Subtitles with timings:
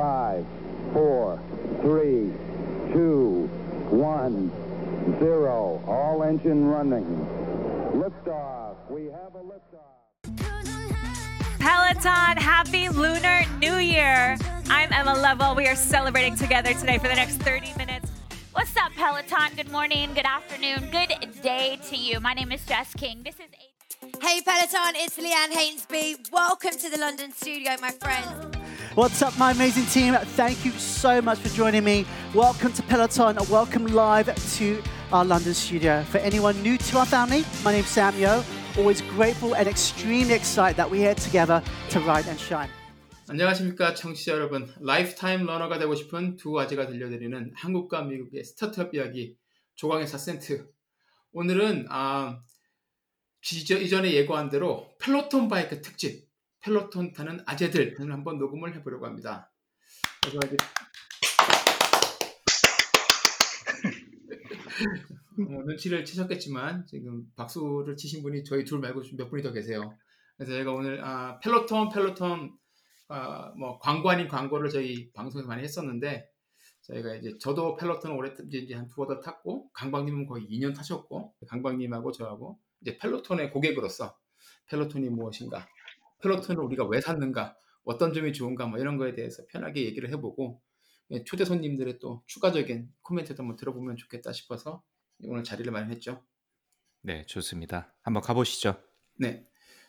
[0.00, 0.46] Five,
[0.94, 1.38] four,
[1.82, 2.32] three,
[2.90, 3.50] two,
[3.90, 4.50] one,
[5.18, 5.84] zero.
[5.86, 7.04] All engine running.
[7.92, 8.76] Liftoff.
[8.88, 10.00] We have a liftoff.
[11.58, 14.38] Peloton, happy Lunar New Year.
[14.70, 15.54] I'm Emma Lovell.
[15.54, 18.10] We are celebrating together today for the next 30 minutes.
[18.52, 19.54] What's up, Peloton?
[19.54, 21.12] Good morning, good afternoon, good
[21.42, 22.20] day to you.
[22.20, 23.22] My name is Jess King.
[23.22, 26.32] This is a- Hey Peloton, it's Leanne Hainsby.
[26.32, 28.59] Welcome to the London studio, my friends.
[29.00, 30.12] What's up, my amazing team?
[30.36, 32.04] Thank you so much for joining me.
[32.34, 33.38] Welcome to Peloton.
[33.48, 36.02] Welcome live to our London studio.
[36.02, 38.44] For anyone new to our family, my name's Sam Yo.
[38.76, 42.68] Always grateful and extremely excited that we're here together to ride and shine.
[43.26, 49.34] 안녕하십니까 청취자 여러분 라이프타임 러너가 되고 싶은 두 아재가 들려드리는 한국과 미국의 스타트업 이야기
[49.76, 50.68] 조광의 4센트
[51.32, 52.42] 오늘은 아,
[53.50, 56.29] 이전에 예고한 대로 펠로톤 바이크 특집
[56.62, 59.50] Peloton 타는 아재들을 한번 녹음을 해보려고 합니다.
[60.22, 60.56] 그래서 이제
[65.40, 69.96] 어, 눈치를 채셨겠지만 지금 박수를 치신 분이 저희 둘 말고 좀몇 분이 더 계세요.
[70.36, 72.52] 그래서 저희가 오늘 아, Peloton Peloton
[73.08, 76.28] 아, 뭐 광고 아닌 광고를 저희 방송에서 많이 했었는데
[76.82, 82.12] 저희가 이제 저도 Peloton을 오래 이제 한 두어 달 탔고 강박님은 거의 2년 타셨고 강박님하고
[82.12, 84.14] 저하고 이제 Peloton의 고객으로서
[84.66, 85.66] Peloton이 무엇인가
[86.22, 90.60] Peloton을 우리가 왜 샀는가 어떤 점이 좋은가 뭐 이런 거에 대해서 편하게 얘기를 해보고
[91.12, 94.82] 예, 초대 손님들의 또 추가적인 코멘트도 한번 들어보면 좋겠다 싶어서
[95.24, 96.24] 오늘 자리를 마련했죠.
[97.02, 97.92] 네, 좋습니다.
[98.02, 98.76] 한번 가보시죠.
[99.18, 99.44] 네.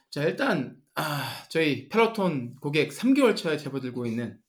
[0.09, 4.39] 자, 일단, 아, 저희 Peloton 고객 3개월 차에 접어들고 있는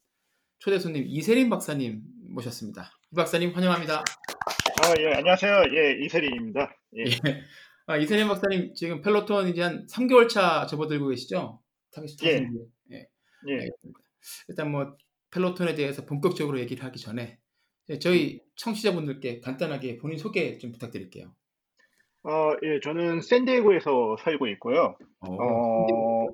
[0.58, 2.91] 초대 손님 이세린 박사님 모셨습니다.
[3.12, 3.98] 이 박사님 환영합니다.
[3.98, 5.64] 아, 예, 안녕하세요.
[5.74, 6.77] 예, 이세린입니다.
[6.96, 7.42] 예, 예.
[7.86, 11.61] 아, 이세린 박사님 지금 Peloton 이제 한 3개월 차 접어들고 계시죠?
[11.93, 12.47] 타시 예.
[12.91, 13.09] 예.
[13.48, 13.53] 예.
[13.53, 14.01] 알겠습니다.
[14.48, 14.97] 일단 뭐
[15.31, 17.39] Peloton에 대해서 본격적으로 얘기를 하기 전에
[18.01, 21.35] 저희 청취자분들께 간단하게 본인 소개 좀 부탁드릴게요.
[22.25, 24.97] 어, 예, 저는 샌디에고에서 살고 있고요.
[25.20, 26.27] 어,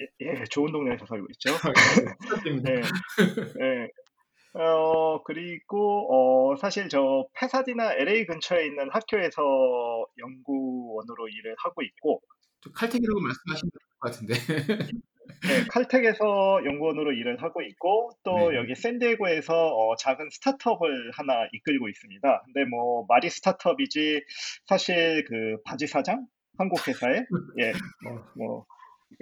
[0.00, 1.50] 예, 예, 좋은 동네에서 살고 있죠.
[2.66, 2.82] 예,
[3.64, 3.88] 예.
[4.54, 6.08] 어, 그리고,
[6.52, 9.42] 어, 사실 저 페사디나 LA 근처에 있는 학교에서
[10.18, 12.37] 연구원으로 일을 하고 있고, 좀
[12.74, 14.34] 칼텍이라고 말씀하시면 될것 같은데.
[15.46, 18.56] 네, 칼텍에서 연구원으로 일을 하고 있고 또 네.
[18.56, 22.42] 여기 샌디에고에서 어, 작은 스타트업을 하나 이끌고 있습니다.
[22.46, 24.24] 근데 뭐 말이 스타트업이지
[24.66, 26.26] 사실 그 바지 사장
[26.56, 27.24] 한국 회사에
[27.58, 27.70] 예,
[28.08, 28.66] 어, 뭐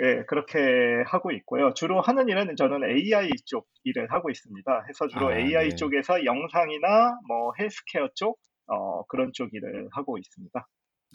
[0.03, 0.59] 예, 그렇게
[1.07, 1.75] 하고 있고요.
[1.75, 4.85] 주로 하는 일은 저는 AI 쪽 일을 하고 있습니다.
[4.89, 5.77] 해서 주로 아, AI 네.
[5.77, 10.67] 쪽에서 영상이나 뭐 헬스케어 쪽 어, 그런 쪽 일을 하고 있습니다.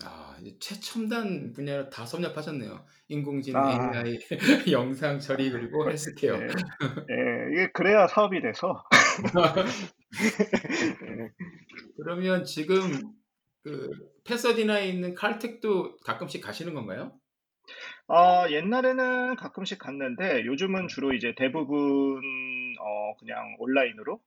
[0.03, 2.85] 아, 이제 최첨단 분야로 다 섭렵하셨네요.
[3.09, 3.69] 인공지능, 아.
[3.69, 4.19] AI,
[4.71, 6.35] 영상 처리 그리고 헬스케어.
[6.35, 6.47] 예, 예,
[7.53, 8.83] 이게 그래야 사업이 돼서
[11.07, 11.29] 예.
[11.97, 12.77] 그러면 지금
[13.63, 13.89] 그
[14.25, 17.19] 패서디나에 있는 칼텍도 가끔씩 가시는 건가요?
[18.07, 22.21] 아, 옛날에는 가끔씩 갔는데 요즘은 주로 이제 대부분
[22.79, 24.19] 어, 그냥 온라인으로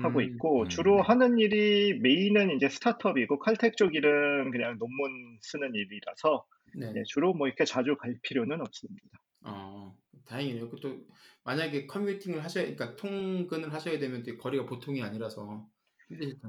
[0.00, 0.68] 하고 음, 있고 음.
[0.68, 6.92] 주로 하는 일이 메인은 이제 스타트업이고 칼텍 쪽 일은 그냥 논문 쓰는 일이라서 네.
[6.96, 9.02] 예, 주로 뭐 이렇게 자주 갈 필요는 없습니다.
[9.44, 9.94] 어,
[10.26, 10.70] 다행이네요.
[10.80, 11.00] 또
[11.44, 15.66] 만약에 커뮤니팅을 하셔야, 그러니까 통근을 하셔야 되면 또 거리가 보통이 아니라서.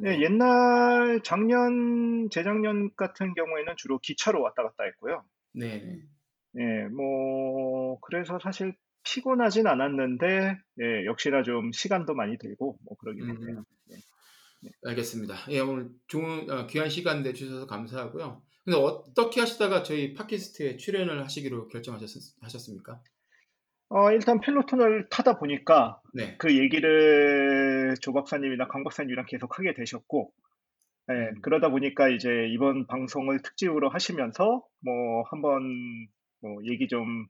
[0.05, 5.23] 예, 옛날 작년 재작년 같은 경우에는 주로 기차로 왔다 갔다 했고요.
[5.53, 5.79] 네.
[5.79, 5.99] 네.
[6.59, 13.29] 예, 뭐 그래서 사실 피곤하진 않았는데 예, 역시나 좀 시간도 많이 들고 뭐 그러긴 음,
[13.31, 13.63] 했네요.
[14.85, 15.35] 알겠습니다.
[15.49, 18.41] 예, 오늘 좋은 어, 귀한 시간 내주셔서 감사하고요.
[18.63, 23.01] 근데 어떻게 하시다가 저희 팟캐스트에 출연을 하시기로 결정하셨습니까?
[23.89, 26.37] 어, 일단 펠로톤을 타다 보니까 네.
[26.37, 30.31] 그 얘기를 조 박사님이나 강 박사님이랑 계속 하게 되셨고,
[31.09, 31.41] 예, 음.
[31.41, 35.61] 그러다 보니까 이제 이번 방송을 특집으로 하시면서 뭐 한번
[36.41, 37.27] 뭐 얘기 좀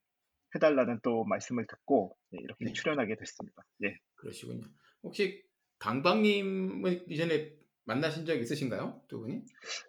[0.55, 2.73] 해달라는 또 말씀을 듣고 예, 이렇게 네.
[2.73, 3.63] 출연하게 됐습니다.
[3.83, 3.97] 예.
[4.15, 4.61] 그러시군요.
[5.03, 5.43] 혹시
[5.79, 7.53] 강박님은 이전에
[7.85, 9.01] 만나신 적 있으신가요?
[9.09, 9.41] 두 분이?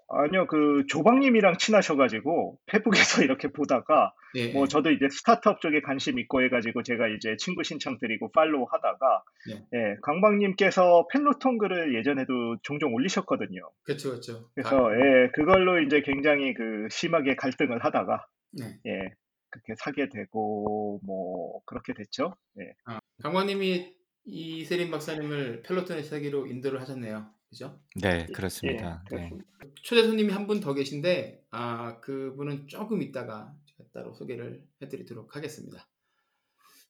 [0.08, 4.52] 아니요, 그 조박님이랑 친하셔가지고 페북에서 이렇게 보다가 예.
[4.52, 9.22] 뭐 저도 이제 스타트업 쪽에 관심 있고 해가지고 제가 이제 친구 신청 드리고 follow 하다가
[9.48, 9.64] 네.
[9.74, 13.60] 예, 강박님께서 Peloton 글을 예전에도 종종 올리셨거든요.
[13.84, 14.50] 그렇죠, 그렇죠.
[14.54, 18.78] 그래서 예, 그걸로 이제 굉장히 그 심하게 갈등을 하다가 네.
[18.86, 19.14] 예,
[19.54, 22.34] 그렇게 사게 되고 뭐 그렇게 됐죠.
[22.60, 22.74] 예.
[23.22, 27.30] 강박님이 이세린 박사님을 펠로톤에 사기로 인도를 하셨네요.
[27.48, 27.78] 그죠?
[27.94, 29.04] 네, 그렇습니다.
[29.12, 29.28] 예, 네.
[29.30, 29.44] 그렇습니다.
[29.82, 35.86] 초대 손님이 한 분 더 계신데 아 그분은 조금 있다가 제가 따로 소개를 해드리도록 하겠습니다.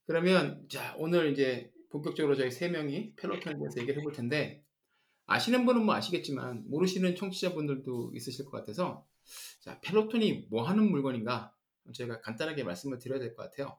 [0.07, 4.63] 그러면 자 오늘 이제 본격적으로 저희 세 명이 펠로톤에 대해서 얘기를 해볼 텐데
[5.27, 9.07] 아시는 분은 뭐 아시겠지만 모르시는 청취자분들도 있으실 것 같아서
[9.61, 11.54] 자 Peloton이 뭐 하는 물건인가
[11.93, 13.79] 제가 간단하게 말씀을 드려야 될 것 같아요.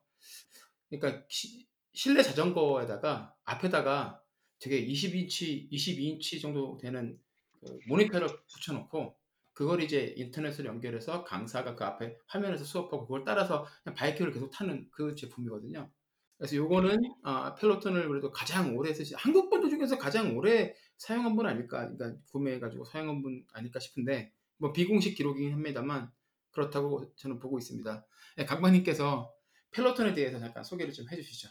[0.90, 4.22] 그러니까 시, 실내 자전거에다가 앞에다가
[4.60, 7.18] 되게 20인치, 22인치 정도 되는
[7.62, 9.18] 그 모니터를 붙여놓고
[9.54, 14.90] 그걸 이제 인터넷으로 연결해서 강사가 그 앞에 화면에서 수업하고 그걸 따라서 그냥 바이크를 계속 타는
[14.92, 15.90] 그 제품이거든요.
[16.38, 21.46] 그래서 요거는 아, Peloton을 그래도 가장 오래 쓰시 한국 분들 중에서 가장 오래 사용한 분
[21.48, 26.12] 아닐까 그러니까 구매해가지고 사용한 분 아닐까 싶은데 뭐 비공식 기록이긴 합니다만
[26.56, 28.06] 그렇다고 저는 보고 있습니다.
[28.38, 29.32] 네, 강반님께서
[29.72, 31.50] 펠로톤에 대해서 잠깐 소개를 좀 해주시죠.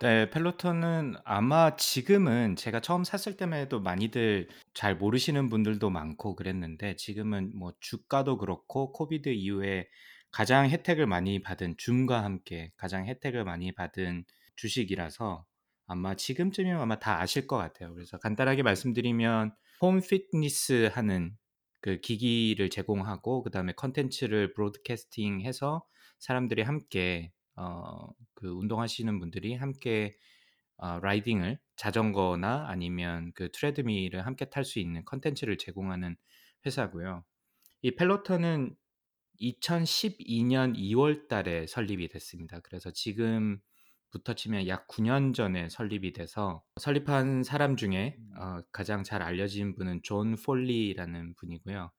[0.00, 6.96] 네, 펠로톤은 아마 지금은 제가 처음 샀을 때만 해도 많이들 잘 모르시는 분들도 많고 그랬는데
[6.96, 9.88] 지금은 뭐 주가도 그렇고 코비드 이후에
[10.30, 14.24] 가장 혜택을 많이 받은 줌과 함께 가장 혜택을 많이 받은
[14.56, 15.46] 주식이라서
[15.86, 17.94] 아마 지금쯤이면 아마 다 아실 것 같아요.
[17.94, 21.36] 그래서 간단하게 말씀드리면 home fitness 하는
[21.86, 25.86] 그 기기를 제공하고 그다음에 컨텐츠를 broadcasting해서
[26.18, 30.16] 사람들이 함께 어, 그 운동하시는 분들이 함께
[30.78, 36.16] 어, riding을 자전거나 아니면 그 treadmill을 함께 탈 수 있는 컨텐츠를 제공하는
[36.66, 37.24] 회사고요.
[37.82, 38.74] 이 Peloton은
[39.40, 42.58] 2012년 2월 달에 설립이 됐습니다.
[42.64, 43.60] 그래서 지금
[44.10, 50.00] 부터 치면 약 9년 전에 설립이 돼서 설립한 사람 중에 어, 가장 잘 알려진 분은
[50.02, 51.90] 존 폴리라는 분이고요.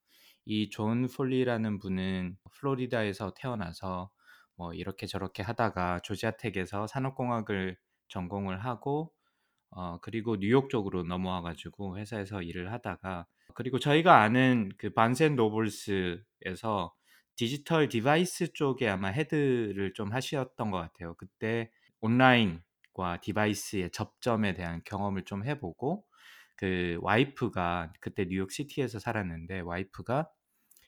[0.46, 4.10] 이 존 폴리라는 분은 플로리다에서 태어나서
[4.56, 7.78] 뭐 이렇게 저렇게 하다가 조지아텍에서 산업공학을
[8.10, 9.12] 전공을 하고
[9.72, 15.36] 어 그리고 뉴욕 쪽으로 넘어와 가지고 회사에서 일을 하다가 그리고 저희가 아는 그 Barnes and
[15.36, 16.94] Nobles에서
[17.36, 21.16] 디지털 device 쪽에 아마 head를 좀 하셨던 것 같아요.
[21.16, 21.72] 그때
[22.02, 26.06] 온라인과 device의 접점에 대한 경험을 좀 해보고
[26.56, 30.30] 그 와이프가 그때 뉴욕 시티에서 살았는데 와이프가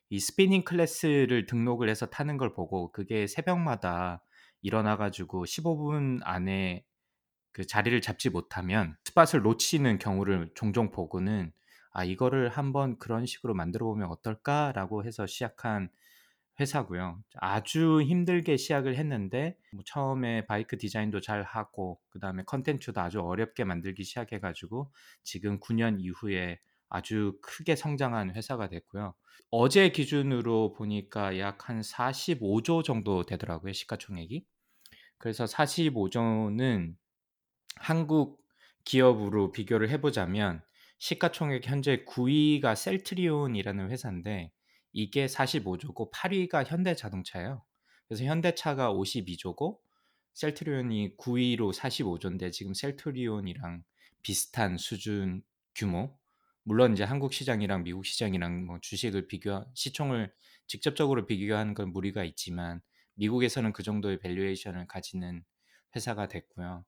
[0.09, 4.23] 이 spinning class를 등록을 해서 타는 걸 보고 그게 새벽마다
[4.61, 6.83] 일어나 가지고 15분 안에
[7.51, 11.51] 그 자리를 잡지 못하면 spot을 놓치는 경우를 종종 보고는
[11.91, 15.89] '아 이거를 한번 그런 식으로 만들어 보면 어떨까?'라고 해서 시작한
[16.59, 17.21] 회사고요.
[17.35, 24.03] 아주 힘들게 시작을 했는데 뭐 처음에 바이크 디자인도 잘 하고 그다음에 컨텐츠도 아주 어렵게 만들기
[24.03, 24.91] 시작해 가지고
[25.23, 26.59] 지금 9년 이후에
[26.89, 29.13] 아주 크게 성장한 회사가 됐고요.
[29.51, 34.45] 어제 기준으로 보니까 약 한 45조 정도 되더라고요, 시가총액이.
[35.17, 36.95] 그래서 45조는
[37.75, 38.41] 한국
[38.85, 40.61] 기업으로 비교를 해 보자면
[40.99, 44.51] 시가총액 현재 9위가 셀트리온이라는 회사인데
[44.91, 47.63] 이게 45조고 8위가 현대자동차예요.
[48.07, 49.79] 그래서 현대차가 52조고
[50.33, 53.83] 셀트리온이 9위로 45조인데 지금 셀트리온이랑
[54.21, 55.43] 비슷한 수준
[55.75, 56.17] 규모
[56.63, 60.31] 물론 이제 한국 시장이랑 미국 시장이랑 뭐 주식을 비교 시총을
[60.67, 62.81] 직접적으로 비교하는 건 무리가 있지만
[63.15, 65.43] 미국에서는 그 정도의 valuation을 가지는
[65.95, 66.85] 회사가 됐고요.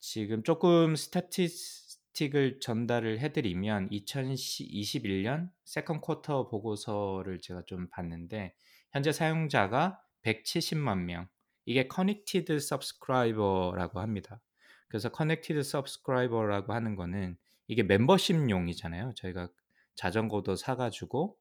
[0.00, 8.54] 지금 조금 statistic을 전달을 해드리면 2021년 second quarter 보고서를 제가 좀 봤는데
[8.92, 11.28] 현재 사용자가 170만 명.
[11.66, 14.40] 이게 connected subscriber라고 합니다.
[14.88, 19.14] 그래서 connected subscriber라고 하는 거는 이게 멤버십용이잖아요.
[19.16, 19.48] 저희가
[19.96, 21.36] 자전거도 사가지고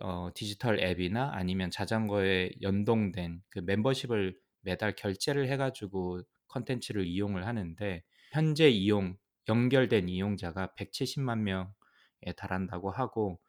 [0.00, 8.68] 어, 디지털 앱이나 아니면 자전거에 연동된 그 멤버십을 매달 결제를 해가지고 컨텐츠를 이용을 하는데 현재
[8.68, 9.16] 이용
[9.50, 13.40] 연결된 이용자가 170만 명에 달한다고 하고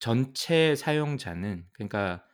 [0.00, 2.24] 전체 사용자는 그러니까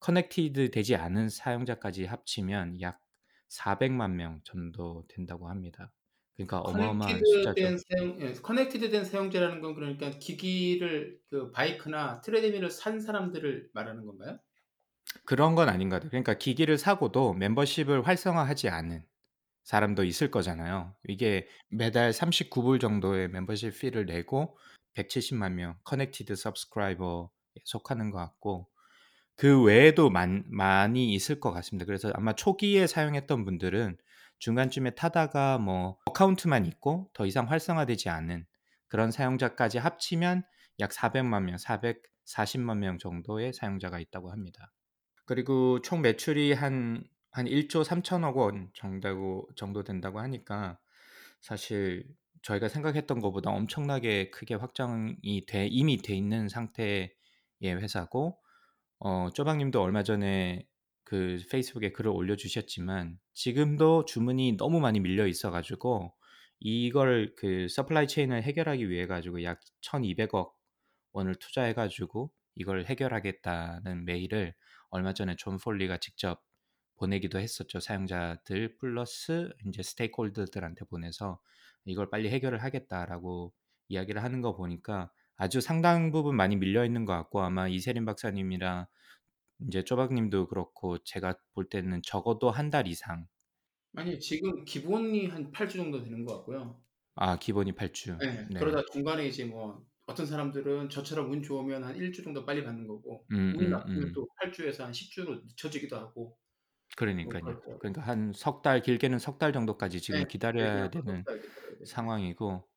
[0.00, 3.00] connected 되지 않은 사용자까지 합치면 약
[3.48, 5.92] 400만 명 정도 된다고 합니다.
[6.36, 7.74] 그러니까 어마어마한 숫자죠.
[7.88, 14.38] 사용, 예, connected 된 사용자라는 건 그러니까 기기를 그 bike나 treadmill을 산 사람들을 말하는 건가요?
[15.24, 16.10] 그런 건 아닌 것 같아요.
[16.10, 19.04] 그러니까 기기를 사고도 멤버십을 활성화하지 않은
[19.70, 20.92] 사람도 있을 거잖아요.
[21.06, 24.58] 이게 매달 39불 정도의 멤버십 fee를 내고
[24.96, 27.28] 170만 명 connected subscriber에
[27.62, 28.68] 속하는 것 같고
[29.36, 31.86] 그 외에도 많, 많이 있을 것 같습니다.
[31.86, 33.96] 그래서 아마 초기에 사용했던 분들은
[34.40, 38.46] 중간쯤에 타다가 뭐 account만 있고 더 이상 활성화되지 않은
[38.88, 40.42] 그런 사용자까지 합치면
[40.80, 44.72] 약 400만 명, 440만 명 정도의 사용자가 있다고 합니다.
[45.26, 50.78] 그리고 총 매출이 한, 한 1조 3천억 원 정도, 정도 된다고 하니까
[51.40, 52.04] 사실
[52.42, 57.10] 저희가 생각했던 것보다 엄청나게 크게 확장이 돼, 이미 돼 있는 상태의
[57.62, 58.38] 회사고,
[58.98, 60.66] 어, 쪼박님도 얼마 전에
[61.04, 66.14] 그 Facebook에 글을 올려주셨지만 지금도 주문이 너무 많이 밀려 있어가지고
[66.60, 70.52] 이걸 그 supply chain을 해결하기 위해 가지고 약 1,200억
[71.12, 74.54] 원을 투자해가지고 이걸 해결하겠다는 메일을
[74.90, 76.42] 얼마 전에 존 폴리가 직접
[77.00, 77.80] 보내기도 했었죠.
[77.80, 81.40] 사용자들 플러스 이제 스테이크홀더들한테 보내서
[81.86, 83.54] 이걸 빨리 해결을 하겠다라고
[83.88, 88.86] 이야기를 하는 거 보니까 아주 상당 부분 많이 밀려 있는 것 같고 아마 이세린 박사님이랑
[89.68, 93.26] 이제 쪼박님도 그렇고 제가 볼 때는 적어도 한 달 이상
[93.94, 96.82] 아니 지금 기본이 한 8주 정도 되는 것 같고요.
[97.14, 98.20] 아 기본이 8주.
[98.20, 98.58] 네, 네.
[98.58, 103.26] 그러다 중간에 이제 뭐 어떤 사람들은 저처럼 운 좋으면 한 1주 정도 빨리 받는 거고
[103.32, 104.12] 음, 운이 음, 나쁘면 음.
[104.14, 106.38] 또 8주에서 한 10주로 늦춰지기도 하고
[106.96, 107.42] 그러니까요.
[107.42, 107.78] 그렇죠.
[107.78, 111.78] 그러니까 한 석 달 길게는 석 달 정도까지 지금 네, 기다려야 네, 되는 석달 기다려야
[111.78, 111.88] 돼요.
[111.88, 112.68] 상황이고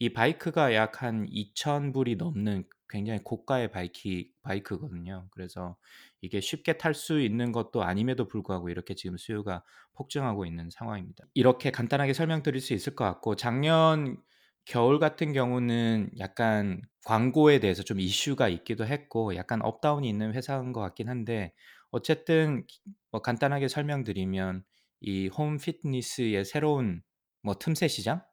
[0.00, 5.28] 이 bike가 약 한 2,000불이 넘는 굉장히 고가의 bike bike거든요.
[5.32, 5.76] 그래서
[6.22, 11.24] 이게 쉽게 탈 수 있는 것도 아님에도 불구하고 이렇게 지금 수요가 폭증하고 있는 상황입니다.
[11.34, 14.18] 이렇게 간단하게 설명드릴 수 있을 것 같고 작년
[14.64, 20.72] 겨울 같은 경우는 약간 광고에 대해서 좀 이슈가 있기도 했고 약간 up down이 있는 회사인
[20.72, 21.54] 것 같긴 한데
[21.90, 22.66] 어쨌든
[23.10, 24.64] 뭐 간단하게 설명드리면
[25.00, 27.02] 이 홈 피트니스의 새로운
[27.42, 28.24] 뭐 틈새 시장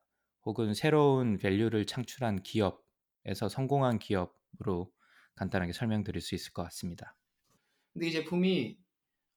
[0.46, 4.92] 혹은 새로운 밸류를 창출한 기업에서 성공한 기업으로
[5.36, 7.16] 간단하게 설명드릴 수 있을 것 같습니다.
[7.94, 8.78] 근데 이 제품이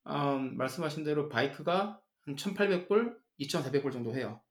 [0.09, 4.43] 음, 말씀하신 대로 바이크가 한 1,800불, 2,400불 정도 해요.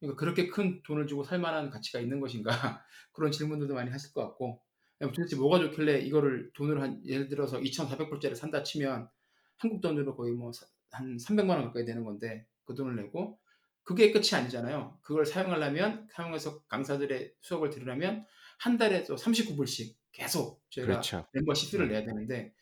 [0.00, 2.50] 그러니까 그렇게 큰 돈을 주고 살 만한 가치가 있는 것인가
[3.12, 4.62] 그런 질문들도 많이 하실 것 같고
[5.00, 9.08] 도대체 뭐가 좋길래 이거를 돈을 한 예를 들어서 2,400불짜리 산다 치면
[9.58, 10.52] 한국 돈으로 거의 뭐
[10.96, 13.38] 한 300만 원 가까이 되는 건데 그 돈을 내고
[13.82, 14.98] 그게 끝이 아니잖아요.
[15.02, 18.24] 그걸 사용하려면 사용해서 강사들의 수업을 들으려면
[18.58, 21.26] 한 달에 또 39불씩 계속 저희가 그렇죠.
[21.32, 21.94] 멤버십 수를 네.
[21.94, 22.54] 내야 되는데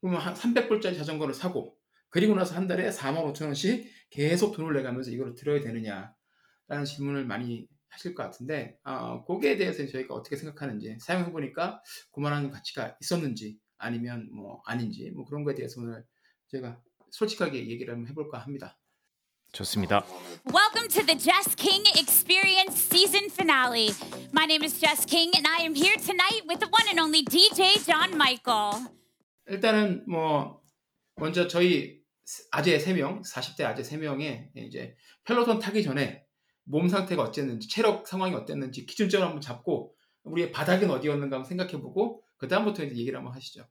[0.00, 1.76] 그러면 한 300불짜리 자전거를 사고
[2.10, 7.66] 그리고 나서 한 달에 4만 5천 원씩 계속 돈을 내가면서 이걸 들어야 되느냐라는 질문을 많이
[7.94, 11.80] 하실 것 같은데 어, 거기에 대해서 저희가 어떻게 생각하는지 사용해 보니까
[12.12, 16.04] 그만한 가치가 있었는지 아니면 뭐 아닌지 뭐 그런 거에 대해서 오늘
[16.48, 18.76] 저희가 솔직하게 얘기를 한번 해볼까 합니다.
[19.52, 20.04] 좋습니다.
[20.52, 23.90] Welcome to the Jess King Experience season finale.
[24.32, 27.22] My name is Jess King, and I am here tonight with the one and only
[27.22, 28.90] DJ John Michael.
[29.46, 30.60] 일단은 뭐
[31.14, 32.02] 먼저 저희
[32.50, 36.23] 아재 3명, 40대 아재 3명의 이제 Peloton 타기 전에
[36.64, 39.94] 몸 상태가 어땠는지, 체력 상황이 어땠는지 기준점을 한번 잡고
[40.24, 43.64] 우리의 바닥은 어디였는가 한번 생각해보고 그 다음부터 이제 얘기를 한번 하시죠.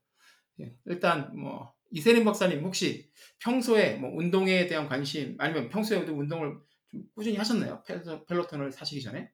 [0.62, 3.10] 예, 일단 뭐 이세림 박사님 혹시
[3.40, 6.58] 평소에 뭐 운동에 대한 관심 아니면 평소에도 운동을
[6.90, 7.82] 좀 꾸준히 하셨나요?
[7.88, 9.30] 펠- Peloton을 사시기 전에?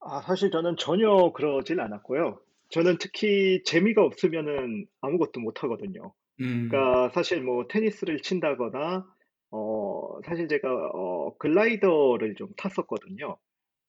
[0.00, 2.40] 아, 사실 저는 전혀 그러진 않았고요.
[2.70, 6.12] 저는 특히 재미가 없으면은 아무것도 못 하거든요.
[6.40, 9.06] 음, 그러니까 사실 뭐 테니스를 친다거나
[9.54, 13.38] 어 사실 제가 어 글라이더를 좀 탔었거든요.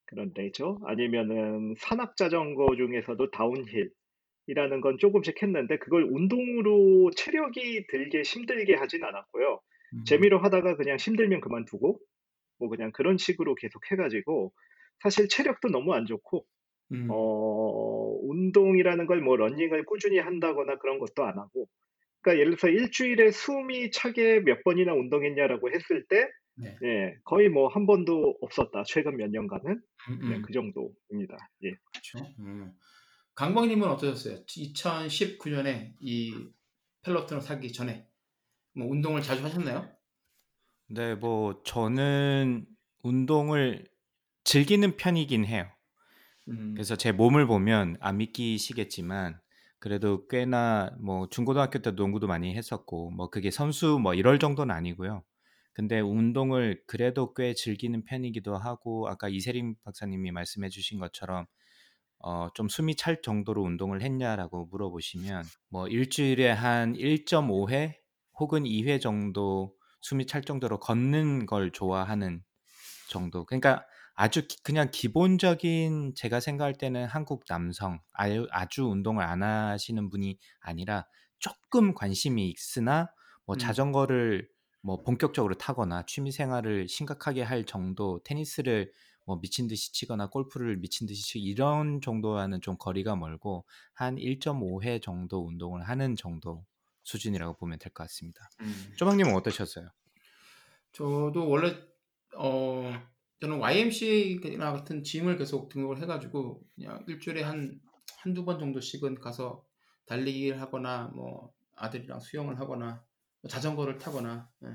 [0.07, 8.75] 그런 레저 아니면은 산악 자전거 중에서도 downhill이라는 건 조금씩 했는데 그걸 운동으로 체력이 들게 힘들게
[8.75, 9.62] 하진 않았고요.
[9.93, 12.00] 음, 재미로 하다가 그냥 힘들면 그만두고
[12.60, 14.53] 뭐 그냥 그런 식으로 계속 해가지고
[15.01, 16.45] 사실 체력도 너무 안 좋고
[16.91, 21.67] 음, 어, 운동이라는 걸 뭐 러닝을 꾸준히 한다거나 그런 것도 안 하고,
[22.25, 26.27] 그러니까 예를 들어서 일주일에 숨이 차게 몇 번이나 운동했냐라고 했을 때,
[26.58, 26.75] 네.
[26.84, 28.84] 예, 거의 뭐 한 번도 없었다.
[28.88, 29.79] 최근 몇 년간은
[30.10, 30.41] 음, 그냥 음.
[30.41, 31.38] 그 정도입니다.
[31.63, 31.72] 예.
[31.91, 32.34] 그렇죠.
[32.39, 32.74] 음.
[33.36, 34.44] 강광님은 어떠셨어요?
[34.46, 36.34] 2019년에 이
[37.03, 38.08] 펠로톤을 사기 전에
[38.74, 39.88] 뭐 운동을 자주 하셨나요?
[40.88, 42.65] 네, 뭐 저는
[43.03, 43.86] 운동을
[44.46, 45.70] 즐기는 편이긴 해요.
[46.48, 49.39] 음, 그래서 제 몸을 보면 안 믿기시겠지만
[49.79, 55.24] 그래도 꽤나 뭐 중고등학교 때 농구도 많이 했었고 뭐 그게 선수 뭐 이럴 정도는 아니고요.
[55.74, 61.46] 근데 운동을 그래도 꽤 즐기는 편이기도 하고 아까 이세림 박사님이 말씀해 주신 것처럼
[62.20, 68.00] 어, 좀 숨이 찰 정도로 운동을 했냐라고 물어보시면 뭐 일주일에 한 1.5회
[68.39, 72.44] 혹은 2회 정도 숨이 찰 정도로 걷는 걸 좋아하는
[73.10, 73.46] 정도.
[73.46, 80.10] 그러니까 아주 기- 그냥 기본적인 제가 생각할 때는 한국 남성 아주, 아주 운동을 안 하시는
[80.10, 81.07] 분이 아니라
[81.39, 83.12] 조금 관심이 있으나
[83.45, 83.57] 뭐 음.
[83.57, 84.50] 자전거를
[84.81, 88.91] 뭐 본격적으로 타거나 취미 생활을 심각하게 할 정도 테니스를
[89.25, 95.00] 뭐 미친 듯이 치거나 골프를 미친 듯이 치고 이런 정도와는 좀 거리가 멀고 한 1.5회
[95.00, 96.65] 정도 운동을 하는 정도
[97.03, 98.51] 수준이라고 보면 될 것 같습니다.
[98.62, 98.95] 음.
[98.95, 99.89] 조박님은 어떠셨어요?
[100.91, 101.75] 저도 원래
[102.38, 102.91] 어
[103.42, 107.80] 저는 YMCA나 같은 짐을 계속 등록을 해가지고 그냥 일주일에 한
[108.18, 109.63] 한두 번 정도씩은 가서
[110.06, 113.04] 달리기를 하거나 뭐 아들이랑 수영을 하거나
[113.50, 114.68] 자전거를 타거나 예,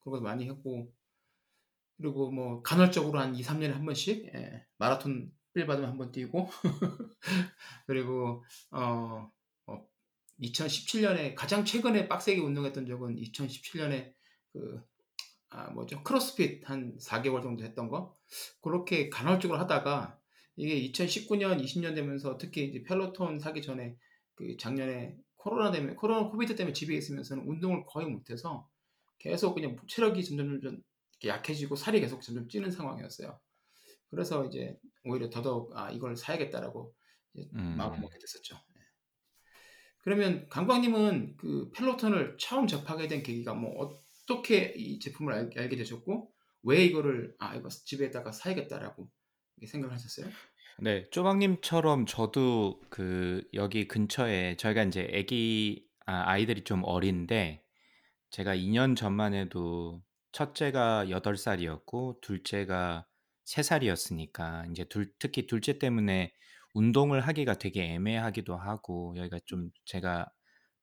[0.00, 0.92] 그런 것도 많이 했고.
[1.96, 6.50] 그리고 뭐 간헐적으로 한 2, 3년에 한 번씩 예, 마라톤 필 받으면 한 번 뛰고.
[7.86, 9.30] 그리고 어,
[9.66, 9.88] 어
[10.40, 14.14] 2017년에 가장 최근에 빡세게 운동했던 적은 2017년에
[14.52, 14.82] 그
[15.54, 18.12] 아, 뭐죠 크로스핏 한 4개월 정도 했던 거
[18.60, 20.18] 그렇게 간헐적으로 하다가
[20.56, 23.96] 이게 2019년 20년 되면서 특히 이제 Peloton 사기 전에
[24.34, 28.68] 그 작년에 코로나 때문에 코로나 COVID 때문에 집에 있으면서는 운동을 거의 못해서
[29.18, 30.82] 계속 그냥 체력이 점점 점점
[31.24, 33.38] 약해지고 살이 계속 점점 찌는 상황이었어요.
[34.10, 36.94] 그래서 이제 오히려 더더욱 아 이걸 사야겠다라고
[37.36, 37.74] 음.
[37.76, 38.56] 마음을 먹게 됐었죠.
[38.56, 38.80] 예.
[39.98, 46.30] 그러면 강광님은 그 Peloton을 처음 접하게 된 계기가 뭐 어떻게 이 제품을 알, 알게 되셨고
[46.62, 49.08] 왜 이거를 아 이거 집에다가 사야겠다라고
[49.66, 50.26] 생각을 하셨어요?
[50.80, 57.62] 네, 쪼박님처럼 저도 그 여기 근처에 저희가 이제 아기 아, 아이들이 좀 어린데
[58.30, 60.02] 제가 2년 전만 해도
[60.32, 63.06] 첫째가 8살이었고 둘째가
[63.46, 66.32] 3살이었으니까 이제 둘, 특히 둘째 때문에
[66.72, 70.26] 운동을 하기가 되게 애매하기도 하고 여기가 좀 제가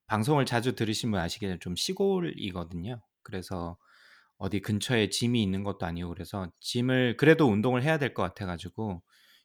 [0.08, 3.02] 방송을 자주 들으시면 아시겠지만 좀 시골이거든요.
[3.24, 3.78] 그래서
[4.38, 9.04] 어디 근처에 짐이 있는 것도 아니고 그래서 짐을 그래도 운동을 해야 될 것 같아 가지고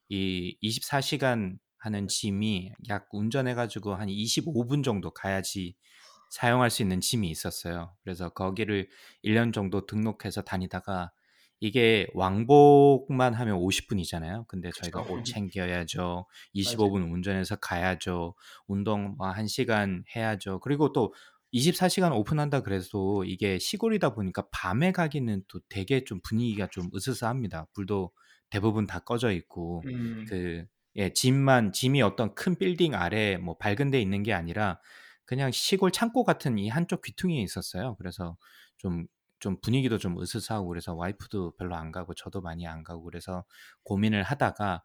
[0.08, 5.76] 이 24시간 하는 짐이 약 운전해 가지고 한 25분 정도 가야지
[6.30, 7.94] 사용할 수 있는 짐이 있었어요.
[8.02, 8.88] 그래서 거기를
[9.22, 11.12] 1년 정도 등록해서 다니다가
[11.60, 14.46] 이게 왕복만 하면 50분이잖아요.
[14.48, 15.06] 근데 저희가 그쵸.
[15.08, 16.26] 옷 챙겨야죠.
[16.52, 18.34] 25분 운전해서 가야죠.
[18.66, 20.60] 운동 뭐 1시간 해야죠.
[20.60, 21.14] 그리고 또
[21.52, 27.66] 24시간 오픈한다 그래도 이게 시골이다 보니까 밤에 가기는 또 되게 좀 분위기가 좀 으스스합니다.
[27.72, 28.12] 불도
[28.50, 30.64] 대부분 다 꺼져 있고 음, 그
[30.96, 34.80] 예, 짐만 짐이 어떤 큰 빌딩 아래 뭐 밝은 데 있는 게 아니라
[35.24, 37.96] 그냥 시골 창고 같은 이 한쪽 귀퉁이에 있었어요.
[37.96, 38.36] 그래서
[38.78, 43.44] 좀좀 분위기도 좀 으스스하고 그래서 와이프도 별로 안 가고 저도 많이 안 가고 그래서
[43.84, 44.84] 고민을 하다가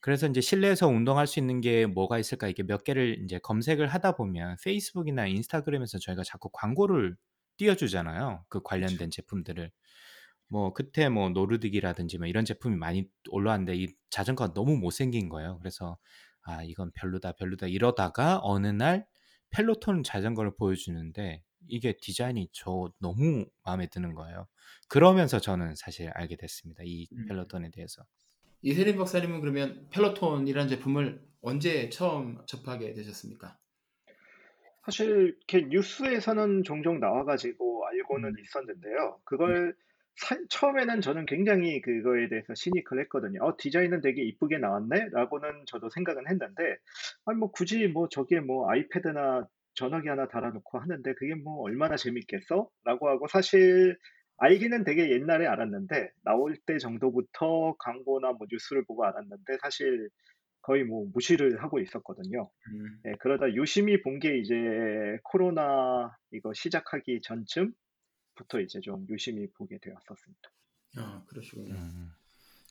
[0.00, 4.12] 그래서 이제 실내에서 운동할 수 있는 게 뭐가 있을까 이게 몇 개를 이제 검색을 하다
[4.16, 7.16] 보면 페이스북이나 인스타그램에서 저희가 자꾸 광고를
[7.58, 8.44] 띄워 주잖아요.
[8.48, 9.70] 그 관련된 제품들을.
[10.48, 15.58] 뭐 그때 뭐 Nordic이라든지 뭐 이런 제품이 많이 올라왔는데 이 자전거가 너무 못생긴 거예요.
[15.58, 15.98] 그래서
[16.42, 19.06] 아 이건 별로다 별로다 이러다가 어느 날
[19.50, 24.46] Peloton 자전거를 보여주는데 이게 디자인이 저 너무 마음에 드는 거예요.
[24.88, 26.82] 그러면서 저는 사실 알게 됐습니다.
[26.84, 27.26] 이 음.
[27.26, 28.02] Peloton에 대해서.
[28.62, 33.56] 이세림 박사님은 그러면 Peloton이라는 제품을 언제 처음 접하게 되셨습니까?
[34.84, 38.38] 사실 이렇게 뉴스에서는 종종 나와가지고 알고는 음.
[38.38, 39.20] 있었는데요.
[39.24, 39.74] 그걸
[40.16, 43.42] 사- 처음에는 저는 굉장히 그거에 대해서 시니컬 했거든요.
[43.42, 45.08] 어, 디자인은 되게 이쁘게 나왔네?
[45.12, 46.76] 라고는 저도 생각은 했는데,
[47.24, 52.68] 아니, 뭐 굳이 뭐 저게 뭐 아이패드나 전화기 하나 달아놓고 하는데 그게 뭐 얼마나 재밌겠어?
[52.84, 53.96] 라고 하고 사실
[54.40, 60.10] 알기는 되게 옛날에 알았는데, 나올 때 정도부터 광고나 뭐 뉴스를 보고 알았는데, 사실
[60.62, 62.50] 거의 뭐 무시를 하고 있었거든요.
[62.68, 64.54] 음, 예, 그러다 유심히 본 게 이제
[65.24, 70.50] 코로나 이거 시작하기 전쯤부터 이제 좀 유심히 보게 되었었습니다.
[70.98, 71.74] 아 그러시군요.
[71.74, 72.10] 음.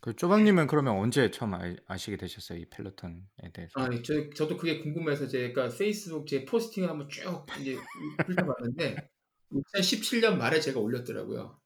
[0.02, 2.60] 그 쪼박님은 그러면 언제 처음 아, 아시게 되셨어요?
[2.60, 3.74] 이 펠로톤에 대해서?
[3.82, 7.76] 아, 저, 저도 그게 궁금해서 제가 페이스북 제 포스팅을 한번 쭉 이제
[8.28, 9.10] 훑어봤는데
[9.52, 11.60] 2017년 말에 제가 올렸더라고요.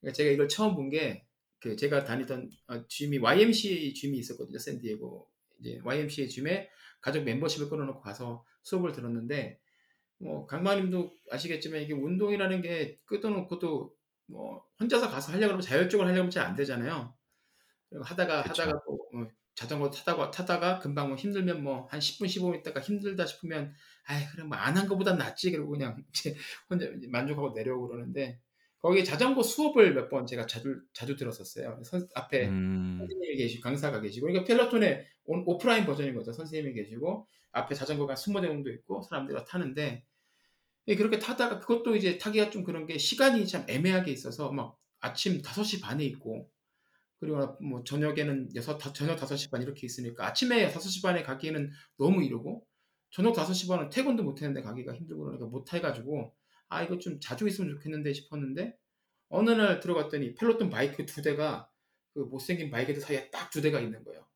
[0.00, 1.24] 그러니까 제가 이걸 처음 본 게
[1.62, 4.58] 그 제가 다니던 어, 짐이 YMCA 짐이 있었거든요.
[4.58, 5.28] 샌디에고
[5.60, 6.68] 이제 YMCA 짐에
[7.00, 9.60] 가족 멤버십을 끊어놓고 가서 수업을 들었는데
[10.18, 13.94] 뭐 강마님도 아시겠지만 이게 운동이라는 게 끊어놓고도
[14.26, 17.14] 뭐 혼자서 가서 하려고 하면 자율적으로 하려고 하면 잘 안 되잖아요.
[18.02, 18.62] 하다가 그쵸.
[18.62, 18.91] 하다가 또 어,
[19.54, 23.74] 자전거 타다가 타다가 금방 뭐 힘들면 뭐 한 10분 15분 있다가 힘들다 싶으면
[24.06, 26.34] 아이 그래 뭐안한 거보단 낫지 그러고 그냥 이제
[26.70, 28.40] 혼자 만족하고 내려오고 그러는데
[28.80, 31.80] 거기 자전거 수업을 몇 번 제가 자주 자주 들었었어요.
[31.84, 36.32] 선, 앞에 음, 선생님이 계시고 강사가 계시고 그러니까 펠로톤의 온- 오프라인 버전인 거죠.
[36.32, 40.04] 선생님이 계시고 앞에 자전거가 20대 정도 있고 사람들이 다 타는데
[40.88, 45.40] 예, 그렇게 타다가 그것도 이제 타기가 좀 그런 게 시간이 참 애매하게 있어서 막 아침
[45.42, 46.50] 5시 반에 있고
[47.22, 52.24] 그리고 뭐 저녁에는 여섯 다- 저녁 5시 반 이렇게 있으니까 아침에 5시 반에 가기에는 너무
[52.24, 52.66] 이르고
[53.10, 56.34] 저녁 5시 반은 퇴근도 못 했는데 가기가 힘들고 그러니까 못 해가지고
[56.68, 58.76] 아 이거 좀 자주 있으면 좋겠는데 싶었는데
[59.28, 61.70] 어느 날 들어갔더니 Peloton 바이크 두 대가
[62.12, 64.26] 그 못생긴 바이크들 사이에 딱 두 대가 있는 거예요.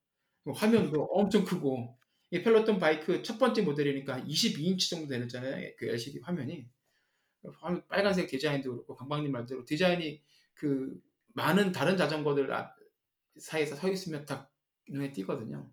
[0.44, 1.98] 그 화면도 엄청 크고
[2.30, 5.72] 이 Peloton 바이크 첫 번째 모델이니까 22인치 정도 되잖아요.
[5.76, 6.68] 그 LCD 화면이
[7.58, 10.22] 화면 빨간색 디자인도 그렇고 강박님 말대로 디자인이
[10.54, 10.94] 그
[11.34, 12.75] 많은 다른 자전거들 앞-
[13.38, 14.50] 사이에서 서 있으면 딱
[14.88, 15.68] 눈에 띄거든요.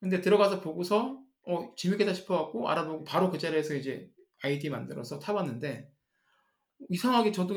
[0.00, 4.08] 근데 들어가서 보고서 어 재밌겠다 싶어갖고 알아보고 바로 그 자리에서 이제
[4.42, 5.88] 아이디 만들어서 타봤는데
[6.90, 7.56] 이상하게 저도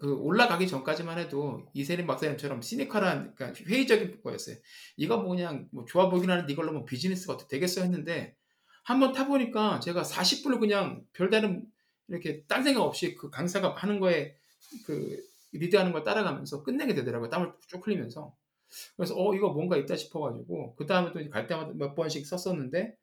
[0.00, 4.56] 그 올라가기 전까지만 해도 이세림 박사님처럼 시니컬한 그러니까 회의적인 거였어요.
[4.96, 8.36] 이거 뭐 그냥 뭐 좋아 보이긴 하는데 이걸로 뭐 비즈니스가 어떻게 되겠어 했는데
[8.84, 11.64] 한번 타보니까 제가 40분을 그냥 별다른
[12.08, 14.34] 이렇게 딴 생각 없이 그 강사가 하는 거에
[14.86, 15.16] 그
[15.52, 17.30] 리드하는 걸 따라가면서 끝내게 되더라고요.
[17.30, 18.34] 땀을 쭉 흘리면서.
[18.96, 22.96] 그래서 어 이거 뭔가 있다 싶어가지고 그 다음에 또 갈 때마다 몇 번씩 썼었는데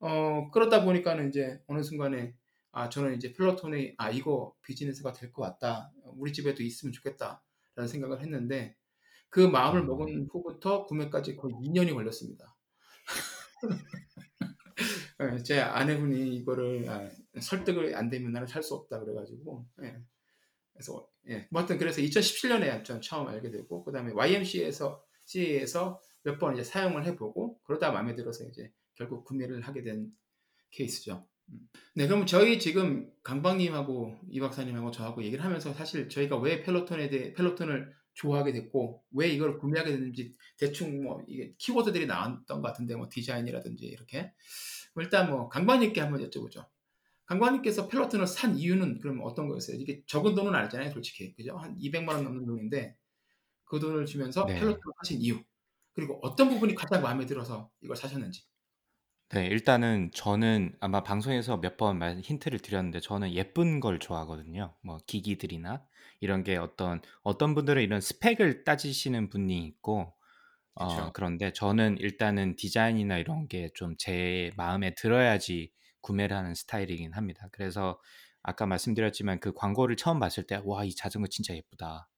[0.00, 2.34] 어 그러다 보니까는 이제 어느 순간에
[2.72, 5.92] 아 저는 이제 플러톤이 아 이거 비즈니스가 될 것 같다.
[6.04, 8.76] 우리 집에도 있으면 좋겠다라는 생각을 했는데
[9.30, 12.56] 그 마음을 먹은 후부터 구매까지 거의 2년이 걸렸습니다.
[15.20, 17.08] 예, 제 아내분이 이거를 아,
[17.40, 19.96] 설득을 안 되면 나는 살 수 없다 그래가지고 예.
[20.80, 26.54] 그래서 예, 뭐 하여튼 그래서 2017년에 전 처음 알게 되고 그다음에 YMC에서 CA에서 몇 번
[26.54, 30.10] 이제 사용을 해보고 그러다 마음에 들어서 이제 결국 구매를 하게 된
[30.70, 31.26] 케이스죠.
[31.50, 31.68] 음.
[31.94, 37.32] 네, 그럼 저희 지금 강박님하고 이 박사님하고 저하고 얘기를 하면서 사실 저희가 왜 펠로톤에 대해
[37.34, 43.08] 펠로톤을 좋아하게 됐고 왜 이걸 구매하게 됐는지 대충 뭐 이게 키워드들이 나왔던 것 같은데 뭐
[43.10, 44.32] 디자인이라든지 이렇게
[44.96, 46.66] 일단 뭐 강박님께 한번 여쭤보죠.
[47.30, 49.76] 강관님께서 펠로톤을 산 이유는 그럼 어떤 거였어요?
[49.78, 51.34] 이게 적은 돈은 아니잖아요, 솔직히.
[51.34, 51.56] 그죠?
[51.58, 52.96] 한 200만 원 넘는 돈인데
[53.64, 54.54] 그 돈을 주면서 네.
[54.54, 55.42] 펠로톤을 사신 이유.
[55.94, 58.42] 그리고 어떤 부분이 가장 마음에 들어서 이걸 사셨는지.
[59.32, 64.74] 네, 일단은 저는 아마 방송에서 몇 번 힌트를 드렸는데 저는 예쁜 걸 좋아하거든요.
[64.82, 65.84] 뭐 기기들이나
[66.20, 70.12] 이런 게 어떤 어떤 분들은 이런 스펙을 따지시는 분이 있고
[70.74, 71.10] 어, 그쵸.
[71.14, 77.48] 그런데 저는 일단은 디자인이나 이런 게 좀 제 마음에 들어야지 구매를 하는 스타일이긴 합니다.
[77.52, 77.98] 그래서
[78.42, 82.08] 아까 말씀드렸지만 그 광고를 처음 봤을 때 와, 이 자전거 진짜 예쁘다.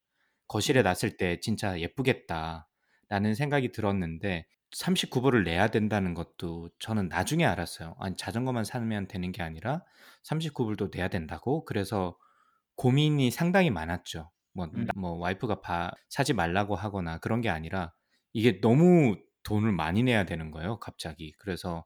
[0.48, 0.84] 거실에 음.
[0.84, 7.94] 놨을 때 진짜 예쁘겠다라는 생각이 들었는데 39불을 내야 된다는 것도 저는 나중에 알았어요.
[7.98, 9.84] 아니 자전거만 사면 되는 게 아니라
[10.24, 11.64] 39불도 내야 된다고?
[11.64, 12.16] 그래서
[12.76, 14.30] 고민이 상당히 많았죠.
[14.54, 14.86] 뭐, 음.
[14.96, 17.92] 뭐 와이프가 봐, 사지 말라고 하거나 그런 게 아니라
[18.32, 21.32] 이게 너무 돈을 많이 내야 되는 거예요, 갑자기.
[21.38, 21.84] 그래서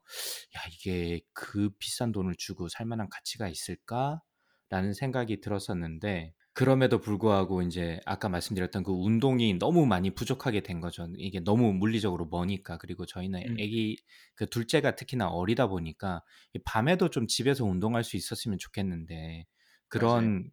[0.55, 7.99] 야, 이게 그 비싼 돈을 주고 살 만한 가치가 있을까라는 생각이 들었었는데 그럼에도 불구하고 이제
[8.07, 11.07] 아까 말씀드렸던 그 운동이 너무 많이 부족하게 된 거죠.
[11.17, 13.59] 이게 너무 물리적으로 머니까 그리고 저희는 음.
[13.59, 13.95] 애기
[14.33, 19.45] 그 둘째가 특히나 어리다 보니까 이 밤에도 좀 집에서 운동할 수 있었으면 좋겠는데
[19.87, 20.49] 그런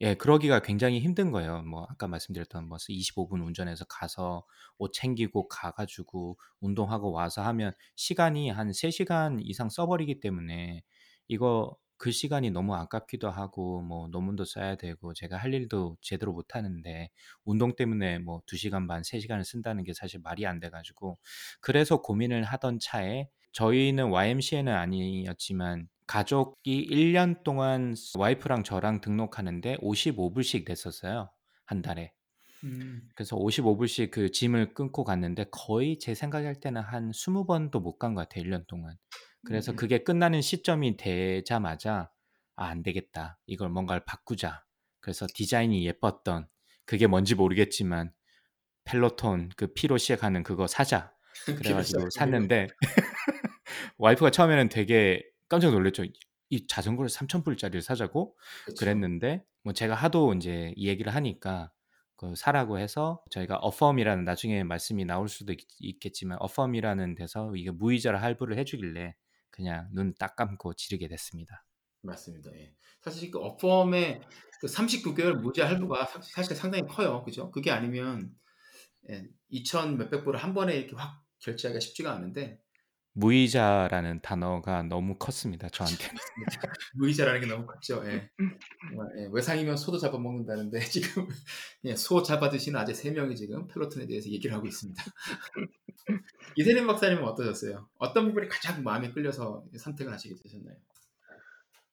[0.00, 1.62] 예, 그러기가 굉장히 힘든 거예요.
[1.62, 4.44] 뭐 아까 말씀드렸던 뭐 25분 운전해서 가서
[4.78, 10.82] 옷 챙기고 가 가지고 운동하고 와서 하면 시간이 한 3시간 이상 써 버리기 때문에
[11.26, 16.54] 이거 그 시간이 너무 아깝기도 하고 뭐 논문도 써야 되고 제가 할 일도 제대로 못
[16.54, 17.10] 하는데
[17.44, 21.18] 운동 때문에 뭐 2시간 반, 3시간을 쓴다는 게 사실 말이 안 돼 가지고
[21.60, 31.30] 그래서 고민을 하던 차에 저희는 YMCA는 아니었지만 가족이 1년 동안 와이프랑 저랑 등록하는데 55불씩 냈었어요.
[31.66, 32.12] 한 달에.
[32.64, 33.02] 음.
[33.14, 38.22] 그래서 55불씩 그 gym을 끊고 갔는데 거의 제 생각할 때는 한 20번도 못 간 것
[38.28, 38.44] 같아요.
[38.44, 38.96] 1년 동안.
[39.44, 39.76] 그래서 음.
[39.76, 42.10] 그게 끝나는 시점이 되자마자
[42.56, 43.38] 아, 안 되겠다.
[43.46, 44.64] 이걸 뭔가를 바꾸자.
[45.00, 46.48] 그래서 디자인이 예뻤던
[46.86, 48.12] 그게 뭔지 모르겠지만
[48.84, 51.12] Peloton 그 P로 시작하는 그거 사자.
[51.46, 52.68] 그래가지고 샀는데
[53.98, 56.04] 와이프가 처음에는 되게 깜짝 놀랐죠.
[56.50, 58.76] 이 자전거를 3,000불짜리를 사자고 그쵸.
[58.78, 61.70] 그랬는데 뭐 제가 하도 이제 이 얘기를 하니까
[62.16, 68.22] 그 사라고 해서 저희가 어펌이라는 나중에 말씀이 나올 수도 있, 겠지만 어펌이라는 데서 이게 무이자를
[68.22, 69.14] 할부를 해주길래
[69.50, 71.64] 그냥 눈 딱 감고 지르게 됐습니다.
[72.02, 72.50] 맞습니다.
[72.56, 72.74] 예.
[73.02, 74.20] 사실 그 어펌의
[74.60, 77.22] 그 39개월 무제 할부가 사- 사실 상당히 커요.
[77.24, 77.50] 그죠?
[77.50, 78.30] 그게 아니면
[79.10, 82.58] 예, 2천 몇백 불을 한 번에 이렇게 확 결제하기가 쉽지가 않은데
[83.14, 85.68] 무이자라는 단어가 너무 컸습니다.
[85.68, 86.14] 저한테는.
[86.94, 88.02] 무이자라는 게 너무 컸죠.
[88.06, 88.12] 예.
[88.12, 91.26] 예, 외상이면 소도 잡아먹는다는데 지금
[91.84, 95.02] 예, 소 잡아드시는 아재 세 명이 지금 펠로톤에 대해서 얘기를 하고 있습니다.
[96.56, 97.88] 이세림 박사님은 어떠셨어요?
[97.98, 100.76] 어떤 부분이 가장 마음에 끌려서 선택을 하시게 되셨나요?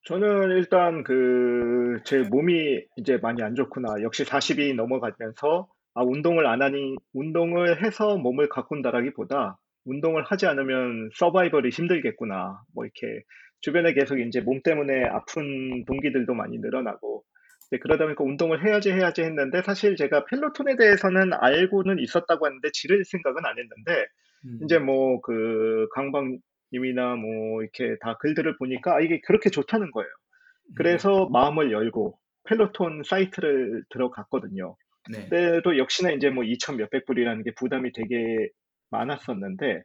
[0.03, 4.01] 저는 일단 그 제 몸이 이제 많이 안 좋구나.
[4.03, 11.69] 역시 40이 넘어가면서 아, 운동을 안 하니 운동을 해서 몸을 가꾼다라기보다 운동을 하지 않으면 survival이
[11.69, 12.61] 힘들겠구나.
[12.73, 13.23] 뭐 이렇게
[13.61, 17.23] 주변에 계속 이제 몸 때문에 아픈 동기들도 많이 늘어나고
[17.67, 23.03] 이제 그러다 보니까 운동을 해야지 해야지 했는데 사실 제가 Peloton에 대해서는 알고는 있었다고 하는데 지를
[23.05, 24.07] 생각은 안 했는데
[24.45, 30.09] 음, 이제 뭐 그 강박님이나 뭐 이렇게 다 글들을 보니까 아, 이게 그렇게 좋다는 거예요.
[30.75, 34.75] 그래서 마음을 열고 Peloton 사이트를 들어갔거든요.
[35.11, 35.23] 네.
[35.23, 38.49] 그때도 역시나 이제 뭐 2천 몇백 불이라는 게 부담이 되게
[38.89, 39.83] 많았었는데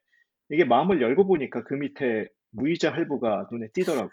[0.51, 4.11] 이게 마음을 열고 보니까 그 밑에 무이자 할부가 눈에 띄더라고요.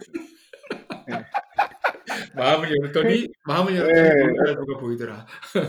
[1.12, 1.26] 예.
[2.36, 3.80] 마음을 열었더니 마음을 네.
[3.80, 5.26] 열었더니 놀라가 보이더라.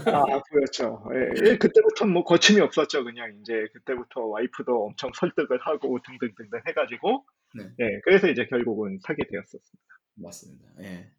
[0.07, 1.05] 아, 보였죠.
[1.15, 3.05] 예, 예, 그때부터 뭐 거침이 없었죠.
[3.05, 7.25] 그냥 이제 그때부터 와이프도 엄청 설득을 하고 등등등등 해가지고
[7.55, 7.65] 네.
[7.81, 9.99] 예, 그래서 이제 결국은 사게 되었었습니다.
[10.17, 10.65] 맞습니다.
[10.83, 11.11] 예.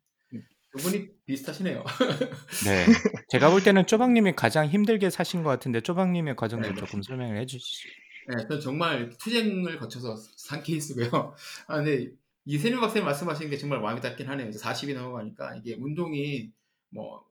[0.71, 1.83] 두 분이 비슷하시네요.
[2.65, 2.85] 네.
[3.29, 7.89] 제가 볼 때는 쪼박님이 가장 힘들게 사신 것 같은데 쪼박님의 과정도 네, 조금 설명을 해주시죠.
[8.27, 11.33] 네, 전 정말 투쟁을 거쳐서 산 케이스고요.
[11.67, 12.11] 아, 근데
[12.45, 14.47] 이세민 박사님 말씀하신 게 정말 마음에 닿긴 하네요.
[14.49, 16.51] 이제 40이 넘어가니까 이게 운동이
[16.89, 17.25] 뭐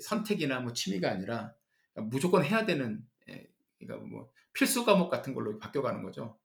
[0.00, 1.54] 선택이나 뭐 취미가 아니라
[1.94, 3.46] 무조건 해야 되는 예,
[3.78, 6.38] 그러니까 뭐 필수 과목 같은 걸로 바뀌어가는 거죠.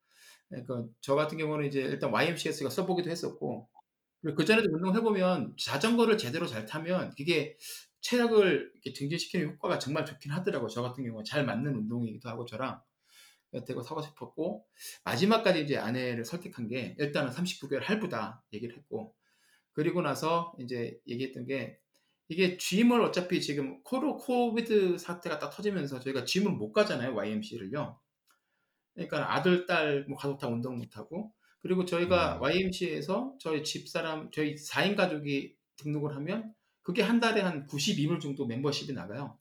[0.49, 3.69] 그러니까 저 같은 경우는 이제 일단 YMCA가 써보기도 했었고
[4.35, 7.57] 그 전에도 운동을 해보면 자전거를 제대로 잘 타면 그게
[8.01, 10.69] 체력을 증진시키는 효과가 정말 좋긴 하더라고요.
[10.69, 12.81] 저 같은 경우는 잘 맞는 운동이기도 하고 저랑
[13.65, 14.65] 되고 사고 싶었고
[15.05, 19.15] 마지막까지 이제 아내를 설득한 게 일단은 39개월 할부다 얘기를 했고
[19.73, 21.79] 그리고 나서 이제 얘기했던 게
[22.29, 27.99] 이게 짐을 어차피 지금 코로 코비드 사태가 딱 터지면서 저희가 짐을 못 가잖아요 YMCA를요.
[28.95, 32.41] 그러니까 아들 딸 뭐 가족 다 운동 못 하고 그리고 저희가 음.
[32.41, 38.93] YMCA에서 저희 집사람 저희 4인 가족이 등록을 하면 그게 한 달에 한 92불 정도 멤버십이
[38.93, 39.37] 나가요.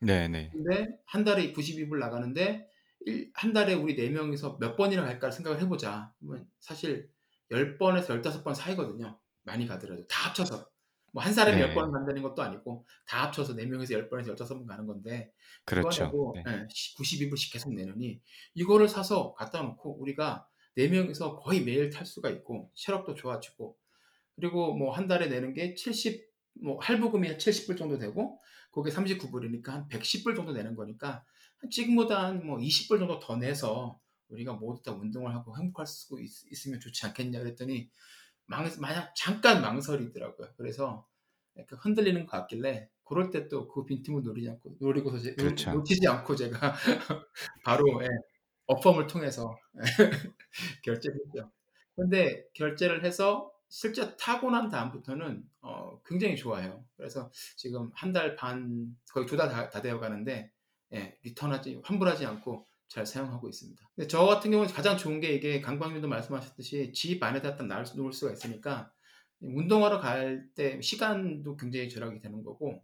[0.00, 0.50] 네네.
[0.52, 2.68] 근데 한 달에 92불 나가는데
[3.06, 6.12] 일- 한 달에 우리 네 명이서 몇 번이나 갈까 생각을 해보자.
[6.20, 7.08] 그러면 사실
[7.50, 9.18] 10번에서 15번 사이거든요.
[9.44, 10.68] 많이 가더라도 다 합쳐서
[11.12, 11.68] 뭐 한 사람이 네.
[11.74, 15.32] 10번 간다는 것도 아니고 다 합쳐서 네 명에서 10번에서 15번 가는 건데
[15.64, 16.34] 그렇죠.
[16.34, 16.42] 네.
[16.98, 18.20] 92불씩 계속 내느니
[18.54, 23.76] 이거를 사서 갖다 놓고 우리가 네 명이서 거의 매일 탈 수가 있고 체력도 좋아지고
[24.36, 26.24] 그리고 뭐 한 달에 내는 게 70,
[26.62, 28.40] 뭐 할부금이 70불 정도 되고
[28.72, 31.24] 그게 39불이니까 한 110불 정도 내는 거니까
[31.58, 36.16] 한 지금보다 한 뭐 20불 정도 더 내서 우리가 모두 다 운동을 하고 행복할 수
[36.20, 37.90] 있, 으면 좋지 않겠냐 그랬더니
[38.46, 40.54] 망, 만약 잠깐 망설이더라고요.
[40.56, 41.06] 그래서
[41.58, 45.72] 약간 흔들리는 것 같길래 그럴 때 또 그 빈틈을 노리지 않고 노리고서 제, 그렇죠.
[45.72, 46.74] 놓치지 않고 제가
[47.64, 48.08] 바로 예,
[48.66, 49.56] 어펌을 통해서
[50.84, 51.50] 결제를 했죠.
[51.94, 56.84] 근데 결제를 해서 실제 타고 난 다음부터는 어, 굉장히 좋아요.
[56.96, 60.52] 그래서 지금 한 달 반 거의 두달다 되어 가는데
[60.94, 63.82] 예, 리턴하지 환불하지 않고 잘 사용하고 있습니다.
[63.96, 68.32] 근데 저 같은 경우는 가장 좋은 게 이게 강광님도 말씀하셨듯이 집 안에다 딱 놓을 수가
[68.32, 68.92] 있으니까
[69.40, 72.82] 운동하러 갈 때 시간도 굉장히 절약이 되는 거고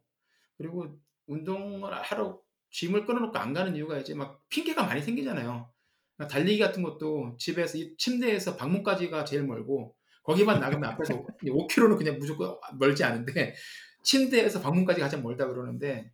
[0.59, 2.41] 그리고 운동을 하러
[2.73, 5.71] 짐을 끊어놓고 안 가는 이유가 이제 막 핑계가 많이 생기잖아요.
[6.17, 12.19] 그러니까 달리기 같은 것도 집에서 이 침대에서 방문까지가 제일 멀고 거기만 나가면 앞에서 5km는 그냥
[12.19, 13.55] 무조건 멀지 않은데
[14.03, 16.11] 침대에서 방문까지 가장 멀다 그러는데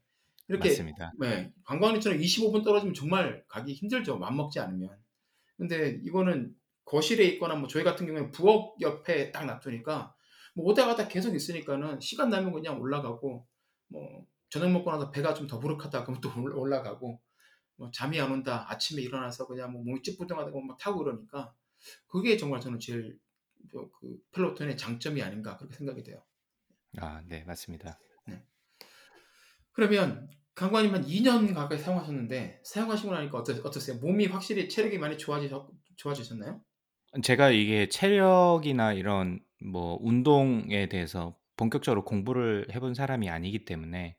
[0.48, 1.12] 이렇게 맞습니다.
[1.18, 4.18] 네, 관광리처럼 25분 떨어지면 정말 가기 힘들죠.
[4.18, 4.90] 맘 먹지 않으면.
[5.56, 10.14] 근데 이거는 거실에 있거나 뭐 저희 같은 경우는 부엌 옆에 딱 놔두니까
[10.54, 13.46] 뭐 오다 가다 계속 있으니까는 시간 나면 그냥 올라가고
[13.88, 17.20] 뭐 저녁 먹고 나서 배가 좀 더부룩하다 그러면 또 올- 올라가고
[17.76, 21.54] 뭐 잠이 안 온다 아침에 일어나서 그냥 뭐 몸이 찌뿌둥하다고 막 타고 그러니까
[22.06, 23.18] 그게 정말 저는 제일
[23.70, 26.22] 그- 그 펠로톤의 장점이 아닌가 그렇게 생각이 돼요.
[26.98, 27.98] 아, 네, 맞습니다.
[29.72, 33.96] 그러면 강관님 한 2년 가까이 사용하셨는데 사용하시고 나니까 어떠, 어떠세요?
[33.98, 36.60] 몸이 확실히 체력이 많이 좋아지셨, 좋아지셨나요?
[37.22, 44.16] 제가 이게 체력이나 이런 뭐 운동에 대해서 본격적으로 공부를 해본 사람이 아니기 때문에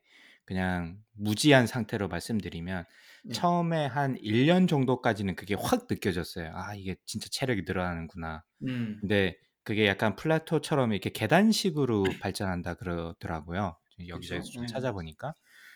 [0.50, 2.84] 그냥 무지한 상태로 말씀드리면
[3.24, 3.32] 네.
[3.32, 6.50] 처음에 한 1년 정도까지는 그게 확 느껴졌어요.
[6.54, 8.42] 아, 이게 진짜 체력이 늘어나는구나.
[8.66, 13.76] 음, 근데 그게 약간 플라토처럼 이렇게 계단식으로 발전한다 그러더라고요.
[14.08, 14.50] 여기저기서.
[14.50, 14.66] 좀 네.
[14.72, 15.34] 찾아보니까.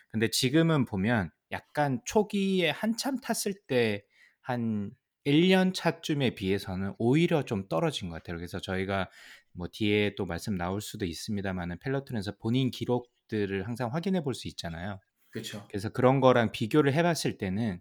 [0.09, 4.03] 근데 지금은 보면 약간 초기에 한참 탔을 때
[4.41, 4.91] 한
[5.25, 8.37] 1년 차쯤에 비해서는 오히려 좀 떨어진 것 같아요.
[8.37, 9.09] 그래서 저희가
[9.53, 14.47] 뭐 뒤에 또 말씀 나올 수도 있습니다만은 펠로톤에서 본인 기록 들을 항상 확인해 볼 수
[14.49, 14.99] 있잖아요.
[15.29, 15.67] 그렇죠.
[15.69, 17.79] 그래서 그런 거랑 비교를 해봤을 때는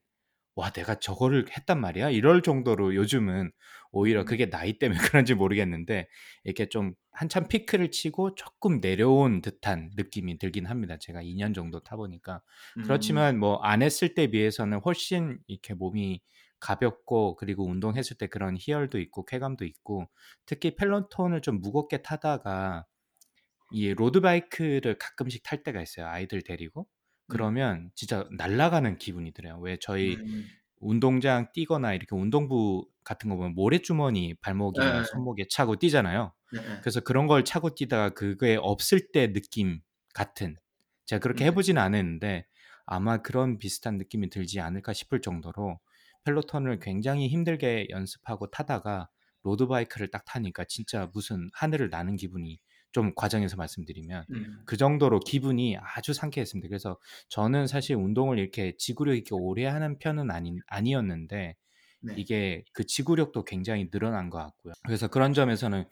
[0.56, 3.50] 와 내가 저거를 했단 말이야 이럴 정도로 요즘은
[3.92, 4.24] 오히려 음.
[4.24, 6.08] 그게 나이 때문에 그런지 모르겠는데
[6.44, 10.96] 이렇게 좀 한참 피크를 치고 조금 내려온 듯한 느낌이 들긴 합니다.
[11.00, 12.42] 제가 2년 정도 타보니까
[12.76, 16.20] 음, 그렇지만 뭐 안 했을 때 비해서는 훨씬 이렇게 몸이
[16.60, 20.06] 가볍고 그리고 운동했을 때 그런 희열도 있고 쾌감도 있고
[20.46, 22.86] 특히 펠로톤을 좀 무겁게 타다가
[23.74, 26.06] 이 로드바이크를 가끔씩 탈 때가 있어요.
[26.06, 26.86] 아이들 데리고.
[27.26, 29.58] 그러면 진짜 날아가는 기분이 들어요.
[29.58, 35.04] 왜 저희 음, 운동장 뛰거나 이렇게 운동부 같은 거 보면 모래주머니 발목이나 네.
[35.04, 36.32] 손목에 차고 뛰잖아요.
[36.52, 36.78] 네, 네.
[36.82, 39.80] 그래서 그런 걸 차고 뛰다가 그게 없을 때 느낌
[40.14, 40.56] 같은
[41.06, 41.46] 제가 그렇게 음.
[41.46, 42.46] 해보지는 않았는데
[42.86, 45.80] 아마 그런 비슷한 느낌이 들지 않을까 싶을 정도로
[46.24, 49.08] 펠로톤을 굉장히 힘들게 연습하고 타다가
[49.42, 52.60] 로드바이크를 딱 타니까 진짜 무슨 하늘을 나는 기분이
[52.94, 54.62] 좀 과정에서 말씀드리면 음.
[54.66, 56.68] 그 정도로 기분이 아주 상쾌했습니다.
[56.68, 61.56] 그래서 저는 사실 운동을 이렇게 지구력 있게 오래 하는 편은 아니, 아니었는데
[62.00, 62.14] 네.
[62.16, 64.74] 이게 그 지구력도 굉장히 늘어난 것 같고요.
[64.86, 65.84] 그래서 그런 점에서는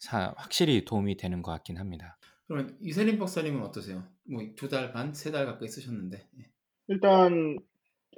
[0.00, 2.18] 사- 확실히 도움이 되는 것 같긴 합니다.
[2.46, 4.08] 그러면 이세림 박사님은 어떠세요?
[4.24, 6.28] 뭐 두 달 반, 세 달 가까이 쓰셨는데.
[6.40, 6.50] 예.
[6.88, 7.58] 일단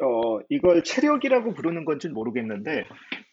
[0.02, 2.84] 어 이걸 체력이라고 부르는 건지는 모르겠는데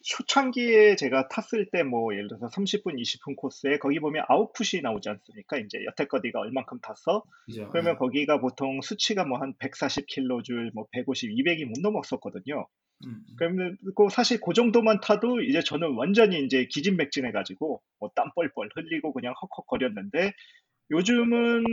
[0.04, 5.58] 초창기에 제가 tas을 때 뭐 예를 들어서 30분, 20분 코스에 거기 보면 아웃풋이 나오지 않습니까?
[5.58, 7.24] 이제 여태껏 네가 얼만큼 탔어?
[7.46, 7.68] 그죠?
[7.70, 7.96] 그러면 예.
[7.98, 12.66] 거기가 보통 수치가 뭐 한 140kJ, 뭐 150, 200이 못 넘었었거든요.
[13.06, 13.36] 음, 음.
[13.38, 19.12] 그러면 그 사실 그 정도만 타도 이제 저는 완전히 이제 기진맥진해가지고 뭐 땀 뻘뻘 흘리고
[19.12, 20.32] 그냥 헉헉거렸는데
[20.90, 21.64] 요즘은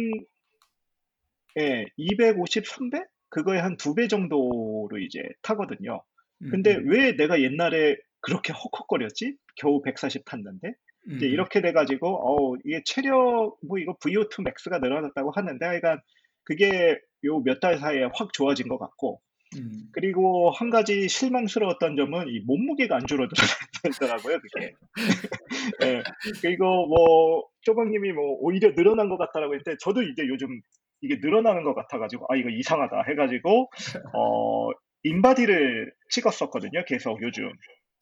[1.60, 3.08] 예, 250, 300?
[3.36, 6.04] 그거의 한 두 배 정도로 이제 타거든요.
[6.42, 9.36] 음, 근데 음, 왜 내가 옛날에 그렇게 헉헉거렸지?
[9.58, 10.74] 겨우 140 탔는데?
[11.08, 16.00] 음, 이제 이렇게 돼가지고, 어 이게 체력, 뭐 이거 VO2 max가 늘어났다고 하는데, 하여간
[16.44, 19.22] 그게 요 몇 달 사이에 확 좋아진 것 같고,
[19.56, 19.90] 음.
[19.92, 24.74] 그리고 한 가지 실망스러웠던 점은 이 몸무게가 안 줄어들더라고요, 그게.
[25.82, 26.04] 예,
[26.42, 30.62] 그리고 뭐, 쪼박님이 뭐, 오히려 늘어난 것 같다라고 했는데, 저도 이제 요즘
[31.02, 33.70] 이게 늘어나는 것 같아가지고, 아, 이거 이상하다 해가지고,
[34.14, 34.70] 어,
[35.04, 37.52] 인바디를 찍었었거든요, 계속 요즘.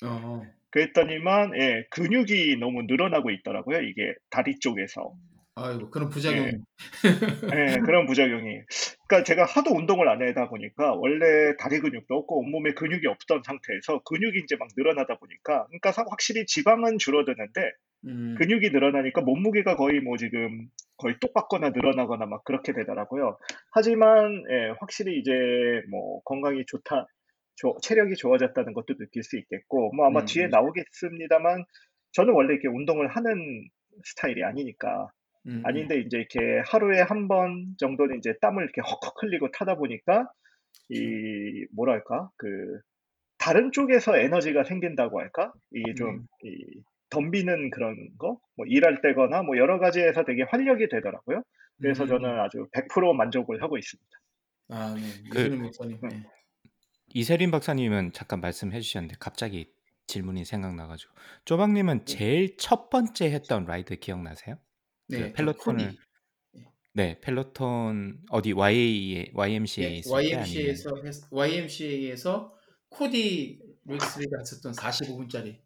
[0.05, 5.13] 어, 그랬더니만, 예, 근육이 너무 늘어나고 있더라고요, 이게 다리 쪽에서.
[5.55, 6.47] 아이고 그런 부작용.
[6.47, 8.61] 예, 그런 부작용이.
[9.07, 14.01] 그러니까 제가 하도 운동을 안 하다 보니까 원래 다리 근육도 없고 온몸에 근육이 없던 상태에서
[14.03, 17.61] 근육이 이제 막 늘어나다 보니까 그러니까 사- 확실히 지방은 줄어드는데
[18.07, 23.37] 음, 근육이 늘어나니까 몸무게가 거의 뭐 지금 거의 똑같거나 늘어나거나 막 그렇게 되더라고요.
[23.71, 25.31] 하지만 예, 확실히 이제
[25.89, 27.07] 뭐 건강이 좋다,
[27.55, 30.49] 조- 체력이 좋아졌다는 것도 느낄 수 있겠고 뭐 아마 음, 뒤에 음.
[30.51, 31.65] 나오겠습니다만
[32.13, 33.67] 저는 원래 이렇게 운동을 하는
[34.05, 35.09] 스타일이 아니니까
[35.47, 35.63] 음, 음.
[35.65, 40.29] 아닌데 이제 이렇게 하루에 한 번 정도는 이제 땀을 이렇게 헉헉 흘리고 타다 보니까
[40.89, 42.79] 이 뭐랄까 그
[43.37, 46.27] 다른 쪽에서 에너지가 생긴다고 할까 이게 좀 음.
[46.43, 46.81] 이
[47.13, 51.43] 덤비는 그런 거, 뭐 일할 때거나 뭐 여러 가지에서 되게 활력이 되더라고요.
[51.79, 52.07] 그래서 음.
[52.07, 54.09] 저는 아주 100% 만족을 하고 있습니다.
[54.69, 55.01] 아, 네.
[55.29, 55.99] 그- 이세림 박사님.
[56.03, 56.09] 음.
[56.09, 56.23] 네.
[57.15, 59.71] 이세림 박사님은 잠깐 말씀해 주셨는데 갑자기
[60.07, 61.13] 질문이 생각나가지고
[61.45, 64.57] 쪼박님은 제일 첫 번째 했던 ride 기억나세요?
[65.07, 65.95] 네, 그 Peloton을
[66.93, 70.91] 네 Peloton 어디 YA YMCA 아니면 YMCA에서
[71.31, 72.53] YMCA에서
[72.89, 75.59] 코디 릭스리가 했었던 45분짜리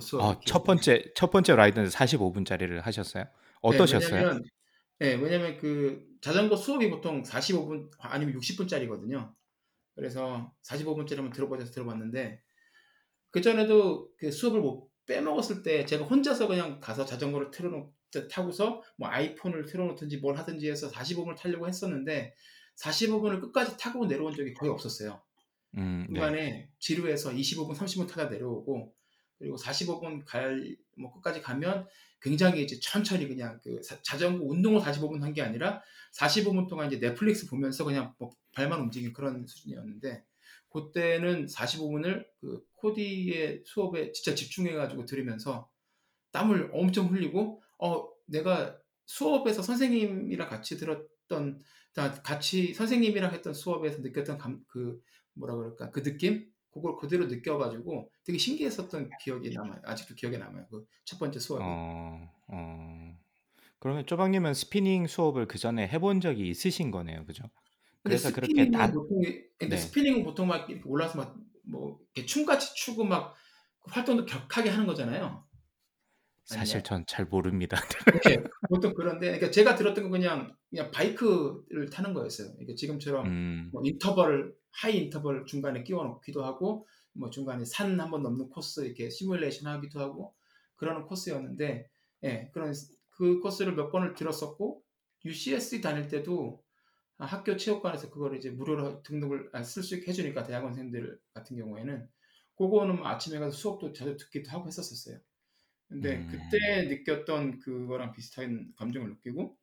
[0.00, 0.22] 수업.
[0.22, 3.24] 아, 첫 번째 첫 번째 라이드는 45분짜리를 하셨어요?
[3.62, 4.14] 어떠셨어요?
[4.14, 4.42] 왜냐면,
[4.98, 9.32] 네, 왜냐면 그 자전거 수업이 보통 45분 아니면 60분짜리거든요.
[9.94, 12.42] 그래서 45분짜리 한번 들어보자 들어봤는데
[13.30, 17.92] 그 전에도 그 수업을 못 빼먹었을 때 제가 혼자서 그냥 가서 자전거를 틀어놓
[18.30, 22.34] 타고서 뭐 아이폰을 틀어놓든지 뭘 하든지 해서 45분을 타려고 했었는데
[22.76, 25.20] 45분을 끝까지 타고 내려온 적이 거의 없었어요.
[25.76, 26.14] 음, 네.
[26.14, 28.94] 중간에 지루해서 25분, 30분 타다 내려오고
[29.38, 31.86] 그리고 45분 갈뭐 끝까지 가면
[32.20, 36.98] 굉장히 이제 천천히 그냥 그 자- 자전거 운동을 45분 한 게 아니라 45분 동안 이제
[37.00, 40.24] 넷플릭스 보면서 그냥 뭐 발만 움직이는 그런 수준이었는데
[40.70, 45.68] 그때는 45분을 그 코디의 수업에 진짜 집중해가지고 들으면서
[46.32, 51.60] 땀을 엄청 흘리고 어 내가 수업에서 선생님이랑 같이 들었던
[51.94, 55.00] 다 같이 선생님이랑 했던 수업에서 느꼈던 감, 그
[55.34, 55.90] 뭐라 그럴까?
[55.90, 61.38] 그 느낌 그걸 그대로 느껴가지고 되게 신기했었던 기억이 남아요 아직도 기억에 남아요 그 첫 번째
[61.38, 63.16] 수업이 어, 어.
[63.80, 67.44] 그러면 쪼박님은 스피닝 수업을 그 전에 해본 적이 있으신 거네요, 그죠?
[68.02, 69.22] 근데 그래서 그렇게 spinning은 나, 보통
[69.58, 69.76] 근데 네.
[69.76, 71.18] 스피닝은 보통 막 이렇게 올라서
[71.70, 73.34] 막뭐 춤같이 추고 막
[73.86, 75.43] 활동도 격하게 하는 거잖아요
[76.44, 76.82] 사실 아니요?
[76.84, 77.78] 전잘 모릅니다.
[78.06, 82.54] 이렇게 보통 그런데 그러니까 제가 들었던 건 그냥 그냥 바이크를 타는 거였어요.
[82.60, 88.22] 이게 지금처럼 음, 뭐 interval high interval 중간에 끼워 넣기도 하고 뭐 중간에 산 한번
[88.22, 90.34] 넘는 코스 이렇게 시뮬레이션 하기도 하고
[90.76, 91.88] 그러는 코스였는데
[92.24, 92.74] 예 그런
[93.10, 94.82] 그 코스를 몇 번을 들었었고
[95.24, 96.62] UCSD 다닐 때도
[97.16, 102.06] 학교 체육관에서 그걸 이제 무료로 등록을 쓸 수 있게 해주니까 대학원생들 같은 경우에는
[102.56, 105.18] 그거는 뭐 아침에 가서 수업도 자주 듣기도 하고 했었었어요.
[105.94, 106.28] 근데 음.
[106.28, 109.56] 그때 느꼈던 그거랑 비슷한 감정을 느끼고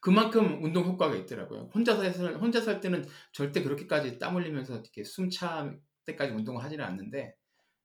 [0.00, 1.70] 그만큼 운동 효과가 있더라고요.
[1.74, 5.72] 혼자서 해서 혼자서 할 때는 절대 그렇게까지 땀 흘리면서 이렇게 숨 차
[6.06, 7.36] 때까지 운동을 하지는 않는데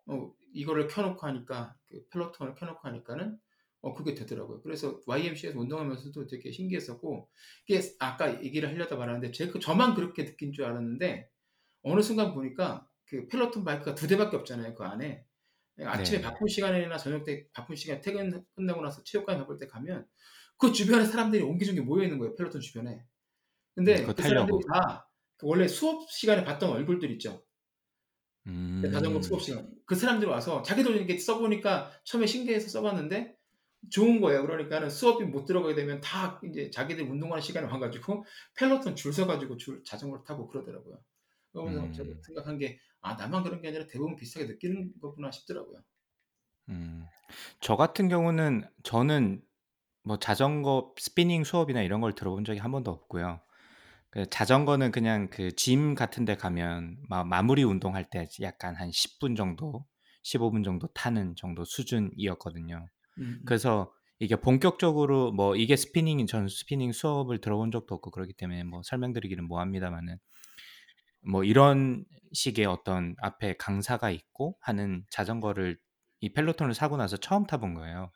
[0.08, 3.40] 어, 이거를 켜놓고 하니까 그 펠로톤을 켜놓고 하니까는
[3.82, 4.62] 어 그게 되더라고요.
[4.64, 7.30] 그래서 YMC에서 운동하면서도 되게 신기했었고
[7.68, 11.30] 이게 아까 얘기를 하려다 말았는데 제그 저만 그렇게 느낀 줄 알았는데
[11.84, 15.27] 어느 순간 보니까 그 Peloton 바이크가 두 대밖에 없잖아요 그 안에
[15.84, 16.24] 아침에 네.
[16.24, 20.06] 바쁜 시간이나 저녁 때 바쁜 시간 퇴근 끝나고 나서 체육관에 가볼 때 가면
[20.58, 23.04] 그 주변에 사람들이 옹기종기 모여 있는 거예요 Peloton 주변에.
[23.76, 24.94] 근데 그거 그 사람들이 타려고.
[25.38, 27.44] 다그 원래 수업 시간에 봤던 얼굴들 있죠.
[28.48, 28.82] 음.
[28.84, 29.70] 그 자전거 수업 시간.
[29.86, 33.38] 그 사람들이 와서 자기도 이렇게 써보니까 처음에 신기해서 써봤는데
[33.92, 34.42] 좋은 거예요.
[34.42, 38.26] 그러니까는 수업이 못 들어가게 되면 다 이제 자기들 운동하는 시간에 와가지고
[38.56, 41.00] Peloton 줄 서가지고 줄 자전거를 타고 그러더라고요.
[41.64, 41.94] 그러면서 음.
[41.94, 45.82] 제가 생각한 게 아 나만 그런 게 아니라 대부분 비슷하게 느끼는 거구나 싶더라고요.
[46.70, 47.06] 음.
[47.62, 49.42] 저 같은 경우는 저는
[50.04, 53.42] 뭐 자전거 스피닝 수업이나 이런 걸 들어본 적이 한 번도 없고요.
[54.10, 59.36] 그 자전거는 그냥 그 gym 같은 데 가면 마, 마무리 운동할 때 약간 한 10분
[59.38, 59.86] 정도,
[60.24, 62.88] 15분 정도 타는 정도 수준이었거든요.
[63.20, 68.64] 음, 그래서 이게 본격적으로 뭐 이게 spinning인 전 스피닝 수업을 들어본 적도 없고 그렇기 때문에
[68.64, 70.18] 뭐 설명드리기는 뭐합니다만은
[71.30, 75.78] 뭐 이런 식의 어떤 앞에 강사가 있고 하는 자전거를
[76.20, 78.12] 이 Peloton을 사고 나서 처음 타본 거예요.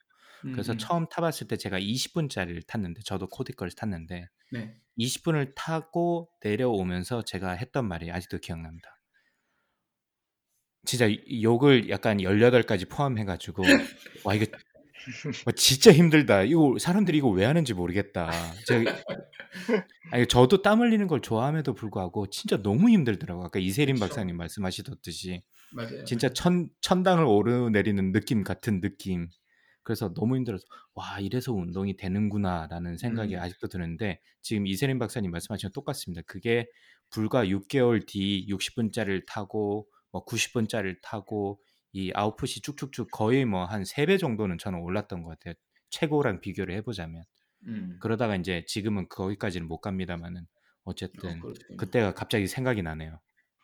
[0.46, 0.78] 음, 그래서 음.
[0.78, 4.76] 처음 타봤을 때 제가 20분짜리를 탔는데 저도 코디 걸 탔는데 네.
[4.98, 8.90] 20분을 타고 내려오면서 제가 했던 말이 아직도 기억납니다.
[10.86, 13.64] 진짜 이- 욕을 약간 18가지 포함해가지고
[14.26, 14.58] 와 이거 와,
[15.56, 16.44] 진짜 힘들다.
[16.44, 18.32] 이거 사람들이 이거 왜 하는지 모르겠다.
[18.66, 18.96] 제가
[20.12, 23.44] 아니 저도 땀 흘리는 걸 좋아함에도 불구하고 진짜 너무 힘들더라고.
[23.44, 24.06] 아까 이세림 그쵸.
[24.08, 25.44] 박사님 말씀하시듯이
[25.74, 26.04] 맞아요.
[26.06, 29.30] 진짜 천 천당을 오르내리는 느낌 같은 느낌.
[29.84, 33.40] 그래서 너무 힘들어서 와 이래서 운동이 되는구나라는 생각이 음.
[33.40, 36.22] 아직도 드는데 지금 이세림 박사님 말씀하신 건 똑같습니다.
[36.28, 36.68] 그게
[37.10, 41.60] 불과 6개월 뒤 60분짜리를 타고 뭐 90분짜리를 타고
[41.94, 45.54] 이 아웃풋이 쭉쭉쭉 거의 뭐한 3배 정도는 저는 올랐던 것 같아요.
[45.90, 47.24] 최고랑 비교를 해보자면
[47.68, 47.98] 음.
[48.02, 51.78] 그러다가 이제 지금은 거기까지는 못 갑니다만은 어, 어쨌든 그렇군요.
[51.78, 53.20] 그때가 갑자기 생각이 나네요.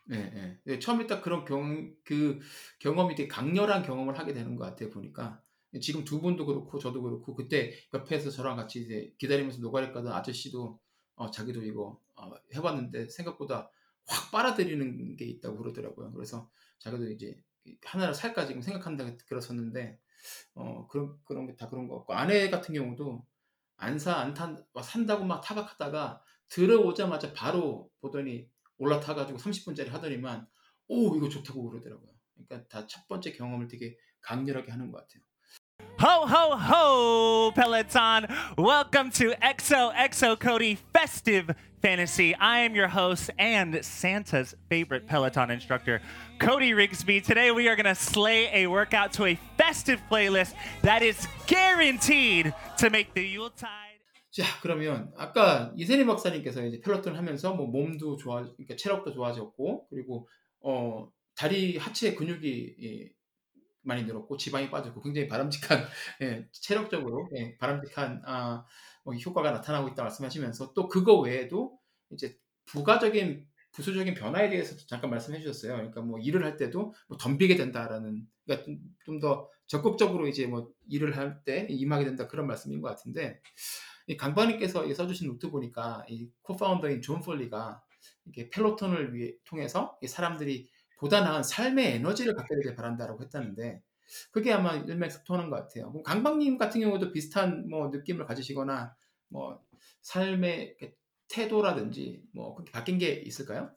[0.06, 0.58] 네, 네.
[0.64, 2.38] 네, 처음에 딱 그런 경, 그
[2.78, 5.42] 경험이 되게 강렬한 경험을 하게 되는 것 같아요, 보니까.
[5.82, 10.80] 지금 두 분도 그렇고, 저도 그렇고, 그때 옆에서 저랑 같이 이제 기다리면서 노가리 까던 아저씨도,
[11.16, 13.70] 어, 자기도 이거 어, 해봤는데 생각보다
[14.06, 16.12] 확 빨아들이는 게 있다고 그러더라고요.
[16.12, 16.48] 그래서
[16.78, 17.38] 자기도 이제
[17.84, 19.98] 하나를 살까 지금 생각한다 그랬었는데,
[20.54, 23.26] 어, 그런, 그런 게 다 그런 것 같고, 아내 같은 경우도
[23.76, 28.48] 안 사, 안 탄, 막 산다고 막 타박하다가 들어오자마자 바로 보더니
[28.78, 30.46] 올라타가지고 30분짜리 하더니만
[30.88, 32.10] 오 이거 좋다고 그러더라고요.
[32.34, 35.22] 그러니까 다 첫 번째 경험을 되게 강렬하게 하는 것 같아요.
[36.03, 38.27] Ho, ho, ho, Peloton.
[38.57, 41.49] Welcome to XOXO Cody Festive
[41.81, 42.35] Fantasy.
[42.35, 46.01] I am your host and Santa's favorite Peloton instructor,
[46.39, 47.23] Cody Rigsby.
[47.23, 52.53] Today we are going to slay a workout to a festive playlist that is guaranteed
[52.79, 53.69] to make the Yuletide.
[54.29, 60.27] 자 그러면 아까 이세리 박사님께서 이제 펠로톤 하면서 뭐 몸도 좋아, 그러니까 체력도 좋아졌고 그리고
[60.59, 63.09] 어 다리 하체 근육이 예,
[63.82, 65.84] 많이 늘었고 지방이 빠졌고 굉장히 바람직한
[66.22, 68.64] 예, 체력적으로 예, 바람직한 아,
[69.04, 71.78] 뭐 효과가 나타나고 있다 말씀하시면서 또 그거 외에도
[72.10, 75.74] 이제 부가적인 부수적인 변화에 대해서 잠깐 말씀해 주셨어요.
[75.74, 78.72] 그러니까 뭐 일을 할 때도 뭐 덤비게 된다라는 그러니까
[79.04, 83.40] 좀 더 적극적으로 이제 뭐 일을 할 때 임하게 된다 그런 말씀인 것 같은데
[84.08, 87.82] 이 써주신 노트 보니까 이 co-founder인 존 폴리가
[88.24, 93.82] 이게 Peloton을 위해 통해서 이 사람들이 보다 나은 삶의 에너지를 갖게 되길 바란다라고 했다는데
[94.30, 95.90] 그게 아마 일맥상통하는 것 같아요.
[95.92, 98.94] 그럼 강박님 같은 경우도 비슷한 뭐 느낌을 가지시거나
[99.28, 99.62] 뭐
[100.02, 100.76] 삶의
[101.28, 103.70] 태도라든지 뭐 그렇게 바뀐 게 있을까요?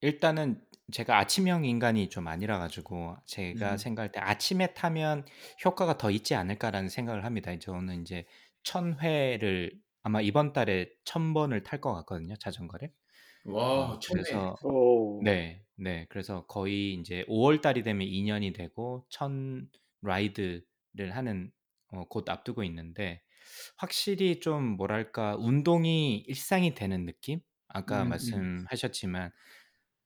[0.00, 3.76] 일단은 제가 아침형 인간이 좀 아니라 가지고 제가 음.
[3.76, 5.26] 생각할 때 아침에 타면
[5.64, 7.56] 효과가 더 있지 않을까라는 생각을 합니다.
[7.58, 8.24] 저는 이제
[8.62, 12.92] 천 회를 아마 이번 달에 천 번을 탈 것 같거든요, 자전거를.
[13.46, 15.22] 와, 어, 처음에 그래서 오.
[15.22, 16.06] 네, 네.
[16.08, 19.68] 그래서 거의 이제 5 월 달이 되면 2 년이 되고 천
[20.02, 21.50] 라이드를 하는
[21.88, 23.22] 어, 곧 앞두고 있는데
[23.76, 27.40] 확실히 좀 뭐랄까 운동이 일상이 되는 느낌?
[27.68, 28.08] 아까 음, 음.
[28.10, 29.30] 말씀하셨지만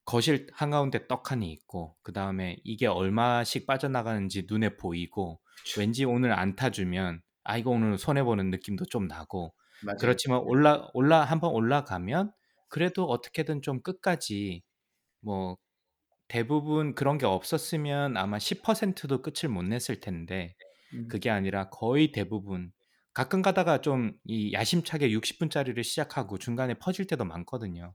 [0.05, 5.41] 거실 한가운데 떡하니 있고 그 다음에 이게 얼마씩 빠져나가는지 눈에 보이고
[5.78, 9.99] 왠지 오늘 안 타주면 아 이거 오늘 손해 보는 느낌도 좀 나고 맞아요.
[10.01, 12.32] 그렇지만 올라 올라 한번 올라가면
[12.70, 14.62] 그래도 어떻게든 좀 끝까지
[15.22, 15.58] 뭐
[16.28, 20.54] 대부분 그런 게 없었으면 아마 10%도 끝을 못 냈을 텐데
[20.94, 21.08] 음.
[21.08, 22.72] 그게 아니라 거의 대부분
[23.12, 27.94] 가끔 가다가 좀 이 야심차게 60분짜리를 시작하고 중간에 퍼질 때도 많거든요.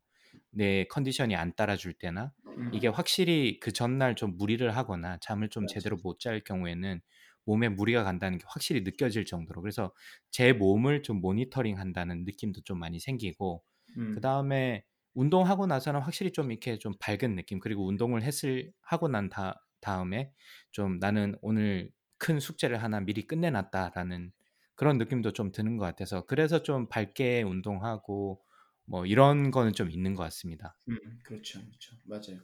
[0.52, 2.72] 내 컨디션이 안 따라줄 때나 음.
[2.74, 5.74] 이게 확실히 그 전날 좀 무리를 하거나 잠을 좀 맞아.
[5.74, 7.02] 제대로 못 잘 경우에는
[7.46, 9.94] 몸에 무리가 간다는 게 확실히 느껴질 정도로 그래서
[10.32, 13.64] 제 몸을 좀 모니터링 한다는 느낌도 좀 많이 생기고
[13.98, 14.14] 음.
[14.14, 14.84] 그 다음에
[15.14, 20.32] 운동하고 나서는 확실히 좀 이렇게 좀 밝은 느낌 그리고 운동을 했을 하고 난 다, 다음에
[20.72, 24.32] 좀 나는 오늘 큰 숙제를 하나 미리 끝내놨다라는
[24.76, 28.42] 그런 느낌도 좀 드는 것 같아서 그래서 좀 밝게 운동하고
[28.86, 30.78] 뭐 이런 거는 좀 있는 것 같습니다.
[30.90, 32.42] 음, 그렇죠, 그렇죠, 맞아요.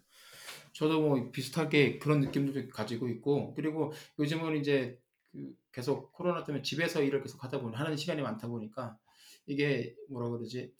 [0.73, 4.99] 저도 뭐 비슷하게 그런 느낌도 좀 가지고 있고 그리고 요즘은 이제
[5.31, 8.97] 그 계속 코로나 때문에 집에서 일을 계속 하다 보니 하는 시간이 많다 보니까
[9.45, 10.73] 이게 뭐라 그러지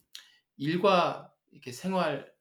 [0.62, 2.32] 일과 이렇게 생활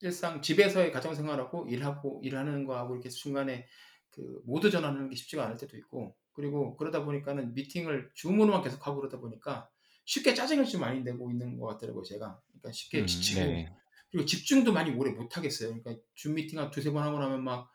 [0.00, 3.66] 일상 집에서의 가정 생활하고 일하고 일하는 거하고 이렇게 중간에
[4.10, 9.00] 그 모두 전환하는 게 쉽지가 않을 때도 있고 그리고 그러다 보니까는 미팅을 줌으로만 계속 하고
[9.00, 9.70] 그러다 보니까
[10.04, 12.40] 쉽게 짜증을 좀 많이 내고 있는 것 같더라고요 제가.
[12.48, 13.40] 그러니까 쉽게 음, 지치고.
[13.40, 13.72] 네.
[14.10, 15.68] 그리고 집중도 많이 오래 못 하겠어요.
[15.68, 17.70] 그러니까 줌 미팅 한 두세 번 하고 나면 막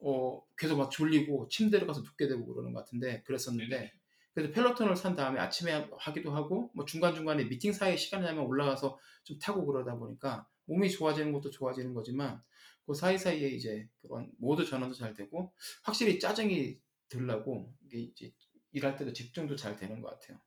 [0.00, 3.92] 어, 계속 막 졸리고 침대로 가서 눕게 되고 그러는 것 같은데 그랬었는데
[4.34, 9.38] 그래서 펠로톤을 산 다음에 아침에 하기도 하고 뭐 중간중간에 미팅 사이에 시간이 나면 올라가서 좀
[9.38, 12.42] 타고 그러다 보니까 몸이 좋아지는 것도 좋아지는 거지만
[12.86, 15.52] 그 사이사이에 이제 그런 모드 전환도 잘 되고
[15.84, 16.78] 확실히 짜증이
[17.08, 18.32] 들라고 이게 이제
[18.72, 20.40] 일할 때도 집중도 잘 되는 것 같아요.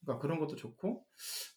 [0.00, 1.06] 그러니까 그런 것도 좋고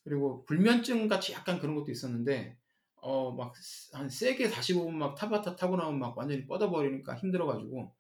[0.04, 2.58] 그리고 불면증 같이 약간 그런 것도 있었는데
[3.04, 3.54] 어 막
[3.94, 7.96] 한 세게 45분 막 타바타 타고 나면 막 완전히 뻗어버리니까 힘들어가지고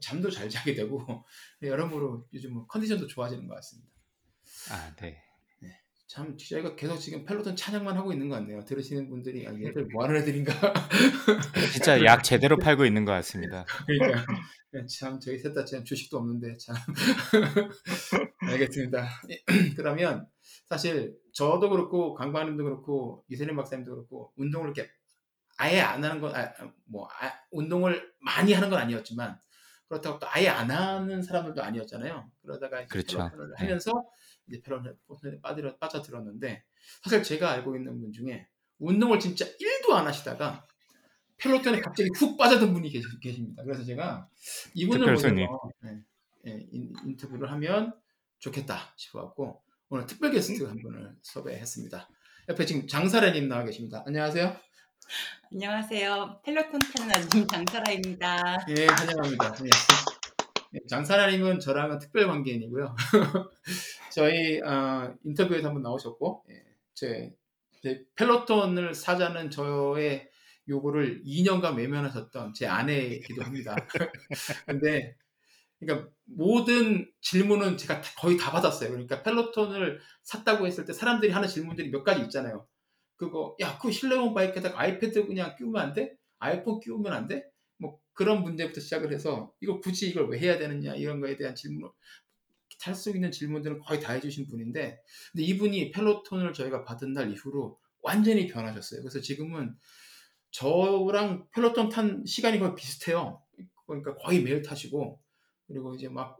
[0.00, 1.24] 잠도 잘 자게 되고
[1.62, 3.90] 여러모로 요즘 은 컨디션도 좋아지는 것 같습니다.
[4.70, 5.20] 아, 네.
[6.06, 8.64] 참 저희가 계속 지금 Peloton 찬양만 하고 있는 것 같네요.
[8.64, 10.52] 들으시는 분들이 아, 얘들 뭐하는 애들인가?
[11.72, 13.64] 진짜 약 제대로 팔고 있는 것 같습니다.
[13.86, 14.26] 그러니까
[14.88, 16.76] 참 저희 셋다 지금 주식도 없는데 참
[18.38, 19.08] 알겠습니다.
[19.76, 20.28] 그러면
[20.66, 24.90] 사실 저도 그렇고 강관님도 그렇고 이세림 박사님도 그렇고 운동을 이렇게
[25.56, 26.52] 아예 안 하는 건, 아,
[26.84, 29.38] 뭐, 아, 운동을 많이 하는 건 아니었지만,
[29.88, 32.30] 그렇다고 또 아예 안 하는 사람들도 아니었잖아요.
[32.42, 33.18] 그러다가 이제 그렇죠.
[33.18, 33.54] 펠로톤을 네.
[33.58, 34.04] 하면서
[34.48, 36.64] 이제 펠로톤에 빠져, 빠져들었는데,
[37.02, 38.46] 사실 제가 알고 있는 분 중에
[38.78, 40.66] 운동을 진짜 1도 안 하시다가
[41.36, 43.62] 펠로톤에 갑자기 훅 빠져든 분이 계시, 계십니다.
[43.64, 44.28] 그래서 제가
[44.74, 45.12] 이분을.
[45.12, 45.46] 모셔서 네,
[46.44, 47.94] 네, 인, 인터뷰를 하면
[48.38, 52.08] 좋겠다 싶어갖고 오늘 특별 게스트 한 분을 섭외했습니다.
[52.48, 54.02] 옆에 지금 장사라님 나와 계십니다.
[54.06, 54.56] 안녕하세요.
[55.52, 56.40] 안녕하세요.
[56.44, 58.66] Peloton 타는 아줌마 장사라입니다.
[58.76, 59.54] 예, 환영합니다.
[59.64, 59.70] 예.
[60.74, 62.94] 예, 장사라님은 저랑은 특별 관계인이고요.
[64.12, 67.32] 저희 어, 인터뷰에서 한번 나오셨고, 예, 제,
[67.82, 70.28] 제 Peloton을 사자는 저의
[70.68, 73.76] 요구를 2년간 외면하셨던 제 아내이기도 합니다.
[74.66, 75.16] 근데
[75.78, 78.88] 그러니까 모든 질문은 제가 다- 거의 다 받았어요.
[78.90, 82.66] 그러니까 Peloton을 샀다고 했을 때 사람들이 하는 질문들이 몇 가지 있잖아요.
[83.24, 86.14] 그거 야, 그 실내용 바이크에다가 iPad 그냥 끼우면 안 돼?
[86.38, 87.44] 아이폰 끼우면 안 돼?
[87.78, 91.90] 뭐 그런 문제부터 시작을 해서 이거 굳이 이걸 왜 해야 되느냐 이런 거에 대한 질문을
[92.80, 95.00] 할수 있는 질문들은 거의 다 해주신 분인데
[95.32, 99.00] 근데 이분이 Peloton을 저희가 받은 날 이후로 완전히 변하셨어요.
[99.00, 99.74] 그래서 지금은
[100.50, 103.42] 저랑 Peloton 탄 시간이 거의 비슷해요.
[103.86, 105.20] 그러니까 거의 매일 타시고
[105.66, 106.36] 그리고 이제 막,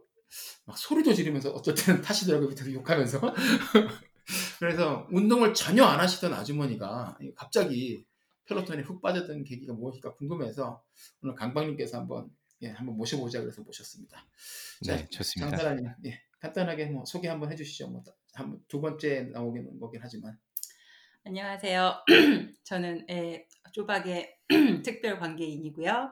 [0.65, 2.49] 막 소리도 지르면서 어쩔 때는 타시더라고요.
[2.49, 3.19] 밑에서 욕하면서.
[4.59, 8.05] 그래서 운동을 전혀 안 하시던 아주머니가 갑자기
[8.45, 10.83] 펠로톤에 훅 빠졌던 계기가 무엇일까 궁금해서
[11.21, 12.29] 오늘 강박님께서 한번
[12.61, 14.25] 예, 한번 모셔보자 그래서 모셨습니다.
[14.87, 15.49] 네, 좋습니다.
[15.57, 17.89] 장사라님, 예, 간단하게 뭐 소개 한번 해주시죠.
[17.89, 18.03] 뭐
[18.35, 20.37] 한 두 번째 나오는 거긴 하지만.
[21.23, 22.03] 안녕하세요.
[22.63, 24.37] 저는 예, 쪼박의
[24.83, 26.11] 특별 관계인이고요.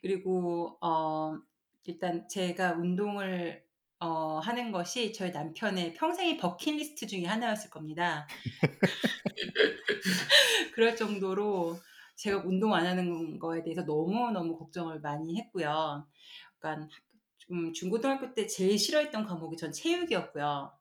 [0.00, 1.36] 그리고 어,
[1.84, 3.64] 일단 제가 운동을
[4.00, 8.26] 어, 하는 것이 저희 남편의 평생의 버킷리스트 중에 하나였을 겁니다.
[10.74, 11.78] 그럴 정도로
[12.16, 16.06] 제가 운동 안 하는 거에 대해서 너무너무 걱정을 많이 했고요.
[16.58, 16.88] 그러니까
[17.38, 20.72] 좀 중고등학교 때 제일 싫어했던 과목이 전 체육이었고요.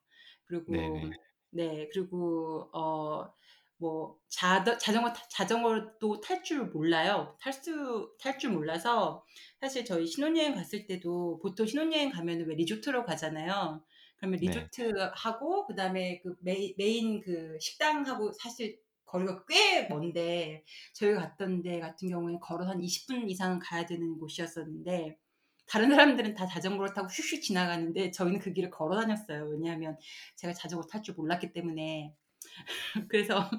[0.46, 1.12] 그리고 네네.
[1.52, 3.34] 네, 그리고 어,
[3.78, 7.38] 뭐 자, 자전거 타- 자전거도 탈 줄 몰라요.
[7.42, 9.26] 탈 수 탈 줄 몰라서
[9.64, 13.82] 사실 저희 신혼여행 갔을 때도 보통 신혼여행 가면은 왜 리조트로 가잖아요.
[14.18, 14.48] 그러면 네.
[14.48, 21.80] 리조트 하고 그다음에 그 main, main 그 식당하고 사실 거리가 꽤 먼데 저희가 갔던 데
[21.80, 25.18] 같은 경우에 걸어서 한 20분 이상 가야 되는 곳이었었는데
[25.66, 29.46] 다른 사람들은 다 자전거를 타고 슉슉 지나가는데 저희는 그 길을 걸어 다녔어요.
[29.46, 29.98] 왜냐하면
[30.36, 32.14] 제가 자전거 탈 줄 몰랐기 때문에
[33.08, 33.50] 그래서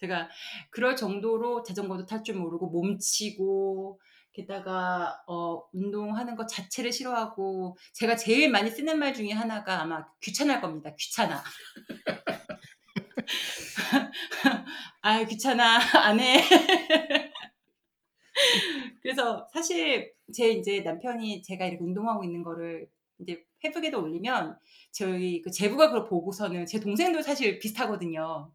[0.00, 0.28] 제가
[0.70, 4.00] 그럴 정도로 자전거도 탈 줄 모르고 몸치고
[4.34, 10.60] 게다가 어, 운동하는 것 자체를 싫어하고 제가 제일 많이 쓰는 말 중에 하나가 아마 귀찮을
[10.60, 10.92] 겁니다.
[10.98, 11.42] 귀찮아.
[15.02, 16.42] 아 귀찮아 안 해.
[19.02, 22.88] 그래서 사실 제 이제 남편이 제가 이렇게 운동하고 있는 거를
[23.20, 24.58] 이제 페북에도 올리면
[24.90, 28.50] 저희 그 제부가 그걸 보고서는 제 동생도 사실 비슷하거든요.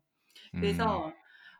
[0.51, 1.13] 그래서 음.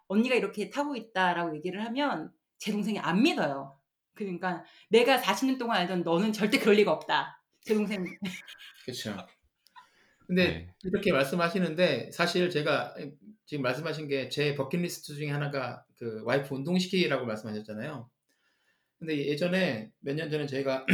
[0.07, 3.78] 언니가 이렇게 타고 있다라고 얘기를 하면 제 동생이 안 믿어요.
[4.19, 7.41] 그러니까 내가 40년 동안 알던 너는 절대 그럴 리가 없다.
[7.61, 8.03] 제 동생.
[8.85, 9.15] 그렇죠.
[10.27, 10.73] 근데 네.
[10.83, 12.95] 이렇게 말씀하시는데 사실 제가
[13.45, 18.09] 지금 말씀하신 게 제 버킷리스트 중에 하나가 그 와이프 운동시키기라고 말씀하셨잖아요.
[18.99, 20.85] 근데 예전에 몇 년 전에 저희가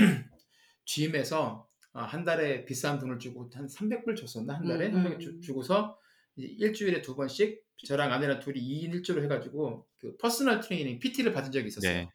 [0.85, 5.03] GM에서 아, 한 달에 비싼 돈을 주고 한 300불 줬었나 한 달에 음, 한 음,
[5.11, 5.41] 300 주, 음.
[5.41, 5.97] 주고서
[6.35, 11.51] 이제 일주일에 두 번씩 저랑 아내랑 둘이 2인 1조로 해가지고 그 personal training PT를 받은
[11.51, 11.93] 적이 있었어요.
[11.93, 12.09] 네.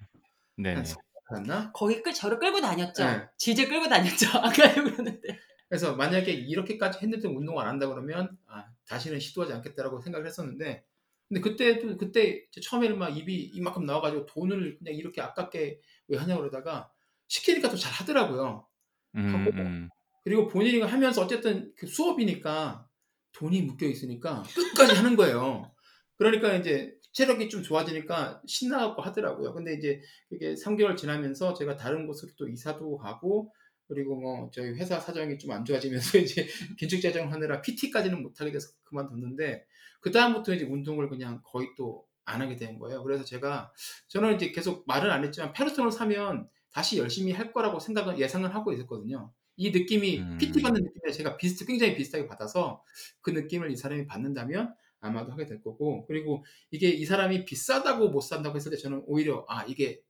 [0.62, 0.74] 네.
[0.74, 0.96] 한 4년
[1.28, 1.72] 받았나?
[1.72, 3.04] 거기 끌 저를 끌고 다녔죠.
[3.04, 3.26] 네.
[3.36, 4.26] 질질 끌고 다녔죠.
[4.38, 5.38] 아까 그러는데.
[5.68, 10.84] 그래서 만약에 이렇게까지 했는데 운동을 안 한다 그러면 아, 다시는 시도하지 않겠다라고 생각을 했었는데
[11.28, 16.90] 근데 그때도 그때 처음에는 막 입이 이만큼 나와가지고 돈을 그냥 이렇게 아깝게 왜 하냐 그러다가
[17.28, 18.66] 시키니까 또 잘 하더라고요.
[19.14, 19.88] 음, 하고 음.
[20.24, 22.86] 그리고 본인이 하면서 어쨌든 그 수업이니까
[23.32, 25.72] 돈이 묶여 있으니까 끝까지 하는 거예요.
[26.16, 29.52] 그러니까 이제 체력이 좀 좋아지니까 신나갖고 하더라고요.
[29.54, 33.52] 근데 이제 그게 3개월 지나면서 제가 다른 곳으로 또 이사도 가고
[33.88, 36.46] 그리고 뭐 저희 회사 사정이 좀 안 좋아지면서 이제
[36.78, 39.64] 긴축 재정을 하느라 PT까지는 못하게 돼서 그만뒀는데
[40.00, 43.02] 그 다음부터 이제 운동을 그냥 거의 또 안 하게 된 거예요.
[43.02, 43.72] 그래서 제가
[44.08, 48.72] 저는 이제 계속 말은 안 했지만 페르톤을 사면 다시 열심히 할 거라고 생각을 예상을 하고
[48.72, 49.32] 있었거든요.
[49.56, 50.38] 이 느낌이 음.
[50.38, 52.82] PT 받는 느낌에 제가 비슷 굉장히 비슷하게 받아서
[53.20, 56.06] 그 느낌을 이 사람이 받는다면 아마도 하게 될 거고.
[56.06, 60.00] 그리고 이게 이 사람이 비싸다고 못 산다고 했을 때 저는 오히려 아 이게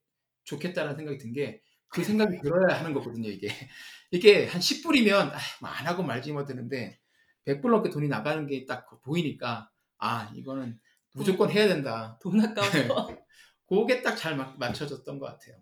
[0.45, 1.62] 좋겠다는 생각이 든 게
[1.93, 3.49] 그 생각이 들어야 하는 거거든요 이게.
[4.12, 5.32] 이게 한 10불이면
[5.62, 6.99] 안 하고 말지 뭐 되는데
[7.47, 10.78] 100불 넘게 돈이 나가는 게 딱 보이니까 아 이거는
[11.14, 12.18] 무조건 해야 된다.
[12.22, 13.09] 돈 아까워서.
[13.68, 15.57] 그게 딱 잘 맞춰졌던 것 같아요.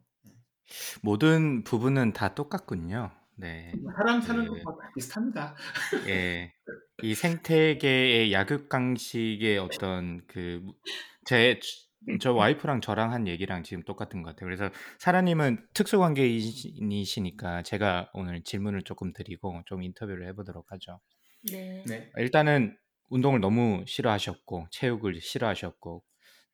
[1.02, 3.10] 모든 부분은 다 똑같군요.
[3.38, 3.72] 네.
[3.96, 5.54] 사람 사는 그 것과 다 비슷합니다
[6.08, 6.52] 예.
[7.02, 10.62] 이 생태계의 약육강식의 어떤 그
[11.24, 11.60] 제
[12.20, 14.46] 저 와이프랑 저랑 한 얘기랑 지금 똑같은 것 같아요.
[14.46, 21.00] 그래서 사라님은 특수관계인이시니까 제가 오늘 질문을 조금 드리고 좀 인터뷰를 해보도록 하죠.
[21.50, 21.84] 네.
[21.86, 22.10] 네.
[22.16, 22.76] 일단은
[23.10, 26.02] 운동을 너무 싫어하셨고 체육을 싫어하셨고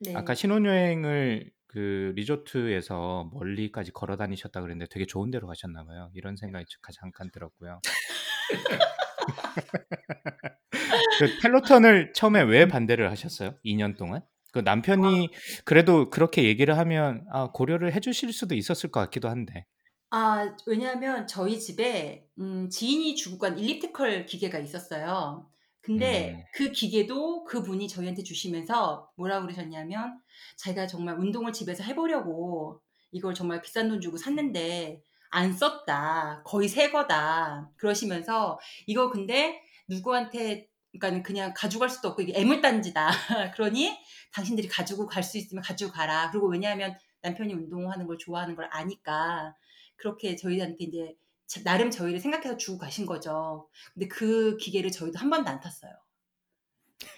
[0.01, 0.15] 네.
[0.17, 6.09] 아까 신혼여행을 그 리조트에서 멀리까지 걸어 다니셨다 그랬는데 되게 좋은 데로 가셨나 봐요.
[6.15, 7.81] 이런 생각이 자- 잠깐 들었고요.
[11.19, 13.57] 그 펠로톤을 처음에 왜 반대를 하셨어요?
[13.65, 14.23] 2년 동안?
[14.53, 15.31] 그 남편이
[15.65, 19.67] 그래도 그렇게 얘기를 하면 아, 고려를 해 주실 수도 있었을 것 같기도 한데.
[20.11, 25.51] 아, 왜냐하면 저희 집에 음, 지인이 주고 간 일리프티컬 기계가 있었어요.
[25.85, 26.45] 근데 음.
[26.55, 30.19] 그 기계도 그분이 저희한테 주시면서 뭐라고 그러셨냐면
[30.57, 32.81] 자기가 정말 운동을 집에서 해보려고
[33.13, 36.43] 이걸 정말 비싼 돈 주고 샀는데 안 썼다.
[36.47, 37.71] 거의 새 거다.
[37.77, 40.69] 그러시면서 이거 근데 누구한테
[40.99, 43.11] 그러니까 그냥 가져갈 수도 없고 이게 애물단지다.
[43.55, 43.95] 그러니
[44.33, 46.31] 당신들이 가지고 갈 수 있으면 가지고 가라.
[46.31, 49.55] 그리고 왜냐하면 남편이 운동하는 걸 좋아하는 걸 아니까
[49.97, 51.24] 그렇게 저희한테 이제 자-
[51.65, 53.69] 나름 저희를 생각해서 주고 가신 거죠.
[53.95, 55.93] 근데 그 기계를 저희도 한 번도 안 탔어요.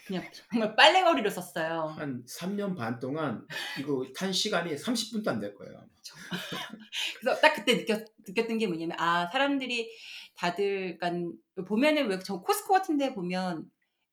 [0.07, 1.95] 그냥 정말 빨래거리로 썼어요.
[1.99, 3.47] 한 3년 반 동안
[3.79, 5.85] 이거 탄 시간이 30분도 안 될 거예요
[7.21, 9.91] 그래서 딱 그때 느꼈, 느꼈던 게 뭐냐면 아 사람들이
[10.37, 11.33] 다들 그러니까
[11.67, 13.65] 보면은 왜 저 코스코 같은 데 보면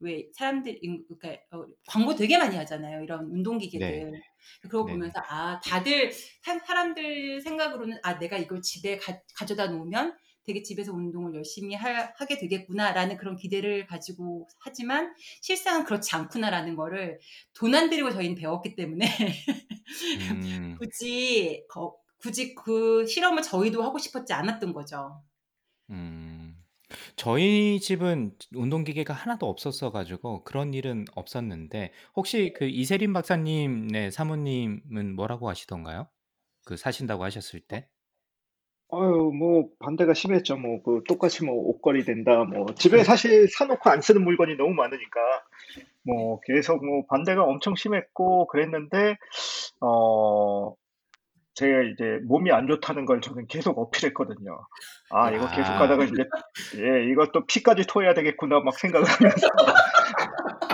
[0.03, 0.79] 왜 사람들
[1.19, 4.21] 그러니까 어, 광고 되게 많이 하잖아요 이런 운동기계들 네.
[4.61, 4.93] 그러고 네.
[4.93, 10.91] 보면서 아 다들 사, 사람들 생각으로는 아 내가 이걸 집에 가, 가져다 놓으면 되게 집에서
[10.91, 17.19] 운동을 열심히 하, 하게 되겠구나라는 그런 기대를 가지고 하지만 실상은 그렇지 않구나라는 거를
[17.53, 19.05] 돈 안 들이고 저희는 배웠기 때문에
[20.31, 20.75] 음.
[20.79, 25.21] 굳이 거- 굳이 그 실험을 저희도 하고 싶었지 않았던 거죠.
[25.89, 26.42] 음.
[27.15, 35.49] 저희 집은 운동기계가 하나도 없었어 가지고 그런 일은 없었는데 혹시 그 이세림 박사님네 사모님은 뭐라고
[35.49, 36.07] 하시던가요?
[36.65, 37.87] 그 사신다고 하셨을 때?
[38.95, 40.55] 아유, 뭐, 반대가 심했죠.
[40.55, 42.43] 뭐, 그, 똑같이 뭐, 옷걸이 된다.
[42.43, 45.19] 뭐, 집에 사실 사 놓고 안 쓰는 물건이 너무 많으니까,
[46.03, 49.17] 뭐, 계속 뭐, 반대가 엄청 심했고, 그랬는데,
[49.81, 50.75] 어,
[51.55, 54.59] 제가 이제 몸이 안 좋다는 걸 저는 계속 어필했거든요.
[55.11, 55.77] 아, 이거 계속 아.
[55.79, 56.23] 가다가 이제,
[56.77, 59.47] 예, 이것도 피까지 토해야 되겠구나, 막 생각을 하면서.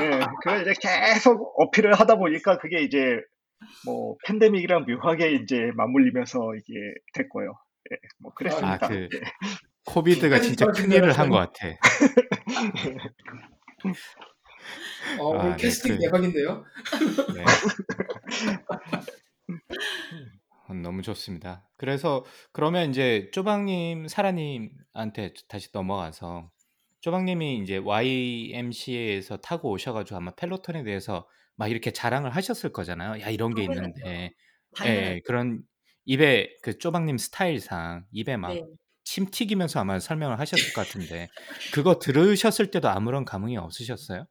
[0.02, 3.20] 예, 그걸 이제 계속 어필을 하다 보니까 그게 이제,
[3.86, 6.74] 뭐, 팬데믹이랑 묘하게 이제 맞물리면서 이게
[7.14, 7.54] 됐고요.
[7.92, 8.88] 예, 뭐, 아, 그랬습니다.
[8.88, 9.10] 그 예.
[9.86, 11.68] 코비드가 진짜 큰일을 한 것 같아.
[15.20, 16.64] 어, 아, 네, 캐스팅 그- 대박인데요
[17.36, 17.44] 네.
[20.70, 21.70] 음, 너무 좋습니다.
[21.78, 26.52] 그래서 그러면 이제 쪼방님, 사라님한테 다시 넘어가서
[27.02, 33.22] 쪼방님이 이제 YMCA에서 타고 오셔 가지고 아마 펠로톤에 대해서 막 이렇게 자랑을 하셨을 거잖아요.
[33.22, 34.32] 야 이런 게 있는데,
[34.74, 34.86] 당연하죠.
[34.86, 35.64] 예, 그런
[36.06, 38.80] 입에 그 쪼박님 스타일상 입에 막 네.
[39.04, 41.32] 침 튀기면서 아마 설명을 하셨을 것 같은데
[41.72, 44.26] 그거 들으셨을 때도 아무런 감흥이 없으셨어요?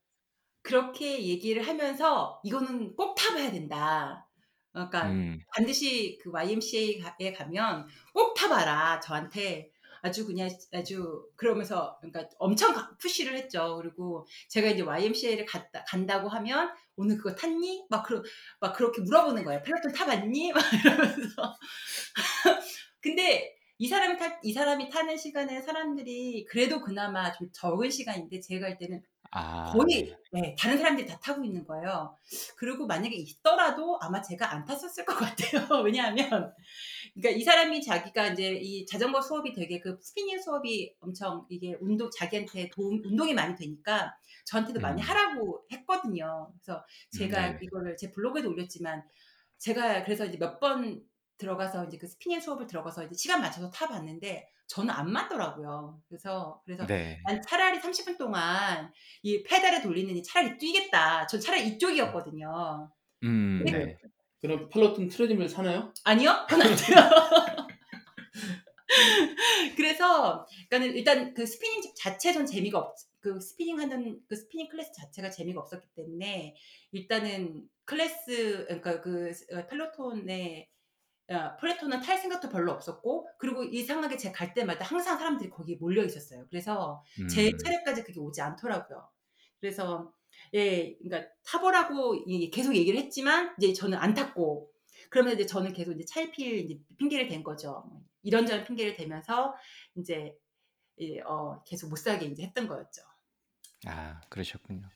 [0.62, 4.27] 그렇게 얘기를 하면서 이거는 꼭 타 봐야 된다.
[4.74, 5.40] 어 그러니까 음.
[5.54, 9.00] 반드시 그 YMCA에 가면 꼭 타봐라.
[9.00, 9.70] 저한테
[10.02, 13.76] 아주 그냥 아주 그러면서 그러니까 엄청 가- push를 했죠.
[13.82, 17.86] 그리고 제가 이제 YMCA를 갔다, 간다고 하면 오늘 그거 탔니?
[17.90, 18.22] 막, 그러,
[18.60, 19.62] 막 그렇게 물어보는 거예요.
[19.62, 20.52] Peloton 타봤니?
[20.54, 21.56] 막 이러면서.
[23.00, 28.66] 근데 이 사람이 타, 이 사람이 타는 시간에 사람들이 그래도 그나마 좀 적은 시간인데 제가
[28.66, 29.72] 할 때는 아.
[29.72, 32.16] 거의 네, 다른 사람들이 다 타고 있는 거예요.
[32.56, 35.82] 그리고 만약에 있더라도 아마 제가 안 탔었을 것 같아요.
[35.84, 36.52] 왜냐하면
[37.14, 42.10] 그러니까 이 사람이 자기가 이제 이 자전거 수업이 되게 그 스피닝 수업이 엄청 이게 운동
[42.10, 44.14] 자기한테 도움 운동이 많이 되니까
[44.46, 45.04] 저한테도 많이 음.
[45.06, 46.52] 하라고 했거든요.
[46.52, 47.58] 그래서 제가 네.
[47.62, 49.02] 이거를 제 블로그에도 올렸지만
[49.58, 51.02] 제가 그래서 이제 몇 번
[51.38, 56.00] 들어가서 이제 그 스피닝 수업을 들어가서 이제 시간 맞춰서 타봤는데 저는 안 맞더라고요.
[56.08, 57.20] 그래서 그래서 네.
[57.24, 61.26] 난 차라리 30분 동안 이 페달을 돌리느니 차라리 뛰겠다.
[61.26, 62.90] 전 차라리 이쪽이었거든요.
[63.24, 63.62] 음.
[63.64, 63.70] 네.
[63.72, 63.98] 네.
[64.40, 65.92] 그럼 Peloton treadmill 사나요?
[66.04, 66.46] 아니요?
[66.48, 66.96] 그건 안 돼요.
[69.76, 74.92] 그래서 그러니까는 일단 그 스피닝 자체 전 재미가 없, 그 스피닝 하는 그 spinning class
[74.92, 76.54] 자체가 재미가 없었기 때문에
[76.92, 79.32] 일단은 클래스 그러니까 그
[79.68, 80.68] Peloton의
[81.30, 86.02] 어, Peloton은 탈 생각도 별로 없었고 그리고 이상하게 제가 갈 때마다 항상 사람들이 거기에 몰려
[86.04, 86.46] 있었어요.
[86.48, 87.58] 그래서 제 음.
[87.58, 89.08] 차례까지 그게 오지 않더라고요.
[89.60, 90.12] 그래서
[90.54, 94.70] 예, 그러니까 타보라고 이- 계속 얘기를 했지만 이제 저는 안 탔고
[95.10, 97.90] 그러면 이제 저는 계속 이제 차일필 이제 핑계를 댄 거죠.
[98.22, 99.54] 이런저런 핑계를 대면서
[99.96, 100.34] 이제
[101.00, 103.02] 예, 어, 계속 못 사게 이제 했던 거였죠.
[103.86, 104.88] 아, 그러셨군요.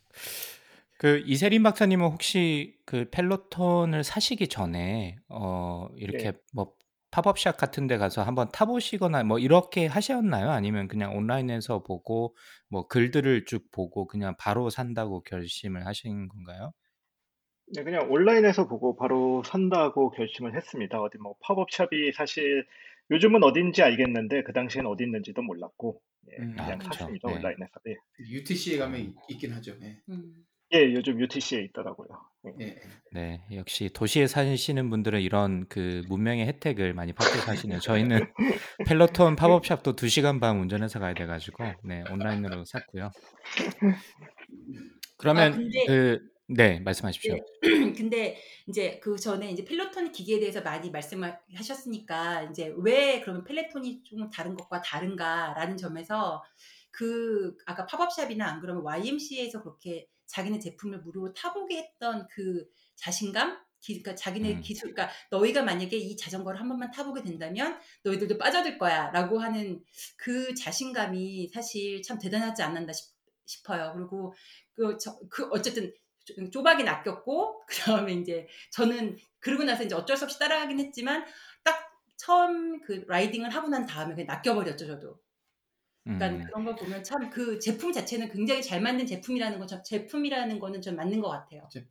[1.02, 6.38] 그 이세린 박사님은 혹시 그 펠로톤을 사시기 전에 어 이렇게 네.
[6.54, 6.74] 뭐
[7.10, 10.50] 팝업샵 같은 데 가서 한번 타보시거나 뭐 이렇게 하셨나요?
[10.50, 12.36] 아니면 그냥 온라인에서 보고
[12.68, 16.72] 뭐 글들을 쭉 보고 그냥 바로 산다고 결심을 하신 건가요?
[17.74, 21.00] 네, 그냥 온라인에서 보고 바로 산다고 결심을 했습니다.
[21.00, 22.64] 어디 뭐 pop-up shop이 사실
[23.10, 26.00] 요즘은 어딘지 알겠는데 그 당시엔 어디 있는지도 몰랐고
[26.30, 26.54] 예, 음.
[26.60, 26.92] 아, 그냥 그쵸.
[26.92, 27.28] 샀습니다.
[27.28, 27.34] 네.
[27.34, 27.72] 온라인에서.
[27.88, 27.96] 예.
[28.20, 29.74] UTC에 가면 있- 있긴 하죠.
[29.82, 29.98] 예.
[30.08, 30.46] 음.
[30.74, 32.08] 예, 요즘 UTC에 있더라고요.
[32.60, 32.66] 예.
[32.66, 32.76] 예.
[33.12, 37.80] 네, 역시 도시에 사시는 분들은 이런 그 문명의 혜택을 많이 받고 사시네요.
[37.80, 38.20] 저희는
[38.88, 43.10] Peloton pop-up shop도 2시간 반 운전해서 가야 돼 가지고 네 온라인으로 샀고요.
[45.18, 47.34] 그러면 아, 근데- 그 네 말씀하십시오.
[47.34, 47.40] 네.
[47.96, 48.36] 근데
[48.68, 54.28] 이제 그 전에 이제 Peloton 기기에 대해서 많이 말씀을 하셨으니까 이제 왜 그러면 Peloton이 좀
[54.30, 56.42] 다른 것과 다른가라는 점에서
[56.90, 62.66] 그 아까 pop-up shop이나 안 그러면 YMCA에서 그렇게 자기네 제품을 무료로 타보게 했던 그
[62.96, 64.60] 자신감 기, 그러니까 자기네 음.
[64.60, 69.84] 기술, 그러니까 너희가 만약에 이 자전거를 한 번만 타보게 된다면 너희들도 빠져들 거야라고 하는
[70.16, 73.12] 그 자신감이 사실 참 대단하지 않았나 싶,
[73.44, 73.92] 싶어요.
[73.94, 74.32] 그리고
[74.72, 75.92] 그, 저, 그 어쨌든
[76.52, 81.26] 쪼박이 낚였고 그 다음에 이제 저는 그러고 나서 이제 어쩔 수 없이 따라가긴 했지만
[81.64, 81.76] 딱
[82.16, 85.21] 처음 그 라이딩을 하고 난 다음에 그냥 낚여버렸죠 저도.
[86.04, 86.42] 그러니까 음.
[86.44, 90.82] 그런 거 보면 참 그 제품 자체는 굉장히 잘 만든 제품이라는 건 참- 제품이라는 거는
[90.82, 91.68] 좀 맞는 것 같아요.
[91.70, 91.86] 진짜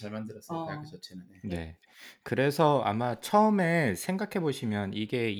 [0.00, 0.58] 잘 만들었어요.
[0.58, 0.66] 어.
[0.66, 1.24] 바이크 자체는.
[1.44, 1.48] 예.
[1.48, 1.76] 네.
[2.22, 5.30] 그래서 아마 처음에 생각해 보시면 이게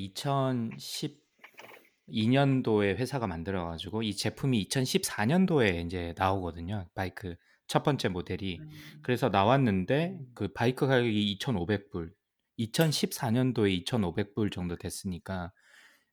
[2.08, 6.86] 2012년도에 회사가 만들어 가지고 이 제품이 2014년도에 이제 나오거든요.
[6.94, 8.58] 바이크 첫 번째 모델이.
[8.60, 8.70] 음.
[9.02, 12.10] 그래서 나왔는데 그 바이크 가격이 2,500불.
[12.58, 15.52] 2014년도에 2,500불 정도 됐으니까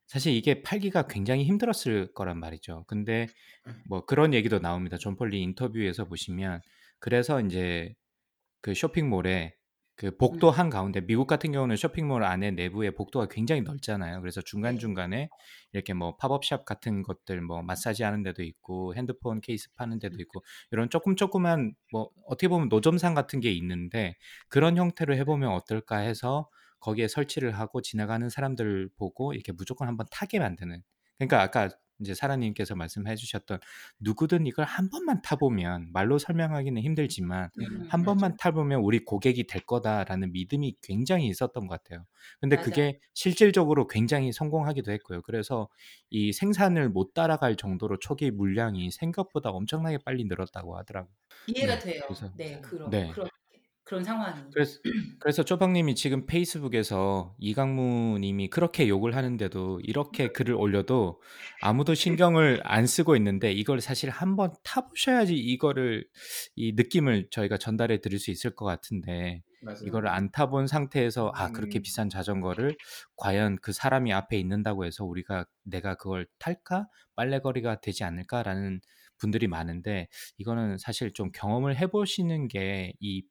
[0.08, 2.84] 사실 이게 팔기가 굉장히 힘들었을 거란 말이죠.
[2.88, 3.28] 근데
[3.88, 4.96] 뭐 그런 얘기도 나옵니다.
[4.98, 6.60] John Foley 인터뷰에서 보시면
[6.98, 7.94] 그래서 이제
[8.62, 9.54] 그 쇼핑몰에
[9.96, 14.20] 그 복도 한 가운데 미국 같은 경우는 쇼핑몰 안에 내부에 복도가 굉장히 넓잖아요.
[14.20, 15.28] 그래서 중간 중간에
[15.72, 20.44] 이렇게 뭐 팝업샵 같은 것들 뭐 마사지 하는 데도 있고 핸드폰 케이스 파는 데도 있고
[20.70, 24.16] 이런 조금 조그만 뭐 어떻게 보면 노점상 같은 게 있는데
[24.48, 26.48] 그런 형태로 해보면 어떨까 해서
[26.80, 30.82] 거기에 설치를 하고 지나가는 사람들 보고 이렇게 무조건 한번 타게 만드는
[31.18, 31.68] 그러니까 아까
[32.00, 33.58] 이제 사라님께서 말씀해 주셨던
[33.98, 38.04] 누구든 이걸 한 번만 타보면 말로 설명하기는 힘들지만 음, 한 맞아.
[38.04, 42.06] 번만 타보면 우리 고객이 될 거다라는 믿음이 굉장히 있었던 것 같아요.
[42.40, 42.70] 근데 맞아.
[42.70, 45.22] 그게 실질적으로 굉장히 성공하기도 했고요.
[45.22, 45.68] 그래서
[46.08, 51.12] 이 생산을 못 따라갈 정도로 초기 물량이 생각보다 엄청나게 빨리 늘었다고 하더라고요.
[51.48, 52.02] 이해가 네, 돼요.
[52.06, 53.10] 그래서- 네, 그런 네.
[53.12, 53.28] 그런
[53.88, 54.38] 그런 상황이.
[54.52, 54.78] 그래서
[55.18, 61.22] 그래서 쪼박님이 지금 페이스북에서 이강무 님이 그렇게 욕을 하는데도 이렇게 글을 올려도
[61.62, 66.06] 아무도 신경을 안 쓰고 있는데 이걸 사실 한번 타보셔야지 이거를
[66.54, 69.80] 이 느낌을 저희가 전달해 드릴 수 있을 것 같은데 맞아요.
[69.86, 71.82] 이거를 안 타본 상태에서 아 그렇게 음.
[71.82, 72.76] 비싼 자전거를
[73.16, 78.82] 과연 그 사람이 앞에 있는다고 해서 우리가 내가 그걸 탈까 빨래거리가 되지 않을까라는
[79.16, 83.24] 분들이 많은데 이거는 사실 좀 경험을 해보시는 게이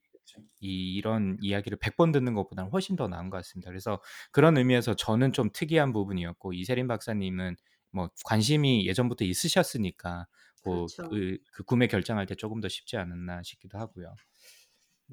[0.59, 3.69] 이 이런 이야기를 100번 듣는 것보다는 훨씬 더 나은 것 같습니다.
[3.69, 4.01] 그래서
[4.31, 7.55] 그런 의미에서 저는 좀 특이한 부분이었고 이세린 박사님은
[7.91, 10.27] 뭐 관심이 예전부터 있으셨으니까
[10.63, 11.09] 뭐 그렇죠.
[11.09, 14.15] 그, 그 구매 결정할 때 조금 더 쉽지 않았나 싶기도 하고요.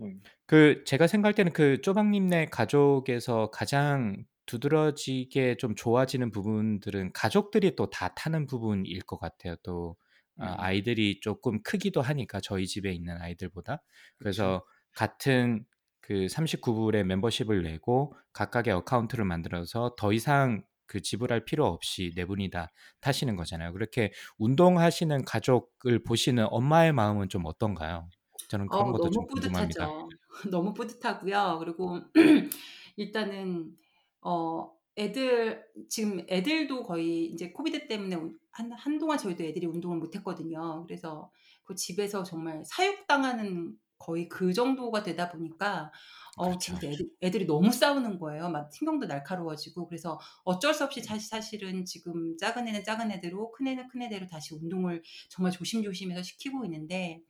[0.02, 0.20] 음.
[0.46, 8.14] 그 제가 생각할 때는 그 쪼박님네 가족에서 가장 두드러지게 좀 좋아지는 부분들은 가족들이 또 다
[8.14, 9.56] 타는 부분일 것 같아요.
[9.62, 9.96] 또
[10.38, 10.54] 아, 음.
[10.58, 13.82] 아이들이 조금 크기도 하니까 저희 집에 있는 아이들보다.
[14.18, 14.64] 그래서
[14.94, 15.64] 같은
[16.00, 22.50] 그 39불의 멤버십을 내고 각각의 어카운트를 만들어서 더 이상 그 지불할 필요 없이 네 분이
[22.50, 23.72] 다 타시는 거잖아요.
[23.72, 28.08] 그렇게 운동하시는 가족을 보시는 엄마의 마음은 좀 어떤가요?
[28.48, 29.88] 저는 그런 어, 것도 좀 너무 궁금합니다.
[29.88, 30.08] 뿌듯하죠.
[30.50, 31.58] 너무 뿌듯하고요.
[31.60, 32.00] 그리고
[32.96, 33.76] 일단은
[34.22, 40.14] 어 애들 지금 애들도 거의 이제 코비드 때문에 운- 한 한동안 저희도 애들이 운동을 못
[40.16, 40.84] 했거든요.
[40.86, 41.30] 그래서
[41.64, 45.90] 그 집에서 정말 사육당하는 거의 그 정도가 되다 보니까
[46.36, 46.58] 어 그렇죠.
[46.58, 48.48] 진짜 애들, 애들이 너무 싸우는 거예요.
[48.50, 53.68] 막 신경도 날카로워지고 그래서 어쩔 수 없이 사실 사실은 지금 작은 애는 작은 애대로 큰
[53.68, 57.20] 애는 큰 애대로 다시 운동을 정말 조심조심해서 시키고 있는데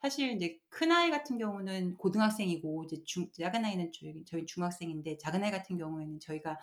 [0.00, 5.42] 사실 이제 큰 아이 같은 경우는 고등학생이고 이제 중, 작은 아이는 저희, 저희 중학생인데 작은
[5.44, 6.58] 아이 같은 경우에는 저희가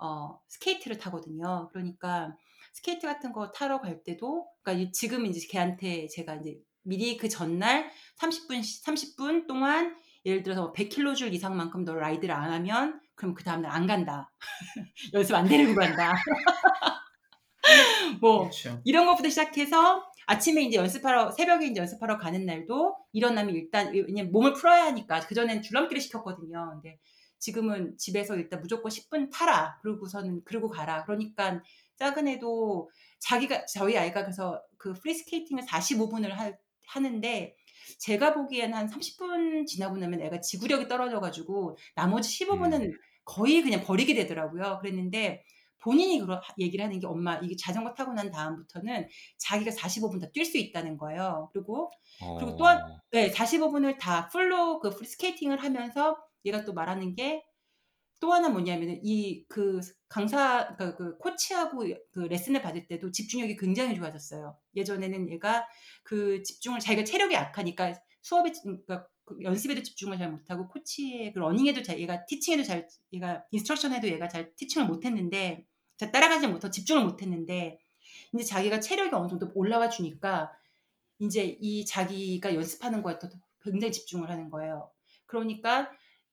[0.00, 1.68] 어, 스케이트를 타거든요.
[1.72, 2.36] 그러니까
[2.72, 7.28] 스케이트 같은 거 타러 갈 때도 그러니까 이- 지금 이제 걔한테 제가 이제 미리 그
[7.28, 13.70] 전날 30분 30분 동안 예를 들어서 100킬로줄 이상만큼 너 ride를 안 하면 그럼 그 다음날
[13.70, 14.32] 안 간다.
[15.12, 16.14] 연습 안 데리고 간다.
[18.20, 18.80] 뭐 그렇죠.
[18.84, 24.54] 이런 것부터 시작해서 아침에 이제 연습하러 새벽에 이제 연습하러 가는 날도 일어나면 일단 왜냐면 몸을
[24.54, 26.70] 풀어야 하니까 그 전엔 줄넘기를 시켰거든요.
[26.72, 26.98] 근데
[27.38, 29.78] 지금은 집에서 일단 무조건 10분 타라.
[29.82, 31.04] 그러고서는 그러고 가라.
[31.04, 31.62] 그러니까
[31.96, 36.52] 작은 애도 자기가 저희 아이가 그래서 그 프리스케이팅을 45분을 하,
[36.88, 37.54] 하는데
[37.98, 42.92] 제가 보기엔 한 30분 지나고 나면 애가 지구력이 떨어져가지고 나머지 15분은
[43.24, 44.78] 거의 그냥 버리게 되더라고요.
[44.80, 45.42] 그랬는데
[45.80, 49.08] 본인이 그런 얘기를 하는 게 엄마 이게 자전거 타고 난 다음부터는
[49.38, 51.50] 자기가 45분 다 뛸 수 있다는 거예요.
[51.52, 51.90] 그리고
[52.36, 57.42] 그리고 또한 어, 네, 45분을 다 full로 그 프리스케이팅을 하면서 얘가 또 말하는 게
[58.20, 63.94] 또 하나 뭐냐면은 이 그 강사 그, 그 코치하고 그 레슨을 받을 때도 집중력이 굉장히
[63.94, 64.56] 좋아졌어요.
[64.74, 65.66] 예전에는 얘가
[66.02, 71.82] 그 집중을 자기가 체력이 약하니까 수업에 그러니까 그 연습에도 집중을 잘 못하고 코치의 그 learning에도
[71.82, 75.66] 잘 얘가 teaching에도 잘 얘가 instruction에도 얘가 잘 teaching을 못했는데
[75.98, 77.78] 잘 따라가지 못하고 집중을 못했는데
[78.34, 80.50] 이제 자기가 체력이 어느 정도 올라와 주니까
[81.18, 83.28] 이제 이 자기가 연습하는 거에 또
[83.62, 84.90] 굉장히 집중을 하는 거예요.
[85.26, 85.90] 그러니까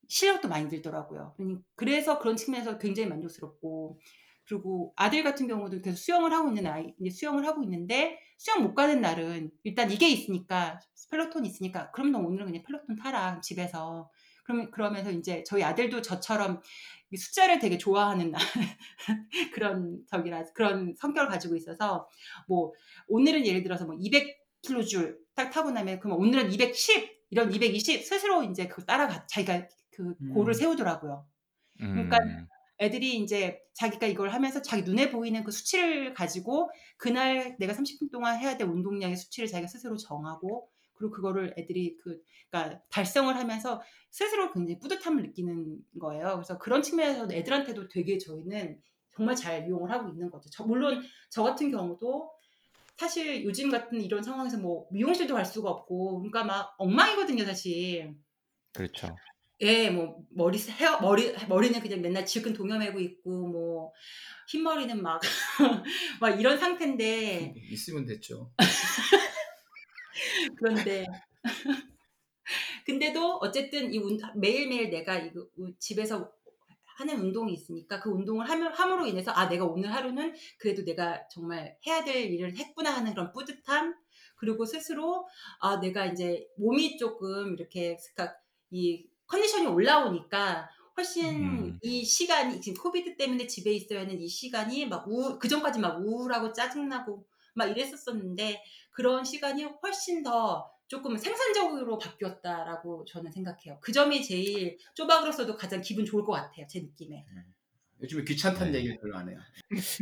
[0.08, 1.36] 실력도 많이 들더라고요.
[1.38, 4.00] 그러니- 그래서 그런 측면에서 굉장히 만족스럽고
[4.48, 8.76] 그리고 아들 같은 경우도 계속 수영을 하고 있는 아이 이제 수영을 하고 있는데 수영 못
[8.76, 10.80] 가는 날은 일단 이게 있으니까
[11.10, 14.10] 펠로톤 있으니까 그럼 너 오늘은 그냥 펠로톤 타라 집에서
[14.44, 16.62] 그러면 그러면서 이제 저희 아들도 저처럼
[17.12, 18.32] 이 숫자를 되게 좋아하는
[19.54, 22.08] 그런 저기라 그런 성격을 가지고 있어서
[22.48, 22.72] 뭐
[23.08, 28.68] 오늘은 예를 들어서 뭐 200kg 딱 타고 나면 그럼 오늘은 210 이런 220 스스로 이제
[28.68, 30.54] 그 따라가 자기가 그 고를 음.
[30.54, 31.26] 세우더라고요.
[31.78, 32.48] 그러니까 음,
[32.80, 38.40] 애들이 이제 자기가 이걸 하면서 자기 눈에 보이는 그 수치를 가지고 그날 내가 30분 동안
[38.40, 43.82] 해야 될 운동량의 수치를 자기가 스스로 정하고 그리고 그거를 애들이 그 그러니까 달성을 하면서
[44.12, 46.34] 스스로 굉장히 뿌듯함을 느끼는 거예요.
[46.36, 48.82] 그래서 그런 측면에서 애들한테도 되게 저희는
[49.16, 50.50] 정말 잘 이용을 하고 있는 거죠.
[50.50, 52.32] 저- 물론 저 같은 경우도
[52.98, 58.16] 사실 요즘 같은 이런 상황에서 뭐 미용실도 갈 수가 없고 그러니까 막 엉망이거든요, 사실.
[58.74, 59.16] 그렇죠.
[59.62, 63.94] 예, 뭐 머리 헤어 머리 머리는 그냥 맨날 질끈 동여매고 있고 뭐
[64.50, 65.22] 흰머리는 막
[66.22, 68.52] 막 이런 상태인데 있으면 됐죠.
[70.58, 71.06] 그런데
[72.86, 75.20] 근데도 어쨌든 이 운, 매일매일 내가
[75.58, 76.32] 우- 집에서
[76.98, 81.78] 하는 운동이 있으니까 그 운동을 하면, 함으로 인해서 아 내가 오늘 하루는 그래도 내가 정말
[81.86, 83.96] 해야 될 일을 했구나 하는 그런 뿌듯함
[84.38, 85.28] 그리고 스스로
[85.60, 87.98] 아 내가 이제 몸이 조금 이렇게
[88.72, 91.80] 이 컨디션이 올라오니까 훨씬 음.
[91.82, 96.00] 이 시간이 지금 코비드 때문에 집에 있어야 하는 이 시간이 막 우, 그 전까지 막
[96.00, 103.80] 우울하고 짜증나고 막 이랬었었는데 그런 시간이 훨씬 더 조금 생산적으로 바뀌었다라고 저는 생각해요.
[103.82, 106.68] 그 점이 제일 쪼박으로서도 가장 기분 좋을 것 같아요.
[106.70, 107.26] 제 느낌에.
[108.02, 108.80] 요즘에 귀찮다는 네.
[108.80, 109.40] 얘기를 별로 안 해요.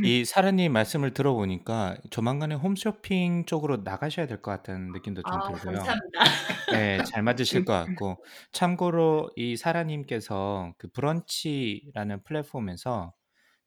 [0.03, 5.77] 이 사라님 말씀을 들어보니까 조만간에 홈쇼핑 쪽으로 나가셔야 될 것 같다는 느낌도 좀 아, 들고요.
[5.77, 6.23] 감사합니다.
[6.71, 13.13] 네, 잘 맞으실 것 같고 참고로 이 사라님께서 그 브런치라는 플랫폼에서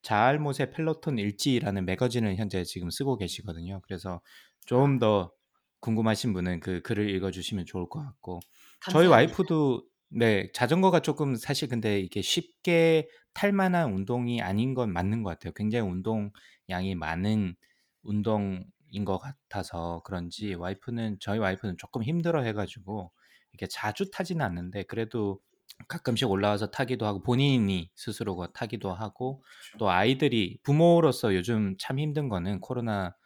[0.02, 3.80] 자알못의 펠로톤 일지라는 매거진을 현재 지금 쓰고 계시거든요.
[3.84, 4.20] 그래서
[4.66, 5.32] 좀 더
[5.80, 8.40] 궁금하신 분은 그 글을 읽어주시면 좋을 것 같고
[8.90, 9.10] 저희 감사합니다.
[9.10, 15.30] 와이프도 네 자전거가 조금 사실 근데 이게 쉽게 탈 만한 운동이 아닌 건 맞는 것
[15.30, 15.52] 같아요.
[15.54, 17.56] 굉장히 운동량이 많은
[18.02, 18.64] 운동인
[19.04, 23.12] 것 같아서 그런지 와이프는 저희 와이프는 조금 힘들어 해 가지고
[23.52, 25.40] 이게 자주 타지는 않는데 그래도
[25.88, 29.42] 가끔씩 올라와서 타기도 하고 본인이 스스로 타기도 하고
[29.78, 33.16] 또 아이들이 부모로서 요즘 참 힘든 거는 코로나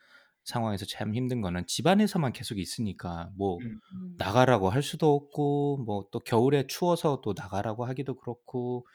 [0.50, 3.80] 상황에서 참 힘든 거는 집안에서만 계속 있으니까 뭐 음.
[3.94, 4.14] 음.
[4.18, 8.86] 나가라고 할 수도 없고 뭐 또 겨울에 추워서 또 나가라고 하기도 그렇고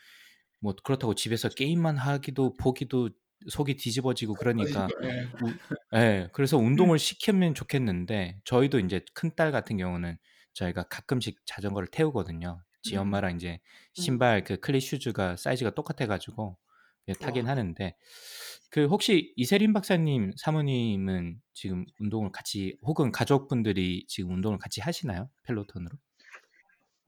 [0.62, 3.10] 뭐 그렇다고 집에서 게임만 하기도 보기도
[3.50, 5.30] 속이 뒤집어지고 그러니까 예.
[5.44, 10.18] 우, 예, 그래서 운동을 시키면 좋겠는데 저희도 이제 큰 딸 같은 경우는
[10.54, 12.62] 저희가 가끔씩 자전거를 태우거든요.
[12.82, 13.02] 지 음.
[13.02, 13.58] 엄마랑 이제 음.
[13.94, 16.58] 신발 그 cleat shoes가 사이즈가 똑같아 가지고
[17.08, 17.52] 예, 타긴 와.
[17.52, 17.96] 하는데
[18.72, 25.30] 그 혹시 이세린 박사님 사모님은 지금 운동을 같이 혹은 가족분들이 지금 운동을 같이 하시나요?
[25.44, 25.96] 펠로톤으로?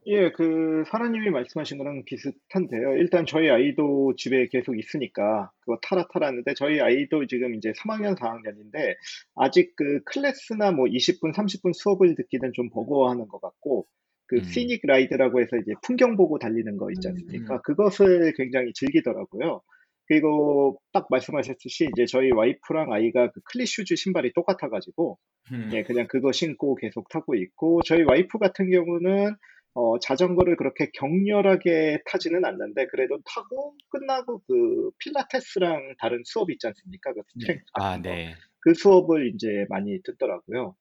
[0.10, 2.96] 예, 그 사라님이 말씀하신 거랑 비슷한데요.
[2.96, 8.18] 일단 저희 아이도 집에 계속 있으니까 그거 타라 타라 하는데 저희 아이도 지금 이제 3학년,
[8.18, 8.96] 4학년인데
[9.36, 13.86] 아직 그 클래스나 뭐 20분, 30분 수업을 듣기는 좀 버거워하는 것 같고
[14.28, 14.44] 그 음.
[14.44, 17.56] scenic ride라고 해서 이제 풍경 보고 달리는 거 있지 않습니까?
[17.56, 17.60] 음.
[17.66, 19.62] 그것을 굉장히 즐기더라고요.
[20.08, 25.18] 그리고 딱 말씀하셨듯이 이제 저희 와이프랑 아이가 그 cleat shoes 신발이 똑같아가지고
[25.52, 25.70] 음.
[25.74, 29.36] 예, 그냥 그거 신고 계속 타고 있고 저희 와이프 같은 경우는
[29.74, 37.14] 어, 자전거를 그렇게 격렬하게 타지는 않는데 그래도 타고 끝나고 그 필라테스랑 다른 수업 있지 않습니까?
[37.14, 38.02] 그 strength 아.
[38.02, 38.34] 네.
[38.62, 40.76] 그 수업을 이제 많이 듣더라고요.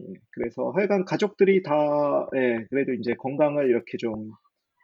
[0.00, 4.30] 예, 그래서 하여간 가족들이 다 예, 그래도 이제 건강을 이렇게 좀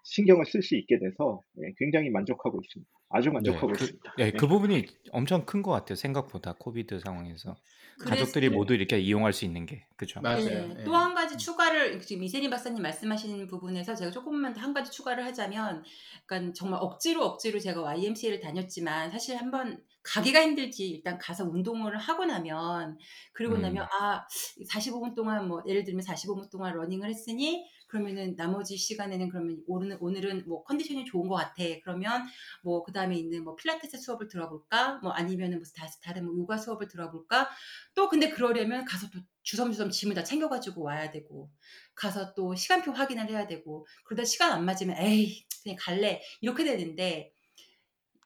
[0.03, 2.90] 신경을 쓸 수 있게 돼서 예, 굉장히 만족하고 있습니다.
[3.11, 4.14] 아주 네, 만족하고 그, 있습니다.
[4.18, 4.30] 네, 예.
[4.32, 5.96] 그 부분이 엄청 큰 것 같아요.
[5.96, 7.57] 생각보다 COVID 상황에서
[8.00, 10.20] 가족들이 그래서 모두 이렇게 이용할 수 있는 게 그죠?
[10.20, 10.44] 맞아요.
[10.44, 10.76] 네.
[10.80, 10.84] 예.
[10.84, 15.84] 또한 가지 추가를 지금 이세린 박사님 말씀하시는 부분에서 제가 조금만 더한 가지 추가를 하자면,
[16.26, 22.24] 그러니까 정말 억지로 억지로 제가 YMCA를 다녔지만 사실 한번 가기가 힘들지 일단 가서 운동을 하고
[22.24, 22.98] 나면
[23.32, 23.62] 그리고 음.
[23.62, 24.26] 나면 아
[24.68, 30.45] 45분 동안 뭐 예를 들면 45분 동안 러닝을 했으니 그러면은 나머지 시간에는 그러면 오늘 오늘은
[30.47, 31.62] 뭐 컨디션이 좋은 것 같아.
[31.84, 32.24] 그러면
[32.62, 35.01] 뭐 그다음에 있는 뭐 필라테스 수업을 들어볼까?
[35.03, 37.51] 뭐 아니면은 무슨 다, 다른 뭐 요가 수업을 들어볼까?
[37.95, 41.51] 또 근데 그러려면 가서 또 주섬주섬 짐을 다 챙겨가지고 와야 되고
[41.95, 47.32] 가서 또 시간표 확인을 해야 되고 그러다 시간 안 맞으면 에이 그냥 갈래 이렇게 되는데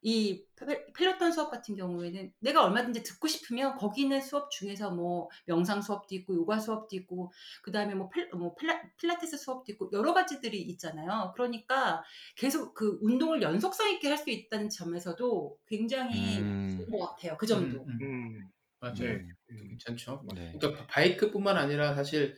[0.02, 5.28] 이 페- 펠로톤 수업 같은 경우에는 내가 얼마든지 듣고 싶으면 거기 있는 수업 중에서 뭐
[5.46, 7.32] 명상 수업도 있고 요가 수업도 있고
[7.62, 11.32] 그 다음에 뭐, 필, 뭐 필라, 필라테스 수업도 있고 여러 가지들이 있잖아요.
[11.34, 12.02] 그러니까
[12.36, 16.70] 계속 그 운동을 연속성 있게 할 수 있다는 점에서도 굉장히 음.
[16.78, 17.36] 좋은 것 같아요.
[17.36, 17.84] 그 점도.
[17.84, 18.02] 음, 음.
[18.02, 19.18] 음, 맞아요.
[19.50, 19.68] 음.
[19.78, 20.24] 괜찮죠.
[20.34, 20.52] 네.
[20.58, 22.36] 그러니까 바이크뿐만 아니라 사실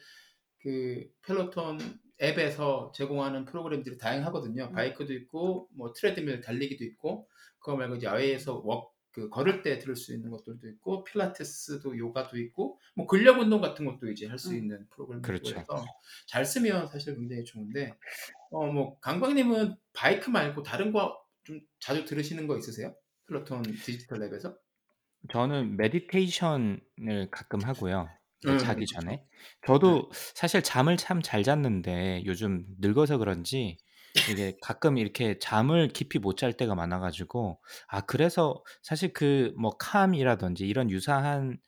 [0.60, 1.78] 그 펠로톤
[2.22, 4.64] 앱에서 제공하는 프로그램들이 다양하거든요.
[4.66, 4.72] 음.
[4.72, 9.96] 바이크도 있고 뭐 트레드밀 달리기도 있고 그거 말고 이제 야외에서 워, 그 걸을 때 들을
[9.96, 14.58] 수 있는 것들도 있고 필라테스도 요가도 있고 뭐 근력 운동 같은 것도 이제 할수 음.
[14.58, 15.50] 있는 프로그램도 그렇죠.
[15.50, 15.84] 있고 해서
[16.26, 17.94] 잘 쓰면 사실 굉장히 좋은데
[18.50, 22.94] 어 뭐 강광님은 바이크 말고 다른 거 좀 자주 들으시는 거 있으세요?
[23.26, 24.58] 펠로톤 디지털 앱에서?
[25.32, 28.08] 저는 meditation을 가끔 하고요.
[28.44, 28.86] 그 음, 자기.
[28.86, 29.24] 전에.
[29.66, 33.78] 저도 사실 잠을 참 잘 잤는데 요즘 늙어서 그런지
[34.26, 39.76] 이게 가끔 이렇게 잠을 깊이 못 잘 때가 많아 가지고 아 그래서 사실 그 뭐
[39.78, 41.58] Calm이라든지 이런 유사한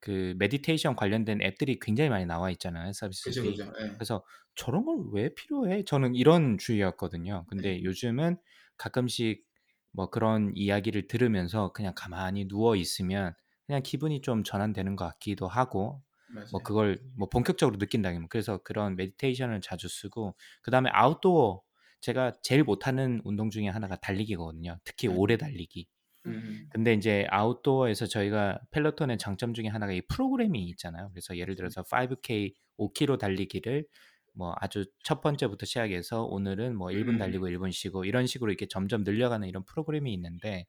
[0.00, 3.44] 그 meditation 관련된 앱들이 굉장히 많이 나와 있잖아요 그죠, 서비스들이.
[3.44, 3.64] 그죠.
[3.80, 3.98] 예.
[3.98, 4.24] 그래서
[4.56, 5.84] 저런 걸 왜 필요해?
[5.86, 7.46] 저는 이런 주의였거든요.
[7.48, 7.84] 근데 네.
[7.84, 8.38] 요즘은
[8.78, 9.44] 가끔씩
[9.92, 13.34] 뭐 그런 이야기를 들으면서 그냥 가만히 누워 있으면
[13.66, 16.02] 그냥 기분이 좀 전환되는 것 같기도 하고
[16.34, 16.48] 맞아요.
[16.52, 21.62] 뭐 그걸 뭐 본격적으로 느낀다면 그래서 그런 메디테이션을 자주 쓰고 그 다음에 아웃도어
[22.00, 24.78] 제가 제일 못하는 운동 중에 하나가 달리기거든요.
[24.84, 25.16] 특히 음.
[25.16, 25.86] 오래 달리기.
[26.26, 26.66] 음.
[26.70, 31.10] 근데 이제 아웃도어에서 저희가 펠로톤의 장점 중에 하나가 이 프로그램이 있잖아요.
[31.10, 33.86] 그래서 예를 들어서 5K 5km 달리기를
[34.34, 37.18] 뭐 아주 첫 번째부터 시작해서 오늘은 뭐 1분 음.
[37.18, 40.66] 달리고 1분 쉬고 이런 식으로 이렇게 점점 늘려가는 이런 프로그램이 있는데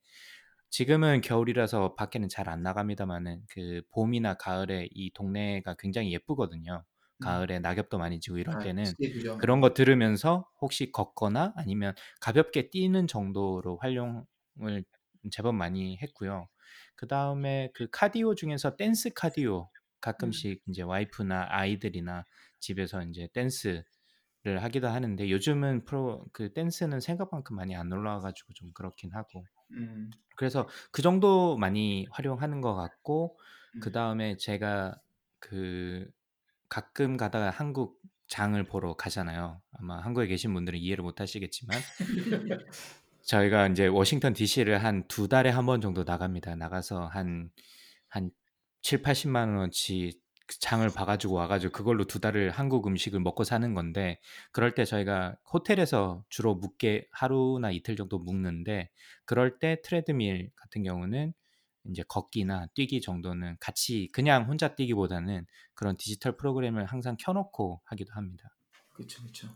[0.76, 6.84] 지금은 겨울이라서 밖에는 잘 안 나갑니다만은 그 봄이나 가을에 이 동네가 굉장히 예쁘거든요.
[7.22, 9.38] 가을에 낙엽도 많이 지고 이럴 아, 때는 스케줄이죠.
[9.38, 14.26] 그런 거 들으면서 혹시 걷거나 아니면 가볍게 뛰는 정도로 활용을
[15.32, 16.50] 제법 많이 했고요.
[16.98, 19.70] 그 다음에 그 카디오 중에서 댄스 카디오
[20.02, 22.26] 가끔씩 이제 와이프나 아이들이나
[22.60, 23.82] 집에서 이제 댄스
[24.44, 29.44] 를 하기도 하는데 요즘은 프로 그 댄스는 생각만큼 많이 안 올라와가지고 좀 그렇긴 하고
[29.76, 30.12] 음.
[30.36, 33.38] 그래서 그 정도 많이 활용하는 것 같고
[33.76, 33.80] 음.
[33.82, 34.96] 그 다음에 제가
[35.40, 36.10] 그
[36.70, 39.62] 가끔 가다가 한국 장을 보러 가잖아요.
[39.74, 41.78] 아마 한국에 계신 분들은 이해를 못 하시겠지만
[43.24, 46.56] 저희가 이제 워싱턴 DC를 한 두 달에 한 번 정도 나갑니다.
[46.56, 47.50] 나가서 한,
[48.08, 48.32] 한
[48.82, 54.20] 7, 80만 원어치 장을 봐가지고 와가지고 그걸로 두 달을 한국 음식을 먹고 사는 건데
[54.52, 58.90] 그럴 때 저희가 호텔에서 주로 묵게 하루나 이틀 정도 묵는데
[59.26, 61.34] 그럴 때 트레드밀 같은 경우는
[61.90, 68.50] 이제 걷기나 뛰기 정도는 같이 그냥 혼자 뛰기보다는 그런 디지털 프로그램을 항상 켜놓고 하기도 합니다.
[68.90, 69.50] 그렇죠, 그렇죠.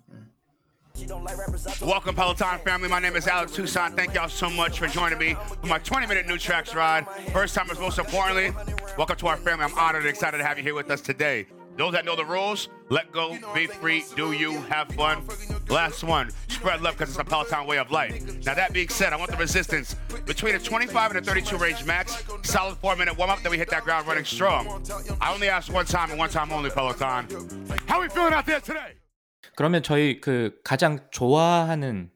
[1.82, 2.89] Welcome, Peloton family.
[2.89, 3.95] My name is Alex Tucson.
[3.95, 7.08] Thank y'all so much for joining me for my 20 minute new tracks ride.
[7.32, 8.54] First timers, most importantly,
[8.97, 9.66] welcome to our family.
[9.66, 11.47] I'm honored and excited to have you here with us today.
[11.78, 15.24] Those that know the rules, let go, be free, do you, have fun.
[15.70, 18.22] Last one, spread love because it's a Peloton way of life.
[18.45, 19.95] Now, that being said, I want the resistance
[20.26, 23.58] between a 25 and a 32 range max, solid four minute warm up, then we
[23.58, 24.84] hit that ground running strong.
[25.22, 27.28] I only ask one time and one time only, Peloton.
[27.86, 28.99] How we feeling out there today?
[29.60, 32.10] 그러면 저희 그 가장 좋아하는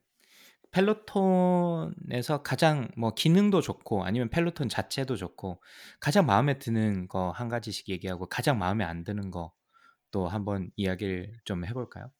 [0.71, 5.61] 펠로톤에서 가장 뭐 기능도 좋고 아니면 펠로톤 자체도 좋고
[5.99, 9.51] 가장 마음에 드는 거 한 가지씩 얘기하고 가장 마음에 안 드는 거
[10.11, 12.11] 또 한번 이야기를 좀 해볼까요?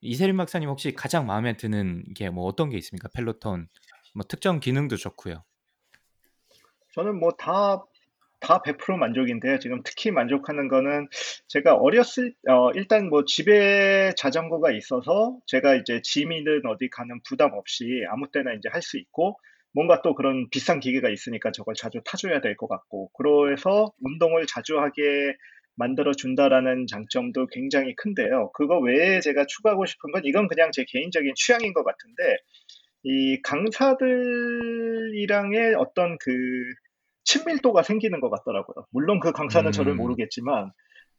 [0.00, 3.08] 이세림 박사님 혹시 가장 마음에 드는 게 뭐 어떤 게 있습니까?
[3.12, 3.68] 펠로톤
[4.14, 5.44] 뭐 특정 기능도 좋고요.
[6.94, 7.84] 저는 뭐 다
[8.40, 9.58] 다 100% 만족인데요.
[9.58, 11.08] 지금 특히 만족하는 거는
[11.48, 18.04] 제가 어렸을 어 일단 뭐 집에 자전거가 있어서 제가 이제 gym이든 어디 가는 부담 없이
[18.10, 19.38] 아무 때나 이제 할 수 있고
[19.72, 24.78] 뭔가 또 그런 비싼 기계가 있으니까 저걸 자주 타줘야 될 것 같고 그래서 운동을 자주
[24.80, 25.34] 하게
[25.76, 28.50] 만들어 준다라는 장점도 굉장히 큰데요.
[28.52, 32.36] 그거 외에 제가 추가하고 싶은 건 이건 그냥 제 개인적인 취향인 것 같은데
[33.04, 36.30] 이 강사들이랑의 어떤 그
[37.24, 38.86] 친밀도가 생기는 것 같더라고요.
[38.90, 39.96] 물론 그 강사는 저를 음.
[39.98, 40.72] 모르겠지만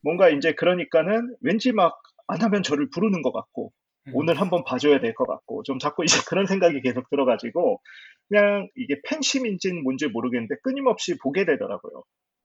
[0.04, 3.74] 뭔가 이제 그러니까는 왠지 막 안 하면 저를 부르는 것 같고
[4.08, 4.12] 음.
[4.16, 7.82] 오늘 한번 봐줘야 될 것 같고 좀 자꾸 이제 그런 생각이 계속 들어가지고
[8.30, 12.04] 그냥 이게 팬심인지는 뭔지 모르겠는데 끊임없이 보게 되더라고요.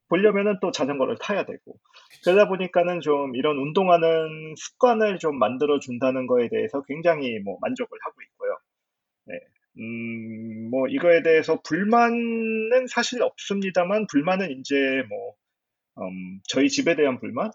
[0.09, 1.79] 보려면은 또 자전거를 타야 되고
[2.25, 8.15] 그러다 보니까는 좀 이런 운동하는 습관을 좀 만들어 준다는 거에 대해서 굉장히 뭐 만족을 하고
[8.23, 8.57] 있고요.
[9.77, 9.83] 네.
[9.83, 15.35] 음, 뭐 이거에 대해서 불만은 사실 없습니다만 불만은 이제 뭐
[15.99, 17.51] 음, 저희 집에 대한 불만?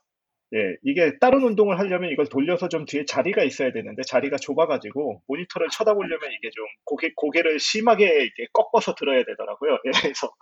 [0.53, 5.69] 예, 이게 다른 운동을 하려면 이걸 돌려서 좀 뒤에 자리가 있어야 되는데 자리가 좁아가지고 모니터를
[5.69, 9.79] 쳐다보려면 이게 좀 고개, 고개를 심하게 이렇게 꺾어서 들어야 되더라고요.
[9.85, 10.33] 예, 그래서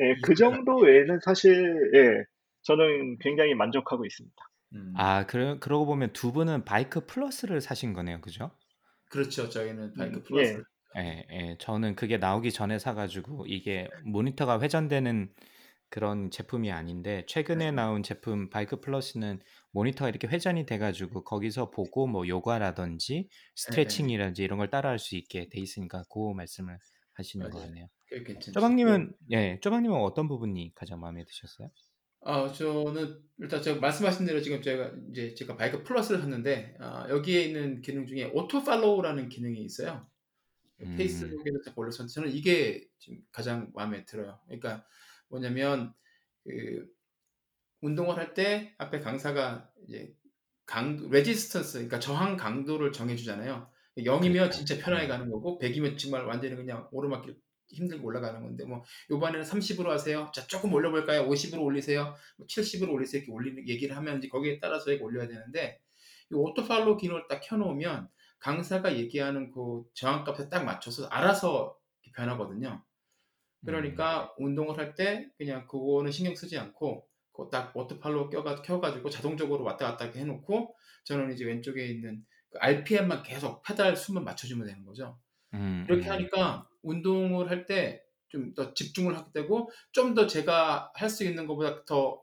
[0.00, 2.24] 예, 그 정도 외에는 사실 예,
[2.62, 4.36] 저는 굉장히 만족하고 있습니다.
[4.74, 4.94] 음.
[4.96, 8.20] 아, 그러, 그러고 보면 두 분은 바이크 플러스를 사신 거네요.
[8.20, 8.50] 그죠?
[9.10, 9.48] 그렇죠.
[9.48, 10.54] 저희는 바이크 음, 플러스.
[10.54, 10.62] 예,
[10.96, 15.32] 예, 저는 그게 나오기 전에 사 가지고 이게 모니터가 회전되는
[15.90, 19.40] 그런 제품이 아닌데 최근에 나온 제품 바이크 플러스는
[19.72, 25.48] 모니터가 이렇게 회전이 돼 가지고 거기서 보고 뭐 요가라든지 스트레칭이라든지 이런 걸 따라할 수 있게
[25.50, 26.78] 돼 있으니까 그 말씀을
[27.14, 27.60] 하시는 거 맞아요.
[27.60, 27.88] 같네요.
[28.06, 28.72] 그게 괜찮죠.
[28.86, 31.70] 쪼박님은 예, 쪼박님은 어떤 부분이 가장 마음에 드셨어요?
[32.24, 37.42] 아, 저는 일단 제가 말씀하신 대로 지금 제가 이제 제가 바이크 플러스를 샀는데 아, 여기에
[37.46, 40.08] 있는 기능 중에 auto follow라는 기능이 있어요.
[40.82, 40.96] 음.
[40.96, 44.38] 페이스북에서 딱 올렸었는데 저는 이게 지금 가장 마음에 들어요.
[44.46, 44.84] 그러니까
[45.28, 45.94] 뭐냐면
[46.44, 46.86] 그
[47.80, 50.14] 운동을 할 때 앞에 강사가 이제
[50.66, 53.70] 강 resistance 그러니까 저항 강도를 정해 주잖아요.
[53.98, 54.50] 0이면 그러니까.
[54.50, 55.08] 진짜 편하게 음.
[55.08, 57.36] 가는 거고 100이면 정말 완전히 그냥 오르막길
[57.68, 60.30] 힘들게 올라가는 건데 뭐 요번에는 30으로 하세요.
[60.34, 61.26] 자, 조금 올려 볼까요?
[61.28, 62.14] 50으로 올리세요.
[62.36, 63.20] 뭐 70으로 올리세요.
[63.22, 65.80] 이렇게 올리는 얘기를 하면 이제 거기에 따라서 이렇게 올려야 되는데
[66.30, 68.08] 이 auto follow 기능을 딱 켜 놓으면
[68.42, 71.78] 강사가 얘기하는 그 저항값에 딱 맞춰서 알아서
[72.14, 72.84] 변하거든요.
[73.64, 77.08] 그러니까 운동을 할 때 그냥 그거는 신경 쓰지 않고
[77.50, 80.74] 딱 auto follow 껴가, 켜가지고 자동적으로 왔다 갔다 해놓고
[81.04, 85.18] 저는 이제 왼쪽에 있는 그 RPM만 계속 페달 수만 맞춰주면 되는 거죠.
[85.54, 86.12] 음, 이렇게 음.
[86.12, 88.02] 하니까 운동을 할 때
[88.32, 92.22] 좀 더 집중을 하게 되고 좀 더 제가 할 수 있는 것보다 더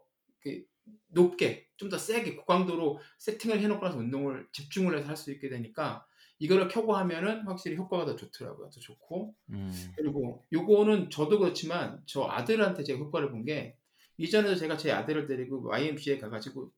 [1.07, 6.05] 높게 좀 더 세게 고강도로 세팅을 해놓고 나서 운동을 집중을 해서 할 수 있게 되니까
[6.39, 8.69] 이거를 켜고 하면은 확실히 효과가 더 좋더라고요.
[8.69, 9.93] 더 좋고 음.
[9.95, 13.75] 그리고 요거는 저도 그렇지만 저 아들한테 제가 효과를 본 게
[14.17, 16.71] 이전에도 제가 제 아들을 데리고 YMCA 가가지고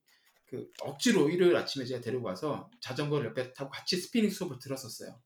[0.46, 5.20] 그 억지로 일요일 아침에 제가 데리고 와서 자전거를 옆에 타고 같이 스피닝 수업을 들었었어요.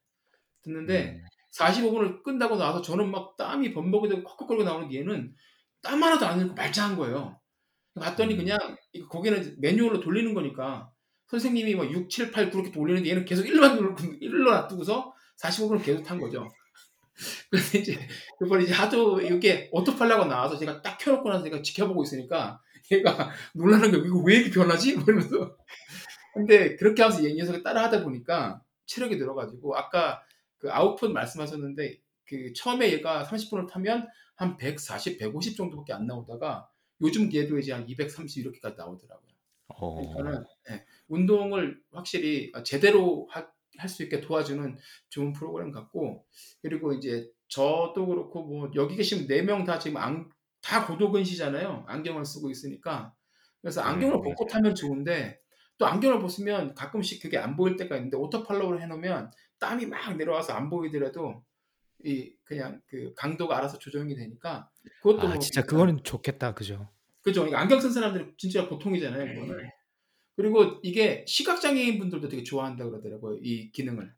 [0.62, 1.26] 듣는데 음.
[1.57, 5.36] 45분을 끝나고 나서 저는 막 땀이 범벅이 되고 컥컥거리고 나오는 얘는
[5.82, 7.40] 땀 하나도 안 흘리고 말짱한 거예요.
[7.95, 8.57] 봤더니 그냥
[8.94, 10.91] 이거 거기는 매뉴얼로 돌리는 거니까
[11.27, 16.03] 선생님이 막 6, 7, 8 그렇게 돌리는데 얘는 계속 1로만 누르고 1로 놔두고서 45분을 계속
[16.03, 16.47] 탄 거죠.
[17.49, 17.97] 그래서 이제
[18.38, 22.61] 그걸 이제 하도 이게 오토팔라고 나와서 제가 딱 켜놓고 나서 제가 지켜보고 있으니까
[22.91, 24.06] 얘가 놀라는 거예요.
[24.06, 24.91] 이거 왜 이렇게 변하지?
[24.91, 25.57] 이러면서.
[26.34, 30.22] 근데 그렇게 하면서 이 녀석이 따라 하다 보니까 체력이 늘어가지고 아까
[30.57, 36.69] 그 아웃풋 말씀하셨는데 그 처음에 얘가 30분을 타면 한 140, 150 정도밖에 안 나오다가
[37.02, 39.30] 요즘 얘도 이제 한 230 이렇게까지 나오더라고요.
[39.68, 39.95] 어.
[39.95, 43.48] 그러니까는 예, 운동을 확실히 제대로 할
[43.90, 44.77] 수 있게 도와주는
[45.10, 46.26] 좋은 프로그램 같고
[46.61, 50.30] 그리고 이제 저도 그렇고 뭐 여기 계신 네 명 다 지금 안,
[50.61, 51.84] 다 고도근시잖아요.
[51.86, 53.14] 안경을 쓰고 있으니까
[53.61, 54.48] 그래서 네, 안경을 벗고 맞아요.
[54.49, 55.41] 타면 좋은데
[55.77, 60.53] 또 안경을 벗으면 가끔씩 그게 안 보일 때가 있는데 auto follow를 해놓으면 땀이 막 내려와서
[60.53, 61.44] 안 보이더라도
[62.06, 64.69] 이 그냥 그 강도가 알아서 조정이 되니까
[65.02, 66.53] 그것도 아 뭐 진짜 괜찮- 그거는 좋겠다.
[66.56, 66.88] 그죠?
[67.23, 67.41] 그죠.
[67.41, 69.34] 그러니까 안경 쓴 사람들이 진짜 보통이잖아요, 네.
[69.34, 69.69] 그거는.
[70.36, 74.14] 그리고 이게 시각장애인 분들도 되게 좋아한다 그러더라고요, 이 기능을.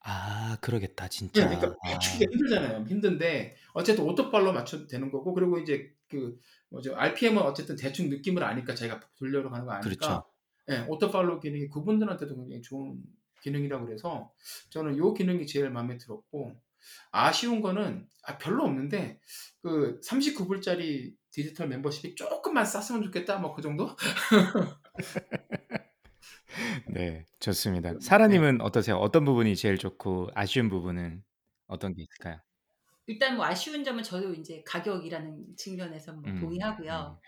[0.00, 1.48] 아 그러겠다 네, 진짜.
[1.48, 1.92] 그러니까 아.
[1.94, 2.84] 맞추기가 힘들잖아요.
[2.86, 6.38] 힘든데 어쨌든 오토팔로 맞춰도 되는 거고 그리고 이제 그
[6.68, 9.88] 뭐죠 RPM은 어쨌든 대충 느낌을 아니까 자기가 돌려로 가는 거 아니까.
[9.88, 10.24] 그렇죠.
[10.70, 13.00] 예, 오토팔로 기능이 그분들한테도 굉장히 좋은
[13.42, 14.32] 기능이라고 그래서
[14.70, 16.54] 저는 요 기능이 제일 마음에 들었고
[17.10, 19.20] 아쉬운 거는 아, 별로 없는데
[19.62, 23.90] 그 39불짜리 디지털 멤버십이 조금만 쌌으면 좋겠다 뭐 그 정도?
[26.96, 27.92] 네, 좋습니다.
[28.00, 28.96] 사라님은 어떠세요?
[28.96, 31.22] 어떤 부분이 제일 좋고 아쉬운 부분은
[31.66, 32.40] 어떤 게 있을까요?
[33.06, 37.20] 일단 뭐 아쉬운 점은 저도 이제 가격이라는 측면에서 뭐 음, 동의하고요.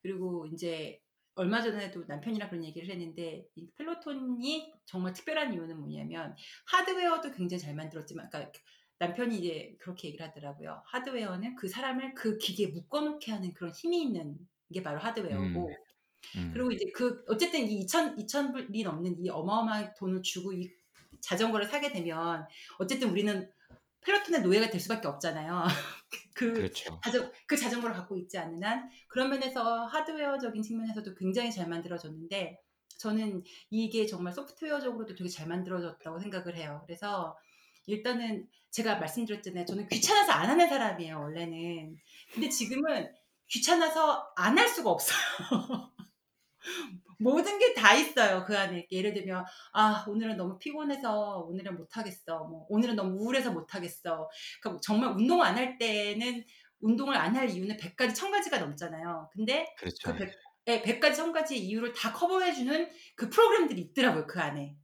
[0.00, 1.00] 그리고 이제
[1.34, 6.36] 얼마 전에도 남편이랑 그런 얘기를 했는데 이 펠로톤이 정말 특별한 이유는 뭐냐면
[6.68, 8.52] 하드웨어도 굉장히 잘 만들었지만 그러니까
[9.00, 10.82] 남편이 이제 그렇게 얘기를 하더라고요.
[10.86, 14.38] 하드웨어는 그 사람을 그 기계에 묶어놓게 하는 그런 힘이 있는
[14.72, 15.74] 게 바로 하드웨어고 음,
[16.36, 16.50] 음.
[16.52, 20.70] 그리고 이제 그 어쨌든 이 2천 2천 불이 넘는 이 어마어마한 돈을 주고 이
[21.20, 22.46] 자전거를 사게 되면
[22.78, 23.50] 어쨌든 우리는
[24.02, 25.64] 펠로톤의 노예가 될 수밖에 없잖아요.
[26.34, 27.00] 그 그렇죠.
[27.04, 32.60] 자전, 그 자전거를 갖고 있지 않는 한 그런 면에서 하드웨어적인 측면에서도 굉장히 잘 만들어졌는데
[32.98, 36.82] 저는 이게 정말 소프트웨어적으로도 되게 잘 만들어졌다고 생각을 해요.
[36.86, 37.36] 그래서
[37.86, 39.64] 일단은 제가 말씀드렸잖아요.
[39.64, 41.96] 저는 귀찮아서 안 하는 사람이에요, 원래는.
[42.32, 43.12] 근데 지금은
[43.48, 45.16] 귀찮아서 안 할 수가 없어요.
[47.18, 48.86] 모든 게 다 있어요 그 안에.
[48.90, 52.44] 예를 들면 아 오늘은 너무 피곤해서 오늘은 못하겠어.
[52.44, 54.28] 뭐 오늘은 너무 우울해서 못하겠어.
[54.60, 56.44] 그러니까 정말 운동 안 할 때는
[56.80, 59.30] 운동을 안 할 이유는 100가지 1000가지가 넘잖아요.
[59.32, 60.12] 근데 그렇죠.
[60.12, 60.32] 그 100,
[60.68, 64.76] 예, 100가지 1000가지 이유를 다 커버해주는 그 프로그램들이 있더라고요 그 안에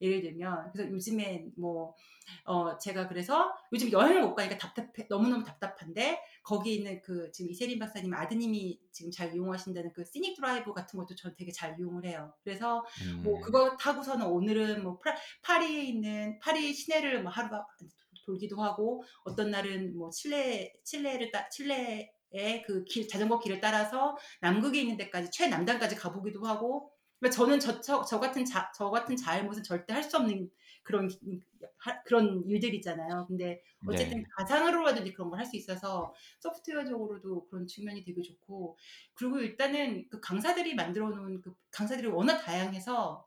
[0.00, 1.94] 예를 들면 그래서 요즘에 뭐
[2.44, 7.78] 어, 제가 그래서 요즘 여행을 못 가니까 답답해 너무너무 답답한데 거기 있는 그 지금 이세린
[7.78, 12.32] 박사님 아드님이 지금 잘 이용하신다는 그 scenic drive 같은 것도 전 되게 잘 이용을 해요.
[12.42, 12.84] 그래서
[13.22, 17.66] 뭐 음, 그거 타고서는 오늘은 뭐 프라, 파리에 있는 파리 시내를 뭐 하루가
[18.26, 24.80] 돌기도 하고 어떤 날은 뭐 칠레 칠레를 따 칠레의 그 길 자전거 길을 따라서 남극에
[24.80, 29.62] 있는 데까지 최남단까지 가보기도 하고 그러니까 저는 저, 저, 저 같은 자, 저 같은 자일못은
[29.62, 30.50] 절대 할 수 없는
[30.82, 31.08] 그런
[31.78, 33.26] 하- 그런 일들이잖아요.
[33.28, 34.24] 근데 어쨌든 네.
[34.38, 38.76] 가상으로라도 그런 걸 할 수 있어서 소프트웨어적으로도 그런 측면이 되게 좋고
[39.14, 43.26] 그리고 일단은 그 강사들이 만들어 놓은 그 강사들이 워낙 다양해서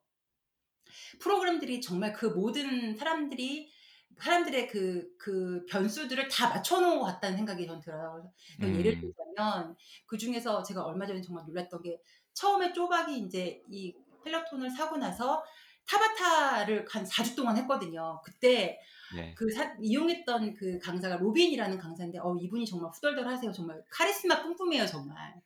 [1.19, 3.71] 프로그램들이 정말 그 모든 사람들이
[4.19, 8.33] 사람들의 그, 그 변수들을 다 맞춰놓은 것 같다는 생각이 전 들어요.
[8.59, 9.13] 그러니까 예를 음.
[9.15, 9.75] 들자면
[10.07, 12.01] 그 중에서 제가 얼마 전에 정말 놀랐던 게
[12.37, 13.93] 처음에 쪼박이 이제 이
[14.23, 15.43] 펠로톤을 사고 나서
[15.87, 18.21] 타바타를 한 4주 동안 했거든요.
[18.23, 18.79] 그때
[19.15, 19.33] 네.
[19.35, 23.51] 그 사- 이용했던 그 강사가 로빈이라는 강사인데 어 이분이 정말 후덜덜하세요.
[23.53, 25.41] 정말 카리스마 뿜뿜해요 정말.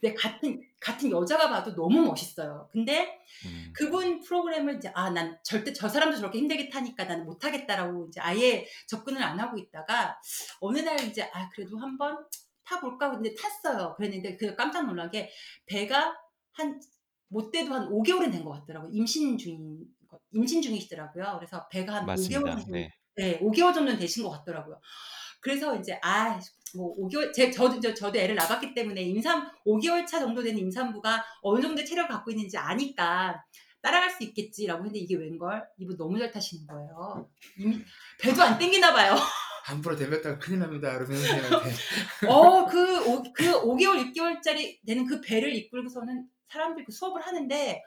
[0.00, 2.68] 근데 같은 같은 여자가 봐도 너무 멋있어요.
[2.72, 8.06] 근데 음, 그분 프로그램을 이제 아 난 절대 저 사람도 저렇게 힘들게 타니까 나는 못하겠다라고
[8.08, 10.20] 이제 아예 접근을 안 하고 있다가
[10.60, 12.26] 어느 날 이제 아 그래도 한번
[12.66, 13.94] 타볼까 근데 탔어요.
[13.96, 15.30] 그랬는데 그 깜짝 놀란 게
[15.66, 16.16] 배가
[16.52, 16.80] 한
[17.28, 18.90] 못 돼도 한 5개월은 된 것 같더라고요.
[18.92, 19.80] 임신 중인
[20.32, 21.34] 임신 중이시더라고요.
[21.38, 22.56] 그래서 배가 한 5개월 맞습니다.
[22.56, 22.90] 정도 네.
[23.16, 24.80] 네, 5개월 정도는 되신 것 같더라고요.
[25.40, 26.38] 그래서 이제 아,
[26.76, 31.24] 뭐 5개월 제 저도 저, 저도 애를 낳았기 때문에 임산 5개월 차 정도 된 임산부가
[31.42, 33.42] 어느 정도 체력을 갖고 있는지 아니까
[33.82, 35.64] 따라갈 수 있겠지라고 했는데 이게 웬걸?
[35.78, 37.28] 이분 너무 잘 타시는 거예요.
[37.58, 37.78] 이미
[38.20, 39.14] 배도 안 땡기나 봐요.
[39.66, 40.92] 함부로 대뱉다가 큰일 납니다.
[40.96, 41.70] 그러면서 저한테
[42.30, 47.82] 어, 그, 오, 그 5개월, 6개월짜리 되는 그 배를 이끌고서는 사람들이 그 수업을 하는데,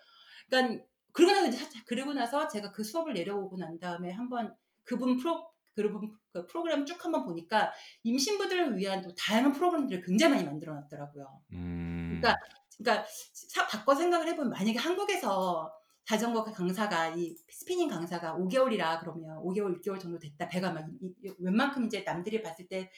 [0.50, 0.84] 그러니까,
[1.14, 4.54] 그러고 나서, 이제 사- 그러고 나서 제가 그 수업을 내려오고 난 다음에 한번
[4.84, 6.02] 그분 프로, 그리고
[6.34, 7.72] 그 프로그램 쭉 한번 보니까
[8.04, 11.42] 임신부들을 위한 또 다양한 프로그램들을 굉장히 많이 만들어 놨더라고요.
[11.54, 12.20] 음.
[12.20, 12.36] 그러니까
[12.78, 15.72] 그러니까 사- 바꿔 생각을 해보면 만약에 한국에서
[16.10, 21.34] 자전거 강사가 이 스피닝 강사가 5개월이라 그러면 5개월 6개월 정도 됐다 배가 막 이- 이-
[21.38, 22.90] 웬만큼 이제 남들이 봤을 때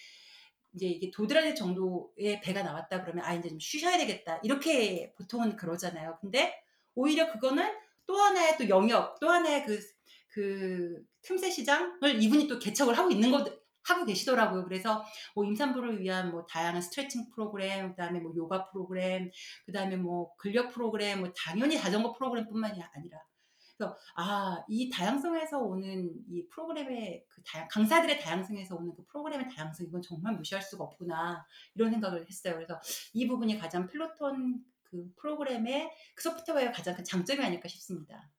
[0.73, 6.19] 이제 이게 도드라질 정도의 배가 나왔다 그러면 아 이제 좀 쉬셔야 되겠다 이렇게 보통은 그러잖아요.
[6.21, 6.53] 근데
[6.95, 7.69] 오히려 그거는
[8.05, 9.77] 또 하나의 또 영역 또 하나의 그
[10.33, 13.43] 그 틈새 시장을 이분이 또 개척을 하고 있는 거
[13.83, 14.63] 하고 계시더라고요.
[14.65, 15.03] 그래서
[15.35, 19.31] 뭐 임산부를 위한 뭐 다양한 스트레칭 프로그램, 그다음에 뭐 요가 프로그램,
[19.65, 23.19] 그다음에 뭐 근력 프로그램, 뭐 당연히 자전거 프로그램뿐만이 아니라
[23.81, 29.87] 그래서 아, 이 다양성에서 오는 이 프로그램의 그 다양 강사들의 다양성에서 오는 그 프로그램의 다양성
[29.87, 31.43] 이건 정말 무시할 수가 없구나
[31.73, 32.55] 이런 생각을 했어요.
[32.55, 32.79] 그래서
[33.13, 38.29] 이 부분이 가장 필로톤 그 프로그램의 그 소프트웨어의 가장 큰 장점이 아닐까 싶습니다.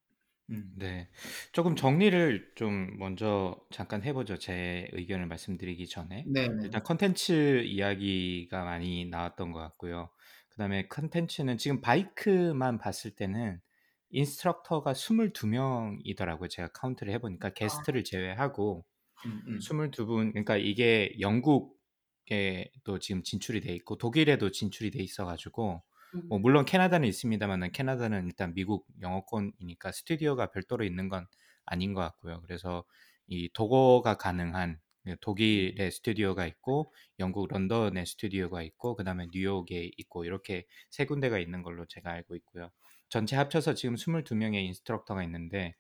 [0.51, 0.73] 음.
[0.77, 1.09] 네.
[1.53, 4.39] 조금 정리를 좀 먼저 잠깐 해 보죠.
[4.39, 6.25] 제 의견을 말씀드리기 전에.
[6.27, 6.65] 네네.
[6.65, 10.11] 일단 컨텐츠 이야기가 많이 나왔던 것 같고요.
[10.51, 13.61] 그 다음에 컨텐츠는 지금 바이크만 봤을 때는
[14.11, 16.49] instructor가 22 명이더라고요.
[16.49, 18.85] 제가 카운트를 해 보니까 게스트를 제외하고
[19.25, 19.59] 음, 음.
[19.59, 25.77] 22 분, 그러니까 이게 영국에 또 지금 진출이 돼 있고 독일에도 진출이 돼 있어 가지고
[25.77, 25.92] 음.
[26.29, 31.27] 뭐 물론 캐나다는 있습니다만은 캐나다는 일단 미국 영어권이니까 스튜디오가 별도로 있는 건
[31.65, 32.41] 아닌 것 같고요.
[32.43, 32.85] 그래서
[33.27, 40.67] 이 독어가 가능한 그 독일의 스튜디오가 있고 영국 런던의 스튜디오가 있고 그다음에 뉴욕에 있고 이렇게
[40.91, 42.71] 세 군데가 있는 걸로 제가 알고 있고요.
[43.09, 45.75] 전체 합쳐서 지금 22명의 instructor가 있는데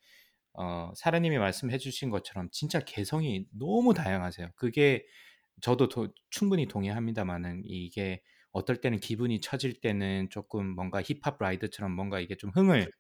[0.55, 4.51] 어, 사라님이 말씀해 주신 것처럼 진짜 개성이 너무 다양하세요.
[4.57, 5.07] 그게
[5.63, 8.23] 저도 도- 충분히 동의합니다만은 이게
[8.53, 12.93] 어떨 때는 기분이 처질 때는 조금 뭔가 힙합 ride처럼 뭔가 이게 좀 흥을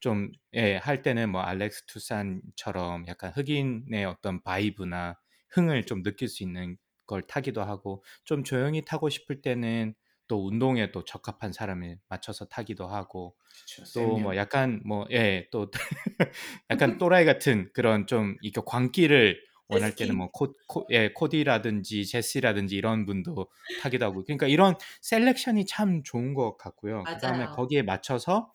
[0.00, 5.18] 좀 예, 할 때는 뭐 알렉스 투생처럼 약간 흑인의 어떤 vibe나
[5.50, 6.76] 흥을 좀 느낄 수 있는
[7.06, 9.94] 걸 타기도 하고 좀 조용히 타고 싶을 때는
[10.28, 13.36] 또 운동에 또 적합한 사람을 맞춰서 타기도 하고
[13.66, 13.84] 그렇죠.
[13.92, 14.36] 또 뭐.
[14.36, 15.70] 약간 뭐 예, 또
[16.70, 19.40] 약간 또라이 같은 그런 좀 이렇게 광기를
[19.70, 20.16] 원할 때는.
[20.16, 23.48] 뭐 코, 코, 예, 코디라든지 제시라든지 이런 분도
[23.82, 27.04] 타기도 하고 그러니까 이런 selection이 참 좋은 것 같고요.
[27.04, 27.56] 그다음에 맞아요.
[27.56, 28.52] 거기에 맞춰서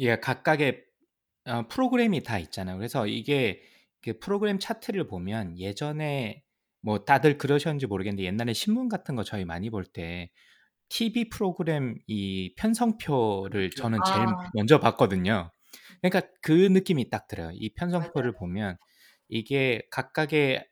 [0.00, 0.84] 예, 각각의
[1.46, 2.76] 어, 프로그램이 다 있잖아요.
[2.76, 3.62] 그래서 이게
[4.02, 6.42] 그 프로그램 차트를 보면 예전에
[6.80, 10.30] 뭐 다들 그러셨는지 모르겠는데 옛날에 신문 같은 거 저희 많이 볼 때
[10.90, 14.50] TV 프로그램 이 편성표를 저는 제일 아.
[14.54, 15.50] 먼저 봤거든요.
[16.00, 17.50] 그러니까 그 느낌이 딱 들어요.
[17.52, 18.10] 이 맞아요.
[18.10, 18.78] 편성표를 보면
[19.28, 20.66] 이게 각각의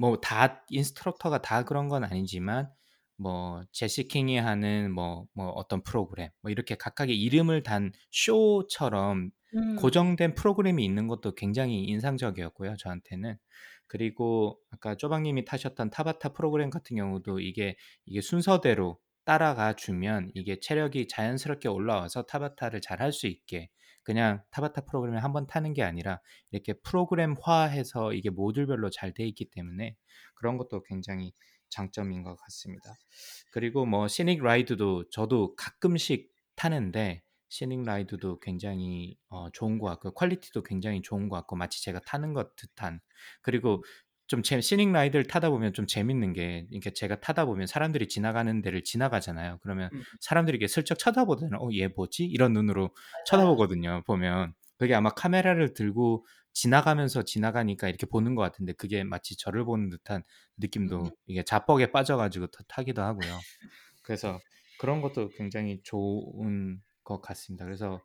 [0.00, 2.70] 뭐 다 인스트럭터가 다 그런 건 아니지만
[3.16, 9.76] 뭐 제시 킹이 하는 뭐 뭐 어떤 프로그램 뭐 이렇게 각각의 이름을 단 쇼처럼 음.
[9.76, 13.36] 고정된 프로그램이 있는 것도 굉장히 인상적이었고요, 저한테는.
[13.86, 17.76] 그리고 아까 쪼박님이 타셨던 타바타 프로그램 같은 경우도 이게
[18.06, 23.68] 이게 순서대로 따라가 주면 이게 체력이 자연스럽게 올라와서 타바타를 잘 할 수 있게
[24.02, 26.20] 그냥 타바타 프로그램을 한번 타는 게 아니라
[26.50, 29.96] 이렇게 프로그램화해서 이게 모듈별로 잘 돼 있기 때문에
[30.34, 31.32] 그런 것도 굉장히
[31.68, 32.92] 장점인 것 같습니다.
[33.52, 40.62] 그리고 뭐 scenic ride도 저도 가끔씩 타는데 scenic ride도 굉장히 어, 좋은 것 같고 quality도
[40.62, 43.00] 굉장히 좋은 것 같고 마치 제가 타는 것 듯한
[43.42, 43.84] 그리고
[44.32, 48.62] 좀 제, 시닉 라이드를 타다 보면 좀 재밌는 게 이렇게 제가 타다 보면 사람들이 지나가는
[48.62, 49.58] 데를 지나가잖아요.
[49.60, 50.02] 그러면 음.
[50.20, 52.24] 사람들이 이렇게 슬쩍 쳐다보더니 어, 얘 뭐지?
[52.24, 53.24] 이런 눈으로 맞아요.
[53.26, 54.04] 쳐다보거든요.
[54.06, 59.90] 보면 그게 아마 카메라를 들고 지나가면서 지나가니까 이렇게 보는 것 같은데 그게 마치 저를 보는
[59.90, 60.22] 듯한
[60.56, 61.10] 느낌도 음.
[61.26, 63.38] 이게 자뻑에 빠져가지고 타- 타기도 하고요.
[64.02, 64.40] 그래서
[64.80, 67.66] 그런 것도 굉장히 좋은 것 같습니다.
[67.66, 68.00] 그래서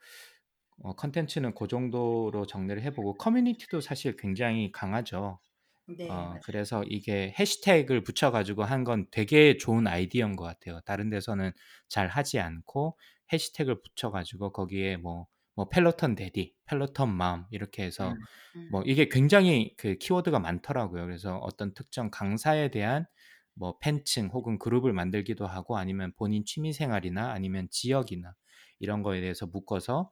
[0.83, 5.39] 어, 컨텐츠는 그 정도로 정리를 해보고 커뮤니티도 사실 굉장히 강하죠.
[5.87, 6.43] 네, 어, 맞아요.
[6.43, 10.79] 그래서 이게 해시태그를 붙여가지고 한 건 되게 좋은 아이디어인 것 같아요.
[10.85, 11.51] 다른 데서는
[11.89, 12.97] 잘 하지 않고
[13.33, 18.25] 해시태그를 붙여가지고 거기에 뭐, 뭐 펠로톤 daddy, 펠로톤 mom 이렇게 해서 음.
[18.55, 18.69] 음.
[18.69, 21.05] 뭐 이게 굉장히 그 키워드가 많더라고요.
[21.05, 23.05] 그래서 어떤 특정 강사에 대한
[23.53, 28.35] 뭐 팬층 혹은 그룹을 만들기도 하고 아니면 본인 취미 생활이나 아니면 지역이나
[28.79, 30.11] 이런 거에 대해서 묶어서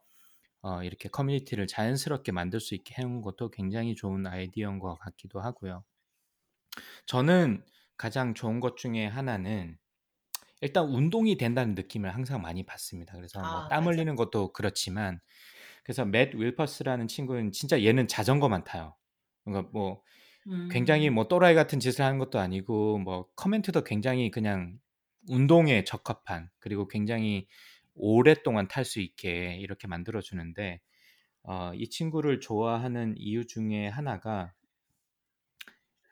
[0.62, 5.84] 어, 이렇게 커뮤니티를 자연스럽게 만들 수 있게 해온 것도 굉장히 좋은 아이디어인 것 같기도 하고요.
[7.06, 7.64] 저는
[7.96, 9.78] 가장 좋은 것 중에 하나는
[10.60, 13.14] 일단 운동이 된다는 느낌을 항상 많이 받습니다.
[13.14, 13.86] 그래서 뭐 아, 땀 맞아요.
[13.86, 15.20] 흘리는 것도 그렇지만
[15.84, 18.96] 그래서 맷 윌퍼스라는 친구는 진짜 얘는 자전거만 타요.
[19.44, 20.02] 그러니까 뭐
[20.70, 21.14] 굉장히 음.
[21.14, 24.78] 뭐 또라이 같은 짓을 하는 것도 아니고 뭐 커멘트도 굉장히 그냥
[25.28, 27.48] 운동에 적합한 그리고 굉장히
[27.96, 30.80] 오랫동안 탈 수 있게 이렇게 만들어 주는데
[31.42, 34.52] 어, 이 친구를 좋아하는 이유 중에 하나가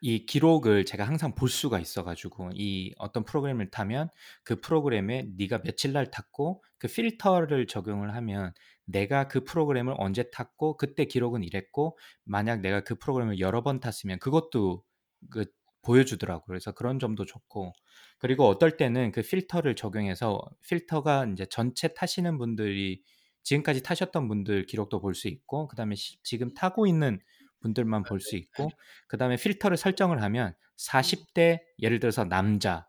[0.01, 4.09] 이 기록을 제가 항상 볼 수가 있어 가지고 이 어떤 프로그램을 타면
[4.43, 8.53] 그 프로그램에 네가 며칠 날 탔고 그 필터를 적용을 하면
[8.85, 14.19] 내가 그 프로그램을 언제 탔고 그때 기록은 이랬고 만약 내가 그 프로그램을 여러 번 탔으면
[14.19, 14.83] 그것도
[15.31, 15.45] 그
[15.85, 16.45] 보여주더라고요.
[16.47, 17.73] 그래서 그런 점도 좋고
[18.19, 23.03] 그리고 어떨 때는 그 필터를 적용해서 필터가 이제 전체 타시는 분들이
[23.43, 27.19] 지금까지 타셨던 분들 기록도 볼 수 있고 그다음에 시, 지금 타고 있는
[27.61, 28.69] 분들만 볼 수 있고
[29.07, 32.87] 그다음에 필터를 설정을 하면 40대 예를 들어서 남자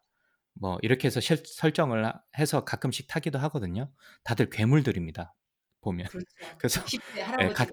[0.55, 3.91] 뭐 이렇게 해서 실, 설정을 해서 가끔씩 타기도 하거든요.
[4.25, 5.35] 다들 괴물들입니다.
[5.83, 6.07] 보면.
[6.09, 6.27] 그렇죠.
[6.59, 7.67] 그래서 60대 예, 가,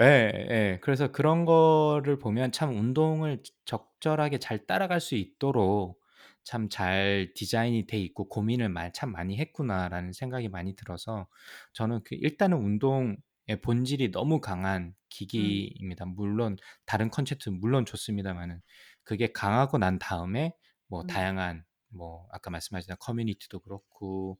[0.00, 0.04] 예,
[0.50, 0.78] 예.
[0.80, 6.00] 그래서 그런 거를 보면 참 운동을 적절하게 잘 따라갈 수 있도록
[6.44, 11.28] 참 잘 디자인이 돼 있고 고민을 마- 참 많이 했구나라는 생각이 많이 들어서
[11.74, 13.18] 저는 그 일단은 운동의
[13.62, 14.94] 본질이 너무 강한
[15.36, 15.68] 음.
[15.72, 16.06] 기기입니다.
[16.06, 16.56] 물론
[16.86, 18.60] 다른 컨셉트 물론 좋습니다만은
[19.02, 20.54] 그게 강하고 난 다음에
[20.86, 21.06] 뭐 음.
[21.06, 24.38] 다양한 뭐 아까 말씀하신 커뮤니티도 그렇고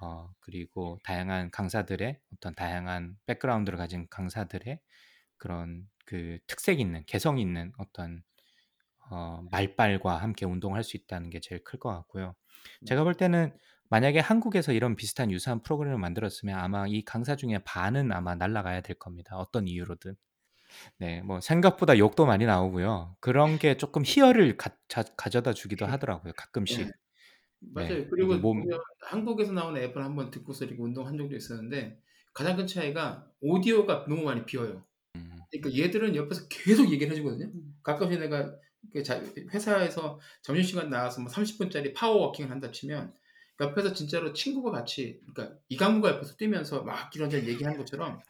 [0.00, 4.80] 어 그리고 다양한 강사들의 어떤 다양한 background를 가진 강사들의
[5.38, 8.22] 그런 그 특색 있는 개성 있는 어떤
[9.10, 12.34] 어 말빨과 함께 운동을 할수 있다는 게 제일 클 것 같고요.
[12.84, 13.56] 제가 볼 때는
[13.90, 18.98] 만약에 한국에서 이런 비슷한 유사한 프로그램을 만들었으면 아마 이 강사 중에 반은 아마 날아가야 될
[18.98, 19.36] 겁니다.
[19.36, 20.16] 어떤 이유로든.
[20.98, 23.16] 네, 뭐 생각보다 욕도 많이 나오고요.
[23.20, 26.32] 그런 게 조금 희열을 가, 자, 가져다 주기도 하더라고요.
[26.36, 26.94] 가끔씩.
[27.74, 27.82] 네.
[27.82, 27.94] 맞아요.
[27.94, 31.98] 네, 그리고 몸, 보면 한국에서 나오는 앱을 한번 듣고서 이렇게 운동한 적도 있었는데
[32.32, 34.84] 가장 큰 차이가 오디오가 너무 많이 비어요.
[35.16, 37.46] 음, 그러니까 얘들은 옆에서 계속 얘기를 해주거든요.
[37.46, 37.74] 음.
[37.82, 38.56] 가끔씩 내가
[39.52, 43.14] 회사에서 점심시간 나와서 뭐 30분짜리 파워워킹을 한다 치면
[43.60, 48.20] 옆에서 진짜로 친구가 같이 그러니까 이강무가 옆에서 뛰면서 막 이런저런 얘기하는 것처럼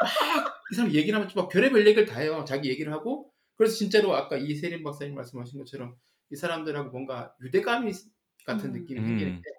[0.00, 2.44] 막 이 사람 얘기를 하면 막 별의별 얘기를 다 해요.
[2.46, 5.96] 자기 얘기를 하고 그래서 진짜로 아까 이세림 박사님 말씀하신 것처럼
[6.30, 7.92] 이 사람들하고 뭔가 유대감이
[8.44, 8.80] 같은 음.
[8.80, 9.06] 느낌이 음.
[9.06, 9.50] 생기는데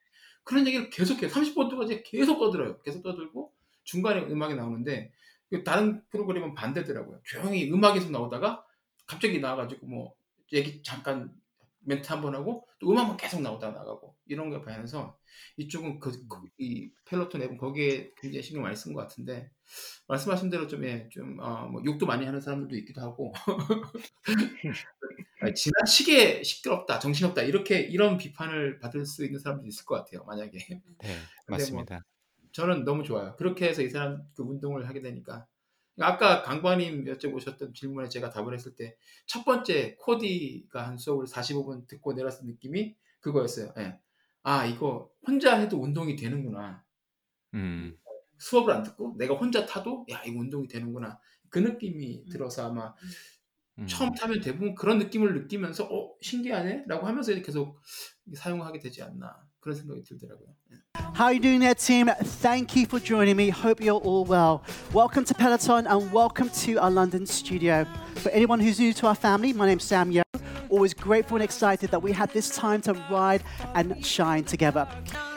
[0.43, 1.29] 그런 얘기를 계속해요.
[1.29, 2.81] 30분 동안 이제 계속 떠들어요.
[2.81, 3.53] 계속 떠들고
[3.83, 5.11] 중간에 음악이 나오는데
[5.49, 7.21] 그 다른 프로그램은 반대더라고요.
[7.23, 8.63] 조용히 음악이 계속 나오다가
[9.07, 10.13] 갑자기 나와가지고 뭐
[10.53, 11.33] 얘기 잠깐
[11.85, 15.17] 멘트 한 번 하고 또 음악만 계속 나오다 나가고 이런 걸 봐서
[15.57, 19.51] 이쪽은 그, 그- 이 펠로톤 앱은 거기에 굉장히 신경 많이 쓴 것 같은데
[20.07, 23.33] 말씀하신 대로 좀, 예, 좀, 어, 뭐 욕도 많이 하는 사람들도 있기도 하고
[25.55, 30.23] 지나치게 시끄럽다, 정신없다 이렇게 이런 비판을 받을 수 있는 사람도 있을 것 같아요.
[30.25, 30.57] 만약에
[31.01, 31.07] 네,
[31.45, 32.01] 근데 맞습니다.
[32.53, 33.35] 저는 너무 좋아요.
[33.37, 35.45] 그렇게 해서 이 사람 그 운동을 하게 되니까.
[35.99, 38.97] 아까 강관님 여쭤보셨던 질문에 제가 답을 했을 때
[39.27, 43.73] 첫 번째 코디가 한 수업을 45분 듣고 내렸을 느낌이 그거였어요.
[43.80, 43.99] 예.
[44.43, 46.84] 아 이거 혼자 해도 운동이 되는구나.
[47.55, 47.97] 음,
[48.39, 51.19] 수업을 안 듣고 내가 혼자 타도 야 이거 운동이 되는구나.
[51.49, 52.93] 그 느낌이 들어서 아마
[53.80, 53.88] 음.
[53.88, 57.81] 처음 타면 대부분 그런 느낌을 느끼면서 어 신기하네라고 하면서 계속
[58.34, 60.47] 사용하게 되지 않나 그런 생각이 들더라고요.
[60.73, 60.77] 예.
[61.17, 62.05] How are you doing there, team?
[62.45, 63.49] Thank you for joining me.
[63.49, 64.61] Hope you're all well.
[64.93, 67.87] Welcome to Peloton and welcome to our London studio.
[68.21, 70.21] For anyone who's new to our family, my name's Sam Yo.
[70.69, 73.41] Always grateful and excited that we had this time to ride
[73.73, 74.85] and shine together.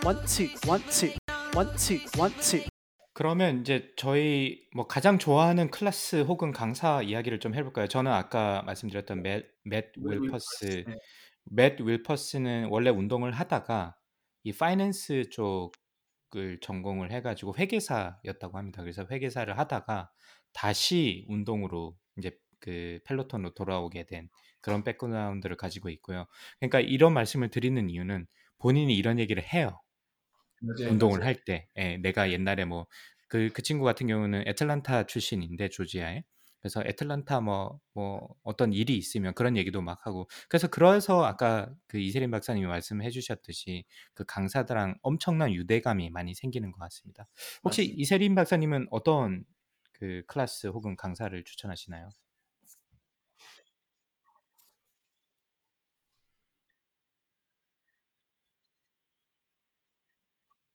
[0.05, 1.17] One, two, one, two,
[1.57, 2.69] one, two, one, two.
[3.15, 7.89] 그러면 이제 저희 뭐 가장 좋아하는 클래스 혹은 강사 이야기를 좀 해볼까요?
[7.89, 10.97] 저는 아까 말씀드렸던 맷, 맷 윌퍼스, 네.
[11.45, 13.95] 맷 윌퍼스는 원래 운동을 하다가
[14.49, 18.81] 이 finance 쪽을 전공을 해가지고 회계사였다고 합니다.
[18.81, 20.11] 그래서 회계사를 하다가
[20.55, 24.31] 다시 운동으로 이제 그 펠로톤으로 돌아오게 된
[24.63, 26.25] 그런 백그라운드를 가지고 있고요.
[26.61, 28.27] 그러니까 이런 말씀을 드리는 이유는
[28.57, 29.83] 본인이 이런 얘기를 해요.
[30.63, 31.25] 맞아요, 운동을.
[31.27, 32.87] 할 때, 예, 내가 옛날에 뭐
[33.29, 36.25] 그그 친구 같은 경우는 애틀란타 출신인데 조지아에
[36.61, 41.99] 그래서 애틀란타 뭐 뭐 어떤 일이 있으면 그런 얘기도 막 하고 그래서 그래서 아까 그
[41.99, 47.27] 이세림 박사님이 말씀해 주셨듯이 그 강사들랑 엄청난 유대감이 많이 생기는 것 같습니다.
[47.65, 47.97] 혹시 맞습니다.
[47.97, 49.45] 이세림 박사님은 어떤
[49.93, 52.11] 그 클래스 혹은 강사를 추천하시나요?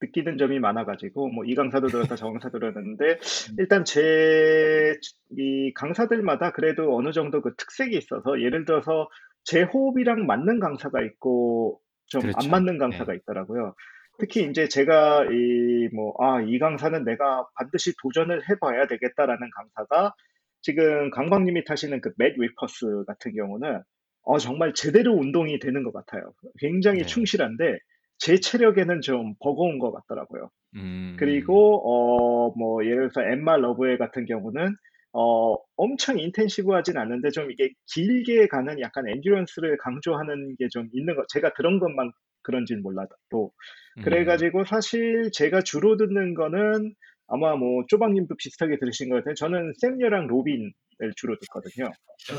[0.04, 3.20] 느끼는 점이 많아가지고 뭐 이 강사도 들었다 저 강사도 들었는데
[3.60, 4.96] 일단 제
[5.38, 9.10] 이 강사들마다 그래도 어느 정도 그 특색이 있어서 예를 들어서
[9.44, 12.50] 제 호흡이랑 맞는 강사가 있고 좀안 그렇죠.
[12.50, 12.80] 맞는 네.
[12.80, 13.76] 강사가 있더라고요.
[14.20, 20.14] 특히 이제 제가 이 뭐 아 이 강사는 내가 반드시 도전을 해봐야 되겠다라는 강사가
[20.62, 23.82] 지금 강박님이 타시는 그 맷 위퍼스 같은 경우는
[24.24, 26.32] 어 정말 제대로 운동이 되는 것 같아요.
[26.60, 27.06] 굉장히 네.
[27.06, 27.80] 충실한데
[28.24, 30.50] 제 체력에는 좀 버거운 것 같더라고요.
[30.76, 34.76] 음, 그리고 어 뭐 예를 들어서 엠마 러브웰 같은 경우는
[35.14, 41.24] 어, 엄청 intensive하진 않는데 좀 이게 길게 가는 약간 endurance를 강조하는 게 좀 있는 거.
[41.30, 42.12] 제가 들은 것만
[42.44, 43.52] 그런지는 몰라도.
[43.98, 44.04] 음.
[44.04, 46.94] 그래가지고 사실 제가 주로 듣는 거는
[47.28, 49.34] 아마 뭐 쪼박님도 비슷하게 들으신 것 같아요.
[49.36, 50.72] 저는 샘요랑 로빈을
[51.16, 51.90] 주로 듣거든요.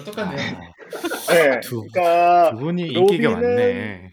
[0.04, 0.60] 똑같네요.
[1.30, 4.10] 네, 두, 그러니까 두 분이 인기가 로빈은 많네.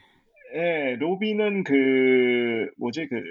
[0.56, 3.22] 예, 로비는 그, 뭐지, 그,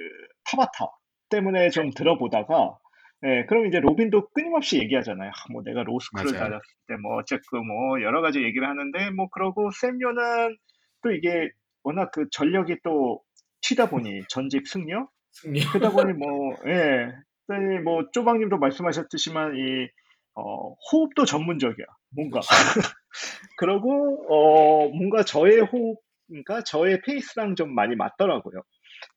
[0.51, 0.87] 타바타
[1.31, 2.79] 때문에 좀 들어보다가,
[3.27, 5.29] 예, 그럼 이제 로빈도 끊임없이 얘기하잖아요.
[5.31, 6.39] 아, 뭐 내가 로스쿨을 맞아요.
[6.39, 10.57] 다녔을 때 뭐 어쨌고 뭐 여러 가지 얘기를 하는데 뭐 그러고 샘요는
[11.03, 11.51] 또 이게
[11.85, 13.21] 워낙 그 전력이 또
[13.63, 15.07] 튀다 보니 전집 승려?
[15.33, 15.61] 승리.
[15.65, 17.13] 그러다 보니 뭐, 예,
[17.49, 19.89] 네, 뭐 쪼박님도 말씀하셨듯이만 이,
[20.35, 21.87] 어, 호흡도 전문적이야.
[22.17, 22.41] 뭔가.
[23.59, 25.99] 그러고 어 뭔가 저의 호흡
[26.31, 28.63] 그러니까 저의 페이스랑 좀 많이 맞더라고요.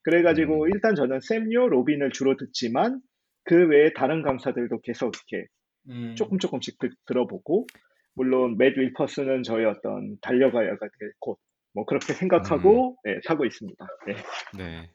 [0.03, 2.99] 그래가지고 일단 저는 샘요 로빈을 주로 듣지만
[3.45, 5.47] 그 외에 다른 강사들도 계속 이렇게
[5.89, 6.15] 음.
[6.15, 7.67] 조금 조금씩 듣- 들어보고
[8.15, 11.37] 물론 맷 윌퍼스는 저의 어떤 달려가야가 될 곳.
[11.75, 13.85] 뭐 그렇게 생각하고 예, 타고 있습니다.
[14.09, 14.57] 예.
[14.57, 14.89] 네.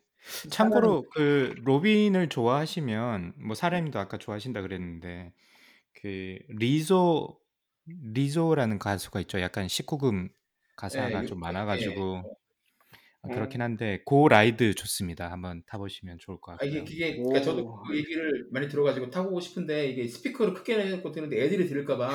[0.51, 5.33] 참고로 그 로빈을 좋아하시면 뭐 사람도 아까 좋아하신다 그랬는데
[6.01, 7.37] 그 리조
[8.13, 9.41] 리조라는 가수가 있죠.
[9.41, 10.29] 약간 19금
[10.79, 11.41] 가사가 예, 좀 예.
[11.41, 12.23] 많아가지고
[13.23, 13.35] 아, 음.
[13.35, 15.31] 그렇긴 한데 고 ride 좋습니다.
[15.31, 16.85] 한번 타보시면 좋을 것 아, 이게.
[16.85, 17.83] 그게 그러니까 저도 오.
[17.83, 22.11] 그 얘기를 많이 들어가지고 타고 싶은데 이게 스피커를 크게 내고 듣는데 애들이 들을까봐.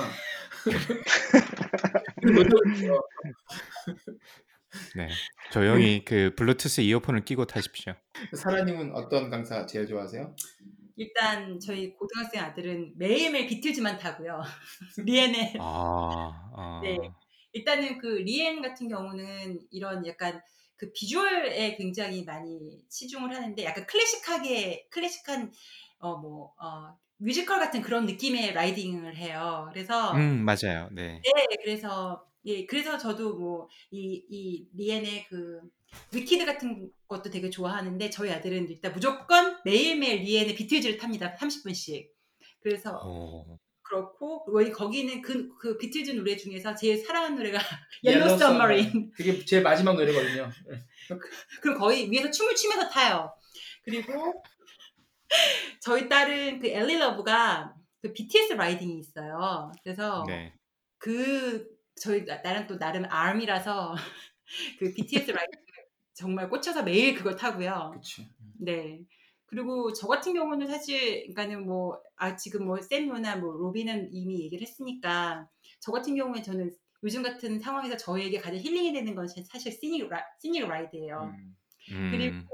[4.96, 5.08] 네,
[5.52, 7.94] 조용히 그 블루투스 이어폰을 끼고 타십시오.
[8.36, 10.36] 사라님은 어떤 강사 제일 좋아하세요?
[10.96, 14.42] 일단 저희 고등학생 아들은 매일매일 비틀즈만 타고요.
[15.06, 16.98] 리엔의 아, 네.
[17.54, 20.42] 아, 일단은 그 리엔 같은 경우는 이런 약간
[20.76, 25.52] 그 비주얼에 굉장히 많이 치중을 하는데 약간 클래식하게 클래식한
[26.00, 29.70] 어 뭐 어 뮤지컬 같은 그런 느낌의 riding을 해요.
[29.72, 30.90] 그래서 음 맞아요.
[30.92, 31.22] 네.
[31.24, 35.62] 네, 그래서 예, 그래서 저도 뭐 이 이 리엔의 그
[36.12, 41.36] 위키드 같은 것도 되게 좋아하는데 저희 아들은 일단 무조건 매일매일 리엔의 비틀즈를 탑니다.
[41.36, 42.10] 30분씩.
[42.62, 43.60] 그래서 오.
[43.94, 47.60] 그렇고 왜 거기는 그, 그 비틀즈 노래 중에서 제일 사랑하는 노래가
[48.04, 49.12] Yellow Submarine.
[49.16, 50.50] 그게 제일 마지막 노래거든요.
[51.62, 53.32] 그리고 거의 위에서 춤을 추면서 타요.
[53.84, 54.44] 그리고
[55.80, 59.72] 저희 딸은 그 엘리 러브가 그 BTS riding이 있어요.
[59.84, 60.54] 그래서 네.
[60.98, 63.96] 그 저희 나- 나는 또 나름 아미라서
[64.80, 65.60] 그 BTS riding
[66.16, 67.92] 정말 꽂혀서 매일 그걸 타고요.
[67.92, 68.24] 그렇죠.
[68.60, 69.02] 네.
[69.54, 74.66] 그리고 저 같은 경우는 사실, 그러니까는 뭐, 아, 지금 뭐, 샘요나 뭐, 로빈은 이미 얘기를
[74.66, 75.48] 했으니까,
[75.80, 76.72] 저 같은 경우에 저는
[77.04, 81.36] 요즘 같은 상황에서 저에게 가장 힐링이 되는 건 사실 scenic, 라, scenic ride예요.
[81.92, 82.12] 음.
[82.12, 82.48] 그리고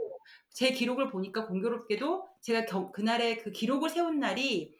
[0.49, 4.75] 제 기록을 보니까 공교롭게도 제가 겨- 그날의 그 기록을 세운 날이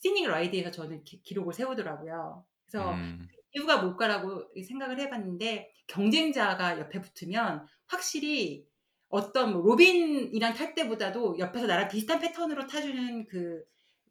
[0.00, 2.44] scenic ride에서 저는 기, 기록을 세우더라고요.
[2.66, 3.28] 그래서 음.
[3.54, 8.66] 이유가 뭘까라고 생각을 해봤는데 경쟁자가 옆에 붙으면 확실히
[9.12, 13.62] 어떤 뭐 로빈이랑 탈 때보다도 옆에서 나랑 비슷한 패턴으로 타주는 그,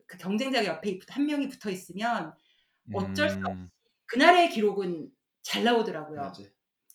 [0.05, 2.33] 그 경쟁자가 옆에 한 명이 붙어 있으면
[2.93, 3.69] 어쩔 수 없이 음.
[4.05, 5.09] 그날의 기록은
[5.41, 6.21] 잘 나오더라고요.
[6.21, 6.43] 맞아.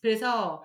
[0.01, 0.63] 그래서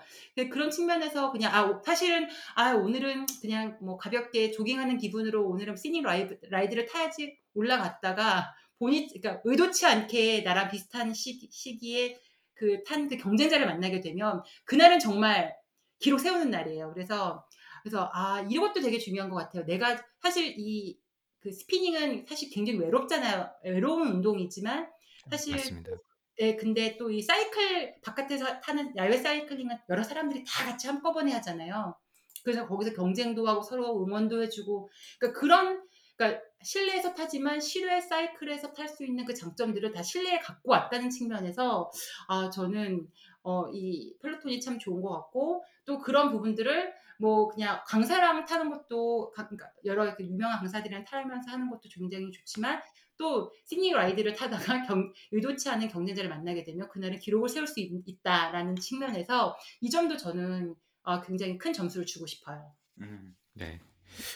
[0.52, 6.38] 그런 측면에서 그냥 아 사실은 아 오늘은 그냥 뭐 가볍게 조깅하는 기분으로 오늘은 scenic ride,
[6.50, 12.20] ride를 타야지 올라갔다가 본인 그러니까 의도치 않게 나랑 비슷한 시기, 시기에
[12.54, 15.56] 그 탄 그 경쟁자를 만나게 되면 그날은 정말
[16.02, 16.94] 기록 세우는 날이에요.
[16.94, 17.46] 그래서
[17.84, 19.66] 그래서 아 이것도 되게 중요한 것 같아요.
[19.66, 21.02] 내가 사실 이
[21.42, 23.50] 그 스피닝은 사실 굉장히 외롭잖아요.
[23.64, 24.90] 외로운 운동이지만
[25.30, 25.92] 사실 맞습니다.
[26.40, 31.96] 예, 근데 또 이 사이클 바깥에서 타는 야외 사이클링은 여러 사람들이 다 같이 한꺼번에 하잖아요.
[32.44, 35.84] 그래서 거기서 경쟁도 하고 서로 응원도 해주고 그러니까 그런
[36.16, 41.92] 그러니까 실내에서 타지만 실외 사이클에서 탈 수 있는 그 장점들을 다 실내에 갖고 왔다는 측면에서
[42.28, 43.08] 아 저는
[43.44, 49.32] 어, 이 펠로톤이 참 좋은 것 같고 또 그런 부분들을 뭐 그냥 강사랑 타는 것도
[49.32, 52.82] 가- 그러니까 여러 그 유명한 강사들이랑 타면서 하는 것도 굉장히 좋지만
[53.18, 54.58] 또 시니 라이드를 타다가
[54.88, 60.18] 경, 의도치 않은 경쟁자를 만나게 되면 그날은 기록을 세울 수 있, 있다라는 측면에서 이 점도
[60.18, 62.74] 저는 아, 굉장히 큰 점수를 주고 싶어요.
[63.02, 63.36] 음.
[63.54, 63.80] 네.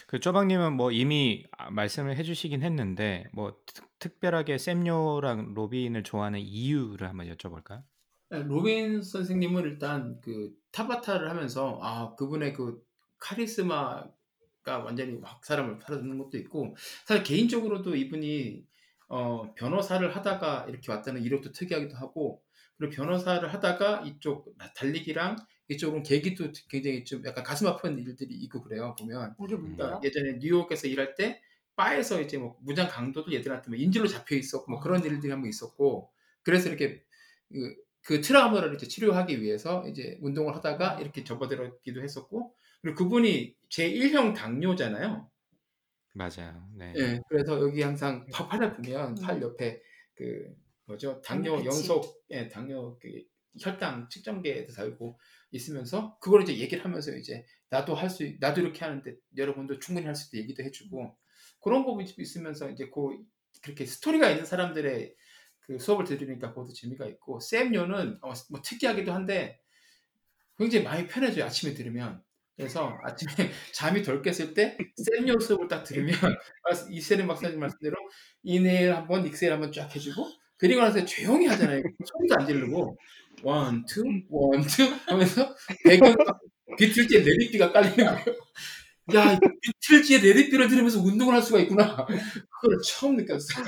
[0.06, 7.08] 그 쪼박님은 뭐 이미 아, 말씀을 해주시긴 했는데 뭐 특, 특별하게 샘요랑 로빈을 좋아하는 이유를
[7.08, 7.82] 한번 여쭤볼까요?
[8.28, 12.82] 네, 로빈 선생님은 일단 그 타바타를 하면서 아 그분의 그
[13.18, 16.76] 카리스마가 완전히 확 사람을 빨아들이는 것도 있고
[17.06, 18.66] 사실 개인적으로도 이분이
[19.08, 22.42] 어, 변호사를 하다가 이렇게 왔다는 이력도 특이하기도 하고
[22.76, 25.36] 그리고 변호사를 하다가 이쪽 달리기랑
[25.68, 30.00] 이쪽은 계기도 굉장히 좀 약간 가슴 아픈 일들이 있고 그래요 보면 그러니까?
[30.02, 31.40] 예전에 뉴욕에서 일할 때
[31.76, 36.10] 바에서 이제 뭐 무장 강도들 얘들한테 뭐 인질로 잡혀 있었고 뭐 그런 일들이 한번 있었고
[36.42, 37.04] 그래서 이렇게
[37.52, 37.76] 그,
[38.06, 44.34] 그 트라우마를 이제 치료하기 위해서 이제 운동을 하다가 이렇게 접어들었기도 했었고 그리고 그분이 제 1형
[44.34, 45.30] 당뇨잖아요.
[46.14, 46.68] 맞아요.
[46.74, 46.94] 네.
[46.96, 49.82] 예, 그래서 여기 항상 파- 팔을 보면 팔 옆에
[50.14, 50.54] 그
[50.86, 51.66] 뭐죠 당뇨 같이.
[51.66, 53.22] 연속 예, 당뇨 그
[53.60, 55.18] 혈당 측정기에도 달고
[55.50, 60.14] 있으면서 그걸 이제 얘기를 하면서 이제 나도 할 수 나도 이렇게 하는데 여러분도 충분히 할
[60.14, 61.16] 수 있다 얘기도 해주고
[61.60, 63.18] 그런 거 있으면서 이제 그
[63.62, 65.14] 그렇게 스토리가 있는 사람들의
[65.66, 69.60] 그 수업을 들으니까 그것도 재미가 있고 쌤요는 어, 뭐 특이하기도 한데
[70.58, 72.22] 굉장히 많이 편해져요 아침에 들으면
[72.56, 73.32] 그래서 아침에
[73.72, 76.14] 잠이 덜 깼을 때 쌤요 수업을 딱 들으면
[76.90, 77.96] 이세림 박사님 말씀대로
[78.42, 82.96] inhale 한번 exhale 한번 쫙 해주고 그리고 나서 조용히 하잖아요 소리도 안 지르고
[83.42, 86.14] one, two, one, two 하면서 배경
[86.78, 88.18] 비틀즈의 Let It Be가 깔리는 거예요.
[89.14, 92.06] 야, 이 비틀즈의 Let It Be를 들으면서 운동을 할 수가 있구나.
[92.06, 93.64] 그걸 처음 느꼈어요.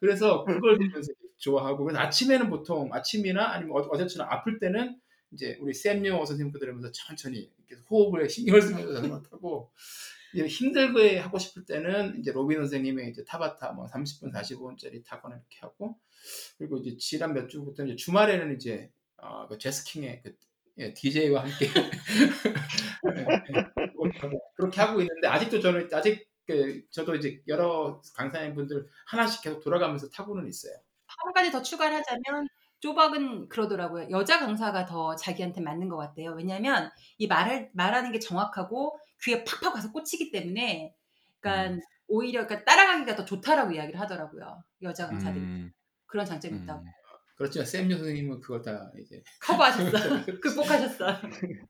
[0.00, 1.12] 그래서 그걸 들으면서
[1.44, 4.98] 좋아하고 그래서 아침에는 보통 아침이나 아니면 어- 어제처럼 아플 때는
[5.30, 7.50] 이제 우리 샘요 선생님 거 들으면서 천천히
[7.90, 9.70] 호흡을 신경을 쓰면서
[10.32, 15.58] 이제 힘들게 하고 싶을 때는 이제 로빈 선생님의 이제 타바타 뭐 30분 45분짜리 타거나 이렇게
[15.60, 15.98] 하고
[16.58, 20.34] 그리고 이제 지난 몇 주부터 이제 주말에는 이제 어, 그 제스 킹의 그
[20.78, 21.66] 예, DJ와 함께
[23.16, 23.20] 예,
[23.56, 23.70] 예,
[24.56, 30.08] 그렇게 하고 있는데 아직도 저는 아직 그 저도 이제 여러 강사님 분들 하나씩 계속 돌아가면서
[30.08, 30.74] 타고는 있어요.
[31.18, 32.48] 한 가지 더 추가를 하자면
[32.80, 34.10] 쪼박은 그러더라고요.
[34.10, 36.32] 여자 강사가 더 자기한테 맞는 것 같대요.
[36.32, 40.94] 왜냐하면 이 말할, 말하는 게 정확하고 귀에 팍팍 가서 꽂히기 때문에
[41.40, 44.62] 그러니까 오히려 그러니까 따라가기가 더 좋다라고 이야기를 하더라고요.
[44.82, 45.72] 여자 강사들이 음,
[46.06, 46.86] 그런 장점이 있다고 음.
[47.36, 49.90] 그렇지만 샘요 선생님은 그걸 다 이제 커버하셨어,
[50.40, 51.06] 극복하셨어.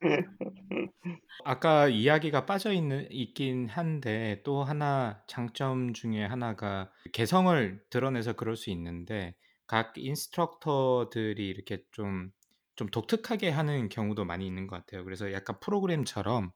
[1.45, 8.71] 아까 이야기가 빠져 있는 있긴 한데 또 하나 장점 중에 하나가 개성을 드러내서 그럴 수
[8.71, 9.35] 있는데
[9.67, 15.05] 각 instructor들이 이렇게 좀좀 독특하게 하는 경우도 많이 있는 것 같아요.
[15.05, 16.53] 그래서 약간 프로그램처럼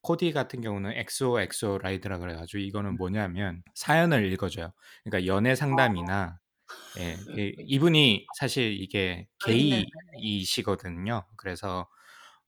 [0.00, 4.72] 코디 같은 경우는 엑소 엑소 라이드라 그래가지고 이거는 뭐냐면 사연을 읽어줘요.
[5.04, 6.38] 그러니까 연애 상담이나
[6.98, 11.26] 예, 이- 이분이 사실 이게 게이이시거든요.
[11.36, 11.88] 그래서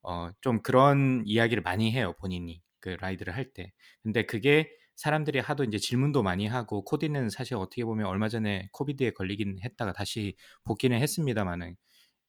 [0.03, 2.63] 어, 좀 그런 이야기를 많이 해요, 본인이.
[2.81, 3.73] 그 라이드를 할 때.
[4.03, 9.11] 근데 그게 사람들이 하도 이제 질문도 많이 하고 코디는 사실 어떻게 보면 얼마 전에 코비드에
[9.13, 11.77] 걸리긴 했다가 다시 복귀는 했습니다만은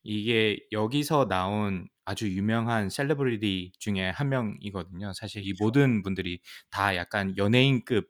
[0.03, 5.13] 이게 여기서 나온 아주 유명한 셀레브리티 중에 한 명이거든요.
[5.13, 6.41] 사실 이 모든 분들이
[6.71, 8.03] 다 약간 연예인급의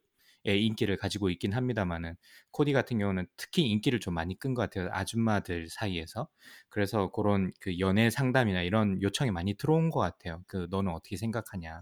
[0.45, 2.15] 인기를 가지고 있긴 합니다만은
[2.51, 4.89] 코디 같은 경우는 특히 인기를 좀 많이 끈 것 같아요.
[4.91, 6.27] 아줌마들 사이에서.
[6.69, 10.43] 그래서 그런 그 연애 상담이나 이런 요청이 많이 들어온 것 같아요.
[10.47, 11.81] 그 너는 어떻게 생각하냐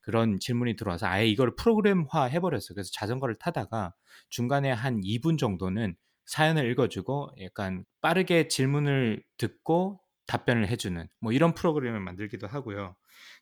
[0.00, 2.74] 그런 질문이 들어와서 아예 이걸 프로그램화 해버렸어요.
[2.74, 3.94] 그래서 자전거를 타다가
[4.28, 5.94] 중간에 한 2분 정도는
[6.26, 12.94] 사연을 읽어주고 약간 빠르게 질문을 듣고 답변을 해주는 뭐 이런 프로그램을 만들기도 하고요.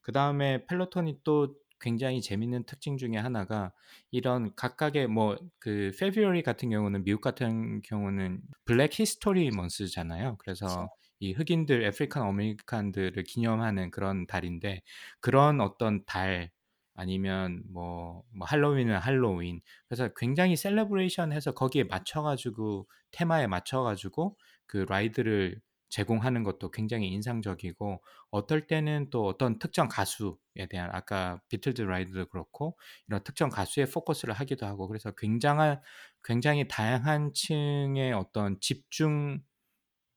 [0.03, 3.73] 그 다음에 펠로톤이 또 굉장히 재밌는 특징 중에 하나가
[4.11, 10.37] 이런 각각의 뭐 그 February 같은 경우는 미국 같은 경우는 Black History Month잖아요.
[10.39, 10.89] 그래서
[11.21, 14.83] 이 흑인들 African American들을 기념하는 그런 달인데
[15.21, 16.51] 그런 어떤 달
[16.95, 24.37] 아니면 뭐, 뭐 할로윈은 할로윈 그래서 굉장히 celebration해서 거기에 맞춰가지고 테마에 맞춰가지고
[24.67, 31.83] 그 ride를 제공하는 것도 굉장히 인상적이고 어떨 때는 또 어떤 특정 가수에 대한 아까 비틀즈
[31.83, 32.79] ride도 그렇고
[33.09, 35.81] 이런 특정 가수에 포커스를 하기도 하고 그래서 굉장한
[36.25, 39.41] 굉장히 다양한 층의 어떤 집중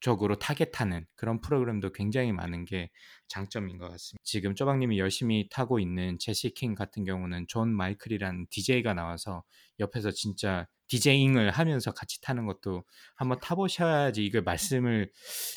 [0.02, 2.90] 적으로 타겟하는 그런 프로그램도 굉장히 많은 게
[3.28, 4.22] 장점인 것 같습니다.
[4.23, 9.44] 지금 쪼박님이 열심히 타고 있는 제시 킹 같은 경우는 존 마이클이라는 DJ가 나와서
[9.80, 12.84] 옆에서 진짜 디제잉을 하면서 같이 타는 것도
[13.15, 15.10] 한번 타보셔야지 이걸 말씀을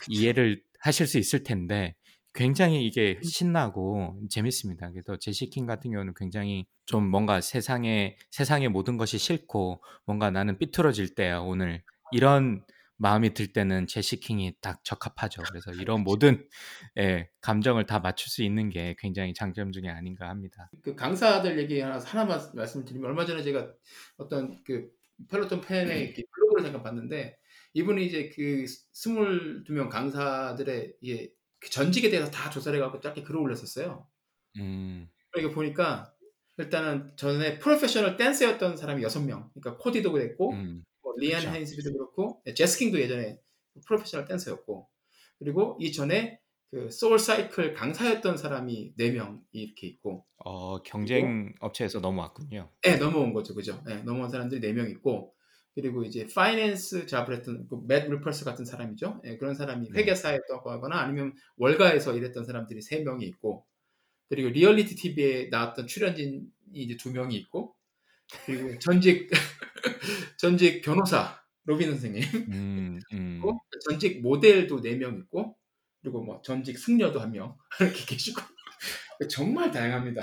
[0.08, 1.96] 이해를 하실 수 있을 텐데
[2.34, 4.90] 굉장히 이게 신나고 재밌습니다.
[4.90, 11.14] 그래서 제시킹 같은 경우는 굉장히 좀 뭔가 세상에 세상의 모든 것이 싫고 뭔가 나는 삐뚤어질
[11.14, 12.64] 때야 오늘 이런
[12.96, 15.42] 마음이 들 때는 제시킹이 딱 적합하죠.
[15.42, 16.46] 그래서 이런 모든
[16.98, 20.70] 예, 감정을 다 맞출 수 있는 게 굉장히 장점 중에 아닌가 합니다.
[20.82, 23.72] 그 강사들 얘기 하나 하나만 말씀을 드리면 얼마 전에 제가
[24.16, 24.88] 어떤 그
[25.30, 27.36] 펠로톤 팬의 이렇게 블로그를 잠깐 봤는데
[27.74, 34.06] 이분이 이제 그 22명 강사들의 이게 그 전직에 대해서 다 조사를 해갖고 짧게 글을 올렸었어요.
[34.58, 36.14] 음, 그러니까 보니까
[36.58, 39.50] 일단은 전에 프로페셔널 댄서였던 사람이 6명.
[39.52, 41.50] 그러니까 코디도 그랬고 음, 뭐 리안 그쵸.
[41.50, 43.40] 하인스비도 그렇고 네, 제스킹도 예전에
[43.86, 44.88] 프로페셔널 댄서였고
[45.38, 52.70] 그리고 이전에 그 소울 사이클 강사였던 사람이 4명 이렇게 있고 어, 경쟁 업체에서 넘어왔군요.
[52.82, 53.54] 네, 넘어온 거죠.
[53.54, 53.80] 그죠?
[53.86, 55.34] 네, 넘어온 사람들이 4명 있고
[55.74, 59.20] 그리고 이제 finance job을 했던 그 맷 윌퍼스 같은 사람이죠.
[59.24, 60.00] 네, 그런 사람이 네.
[60.00, 63.66] 회계사였다고 하거나 아니면 월가에서 일했던 사람들이 3명이 있고
[64.28, 66.42] 그리고 리얼리티 TV에 나왔던 출연진이
[66.72, 67.76] 이제 2명이 있고
[68.46, 69.30] 그리고 전직
[70.38, 73.40] 전직 변호사 로빈 선생님 음, 음.
[73.88, 75.56] 전직 모델도 4명 있고
[76.02, 78.40] 그리고 뭐 전직 승려도 한 명 이렇게 계시고
[79.30, 80.20] 정말 다양합니다.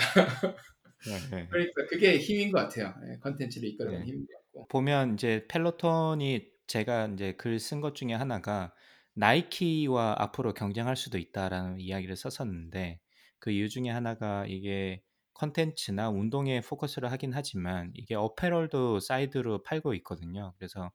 [1.32, 1.48] 네.
[1.49, 2.94] 그러니까 그게 힘인 것 같아요.
[3.11, 4.11] 예, 컨텐츠를 이끌어가는 네.
[4.11, 4.68] 힘인 것 같고.
[4.68, 8.73] 보면 이제 펠로톤이 제가 이제 글 쓴 것 중에 하나가
[9.14, 12.99] 나이키와 앞으로 경쟁할 수도 있다라는 이야기를 썼었는데
[13.40, 15.02] 그 이유 중에 하나가 이게
[15.41, 20.53] 컨텐츠나 운동에 포커스를 하긴 하지만 이게 apparel도 사이드로 팔고 있거든요.
[20.57, 20.91] 그래서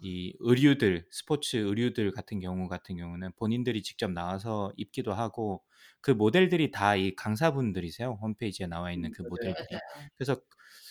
[0.00, 5.62] 이 의류들, 스포츠 의류들 같은 경우 같은 경우는 본인들이 직접 나와서 입기도 하고
[6.00, 8.18] 그 모델들이 다 이 강사분들이세요.
[8.22, 9.80] 홈페이지에 나와 있는 그 모델들이.
[10.18, 10.40] 그래서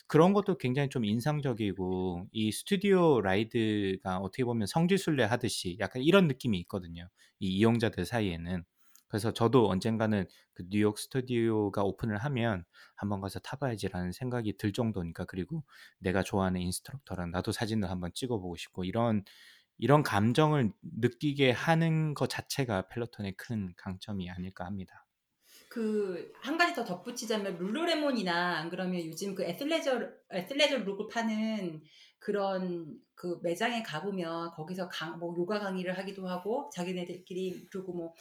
[0.08, 6.58] 그런 것도 굉장히 좀 인상적이고 이 스튜디오 ride가 어떻게 보면 성지순례 하듯이 약간 이런 느낌이
[6.62, 7.08] 있거든요.
[7.40, 8.64] 이 이용자들 사이에는.
[9.12, 12.64] 그래서 저도 언젠가는 그 뉴욕 스튜디오가 오픈을 하면
[12.96, 15.66] 한번 가서 타봐야지라는 생각이 들 정도니까 그리고
[16.00, 19.26] 내가 좋아하는 instructor랑 나도 사진을 한번 찍어보고 싶고 이런
[19.78, 25.06] 이런 감정을 느끼게 하는 것 자체가 펠로톤의 큰 강점이 아닐까 합니다.
[25.72, 31.82] 그 한 가지 더 덧붙이자면 룰루레몬이나 안 그러면 요즘 그 athleisure athleisure look을 파는
[32.20, 38.14] 그런 그 매장에 가보면 거기서 강, 뭐 요가 강의를 하기도 하고 자기네들끼리 그리고 뭐,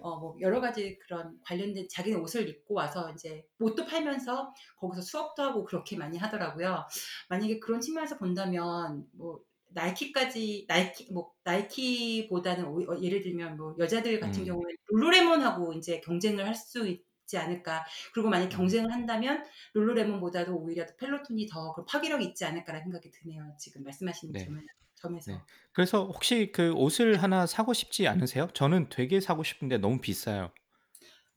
[0.00, 5.42] 어, 뭐 여러 가지 그런 관련된 자기네 옷을 입고 와서 이제 옷도 팔면서 거기서 수업도
[5.44, 6.86] 하고 그렇게 많이 하더라고요.
[7.28, 9.40] 만약에 그런 측면에서 본다면 뭐
[9.76, 14.46] 나이키까지 나이키 뭐 나이키보다는 오- 어, 예를 들면 뭐 여자들 같은 음.
[14.46, 17.84] 경우는 룰루레몬하고 이제 경쟁을 할 수 있지 않을까.
[18.14, 19.44] 그리고 만약 경쟁을 한다면
[19.74, 23.54] 룰루레몬보다도 오히려 펠로톤이 더그 파괴력이 있지 않을까라는 생각이 드네요.
[23.58, 24.44] 지금 말씀하신 네.
[24.44, 24.60] 점에,
[24.94, 25.32] 점에서.
[25.32, 25.38] 네.
[25.72, 28.48] 그래서 혹시 그 옷을 하나 사고 싶지 않으세요?
[28.54, 30.50] 저는 되게 사고 싶은데 너무 비싸요.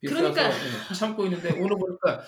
[0.02, 0.49] 그러니까.
[0.49, 2.22] 예, 참고 있는데 오늘 보니까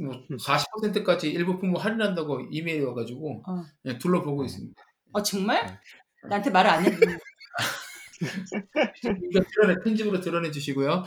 [0.00, 3.64] 뭐 40%까지 일부 품목 할인한다고 이메일이 와가지고 어.
[3.86, 4.85] 예, 둘러보고 있습니다.
[5.16, 5.64] 어 정말?
[5.66, 5.78] 네.
[6.28, 7.18] 나한테 말을 안 해주는.
[9.30, 11.04] 이거 드러내 편집으로 드러내 주시고요.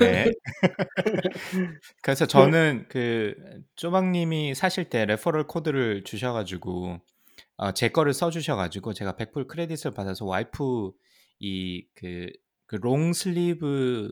[0.00, 0.32] 네.
[2.02, 3.36] 그래서 저는 그
[3.76, 6.98] 쪼박님이 사실 때 referral code를 주셔가지고
[7.58, 10.90] 어, 제 거를 써주셔가지고 제가 100불 credit을 받아서 와이프
[11.38, 12.30] 이그
[12.66, 14.10] 그 long sleeve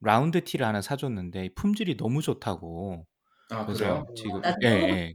[0.00, 3.06] 라운드 티를 하나 사줬는데 이 품질이 너무 좋다고.
[3.50, 4.06] 아 그래서 그래요?
[4.14, 5.14] 지금 나 예, 또 예.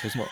[0.00, 0.24] 그래서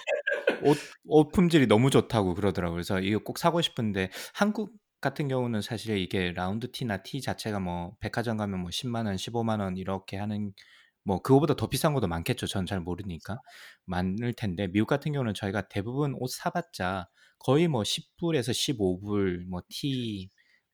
[0.63, 2.75] 옷, 옷 품질이 너무 좋다고 그러더라고요.
[2.75, 7.93] 그래서 이거 꼭 사고 싶은데 한국 같은 경우는 사실 이게 라운드 티나 티 자체가 뭐
[8.01, 10.53] 백화점 가면 뭐 10만 원, 15만 원 이렇게 하는
[11.05, 12.47] 뭐 그거보다 더 비싼 것도 많겠죠.
[12.47, 13.39] 전 잘 모르니까
[13.87, 17.09] 많을 텐데 미국 같은 경우는 저희가 대부분 옷 사봤자
[17.39, 20.29] 거의 뭐 10불에서 15불 뭐 티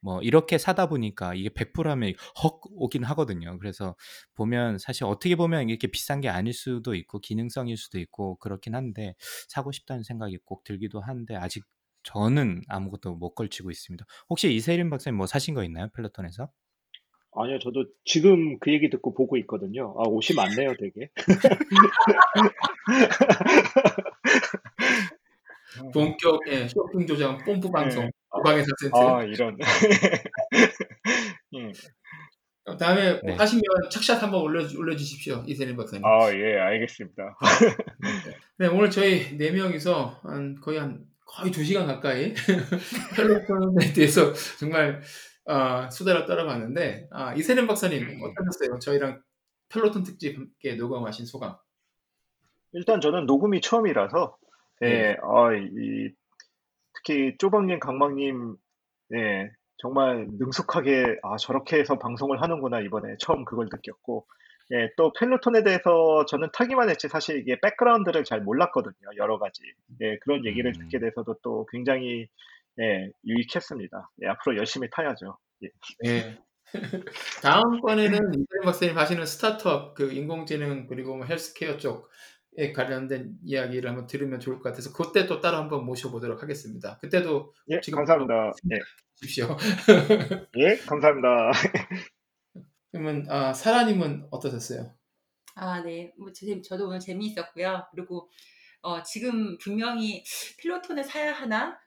[0.05, 2.13] 뭐 이렇게 사다 보니까 이게 100불 하면
[2.45, 3.59] 헉 오긴 하거든요.
[3.59, 3.97] 그래서
[4.35, 9.15] 보면 사실 어떻게 보면 이렇게 비싼 게 아닐 수도 있고 기능성일 수도 있고 그렇긴 한데
[9.49, 11.65] 사고 싶다는 생각이 꼭 들기도 한데 아직
[12.03, 14.05] 저는 아무것도 못 걸치고 있습니다.
[14.29, 15.89] 혹시 이세림 박사님 뭐 사신 거 있나요?
[15.97, 16.51] 펠로톤에서?
[17.37, 19.95] 아니요, 저도 지금 그 얘기 듣고 보고 있거든요.
[19.99, 21.11] 아, 옷이 많네요, 되게.
[25.93, 28.11] 본격 예, 쇼핑 조장 뽐뿌 방송 네.
[28.35, 28.95] 오방의 4센트.
[28.95, 29.57] 아, 이런.
[31.55, 31.73] 음.
[32.67, 33.35] 어, 다음에 네.
[33.35, 36.05] 하시면 착샷 한번 올려 올려주십시오 이세림 박사님.
[36.05, 37.37] 아, 예, 알겠습니다.
[38.59, 42.33] 네 오늘 저희 네 명이서 한 거의 한 거의 두 시간 가까이
[43.17, 45.03] 펠로톤에 대해서 정말
[45.47, 48.79] 아, 수다를 떨어봤는데 아, 이세림 박사님 어떠셨어요?
[48.79, 49.23] 저희랑
[49.69, 51.57] 펠로톤 특집 함께 녹음하신 소감.
[52.73, 54.37] 일단 저는 녹음이 처음이라서,
[54.83, 55.17] 예, 네.
[55.23, 56.11] 아, 이,
[57.05, 58.57] 특히 쪼박님, 강박님,
[59.15, 64.27] 예, 정말 능숙하게, 아, 저렇게 해서 방송을 하는구나, 이번에 처음 그걸 느꼈고,
[64.73, 69.63] 예, 또 펠로톤에 대해서 저는 타기만 했지, 사실 이게 background를 잘 몰랐거든요, 여러 가지.
[70.01, 70.81] 예, 그런 얘기를 음.
[70.81, 72.27] 듣게 돼서도 또 굉장히,
[72.81, 74.11] 예, 유익했습니다.
[74.23, 75.39] 예, 앞으로 열심히 타야죠.
[75.63, 75.69] 예.
[76.07, 76.39] 예.
[77.43, 82.09] 다음 번에는 이세림 박사님 하시는 스타트업 그 인공지능 그리고 뭐 헬스케어 쪽
[82.57, 86.99] 에 관련된 이야기를 한번 들으면 좋을 것 같아서 그때 또 따로 한번 모셔보도록 하겠습니다.
[87.01, 88.53] 그때도 예, 지금 감사합니다.
[88.73, 88.79] 예,
[89.17, 89.57] 주십시오.
[90.59, 91.51] 예, 감사합니다.
[92.93, 94.95] 그러면 아, 사라님은 어떠셨어요?
[95.57, 96.13] 아, 네.
[96.19, 97.87] 뭐 제- 저도 오늘 재미있었고요.
[97.93, 98.31] 그리고
[98.83, 100.23] 어, 지금 분명히
[100.63, 101.79] 펠로톤을 사야 하나?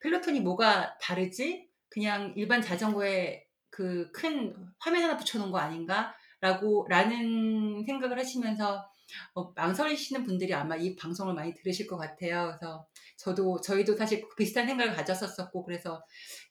[0.00, 1.68] 펠로톤이 뭐가 다르지?
[1.88, 8.88] 그냥 일반 자전거에 그 큰 화면 하나 붙여놓은 거 아닌가 라고 라는 생각을 하시면서
[9.34, 12.48] 어, 망설이시는 분들이 아마 이 방송을 많이 들으실 것 같아요.
[12.58, 12.86] 그래서
[13.16, 16.02] 저도 저희도 사실 비슷한 생각을 가졌었었고 그래서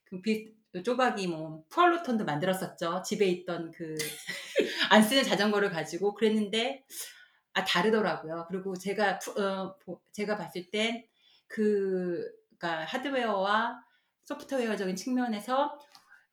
[0.05, 0.51] 그 비,
[0.83, 3.01] 쪼박이 뭐 푸알로톤도 만들었었죠.
[3.05, 3.95] 집에 있던 그
[4.91, 6.83] 안 쓰는 자전거를 가지고 그랬는데
[7.53, 8.45] 아 다르더라고요.
[8.49, 13.83] 그리고 제가 푸- 어, 보- 제가 봤을 땐그 그러니까 하드웨어와
[14.23, 15.79] 소프트웨어적인 측면에서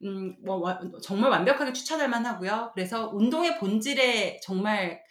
[0.03, 2.73] 음, 뭐 와- 정말 완벽하게 추천할 만하고요.
[2.75, 5.03] 그래서 운동의 본질에 정말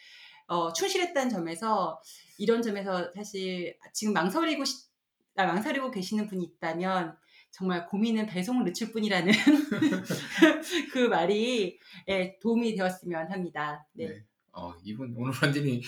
[0.53, 1.99] 어, 충실했다는 점에서
[2.37, 4.87] 이런 점에서 사실 지금 망설이고 싶,
[5.35, 7.17] 아, 망설이고 계시는 분이 있다면
[7.49, 9.31] 정말 고민은 배송을 늦출 뿐이라는
[10.93, 13.85] 그 말이 예, 도움이 되었으면 합니다.
[13.93, 14.07] 네.
[14.07, 14.23] 네.
[14.51, 15.81] 어, 이분 오늘 완전히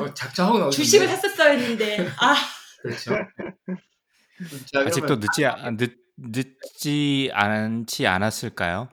[0.00, 0.82] 어, 어, 작정하고 나오셨네.
[0.84, 2.34] 주식을 샀었어야 했는데 아
[2.82, 3.12] 그렇죠.
[4.72, 8.88] 자, 아직도 늦지 아- 늦, 늦지 않지 않았을까요?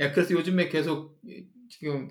[0.00, 1.18] 야, 그래서 요즘에 계속
[1.70, 2.10] 지금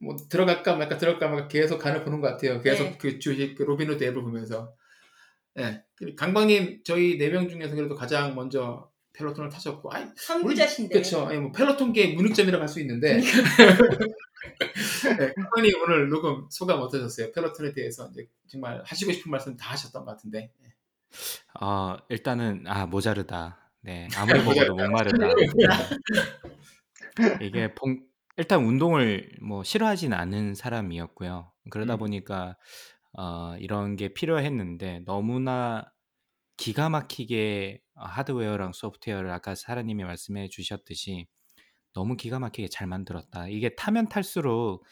[0.00, 2.60] 뭐 들어갈까 말까 들어갈까 말까 계속 간을 보는 것 같아요.
[2.60, 2.98] 계속 네.
[2.98, 4.74] 그 주식 그 로비노드 앱을 보면서.
[5.58, 5.82] 예.
[5.96, 11.26] 그리고 강광님 저희 네 명 중에서 그래도 가장 먼저 펠로톤을 타셨고, 아이 선구자신데 그렇죠.
[11.26, 13.20] 아니, 뭐 펠로톤계 문익점이라고 할 수 있는데.
[15.18, 17.32] 네, 강광님 오늘 녹음 소감 어떠셨어요?
[17.32, 20.52] 펠로톤에 대해서 이제 정말 하시고 싶은 말씀 다 하셨던 것 같은데.
[21.60, 23.58] 어, 일단은 아 모자르다.
[23.80, 25.26] 네, 아무리 먹어도 목마르다.
[25.34, 25.46] 네.
[27.42, 28.06] 이게 봉-
[28.38, 31.52] 일단 운동을 뭐 싫어하진 않은 사람이었고요.
[31.70, 31.98] 그러다 음.
[31.98, 32.56] 보니까
[33.12, 35.84] 어, 이런 게 필요했는데 너무나
[36.56, 41.26] 기가 막히게 어, 하드웨어랑 소프트웨어를 아까 사라님이 말씀해 주셨듯이
[41.94, 43.48] 너무 기가 막히게 잘 만들었다.
[43.48, 44.84] 이게 타면 탈수록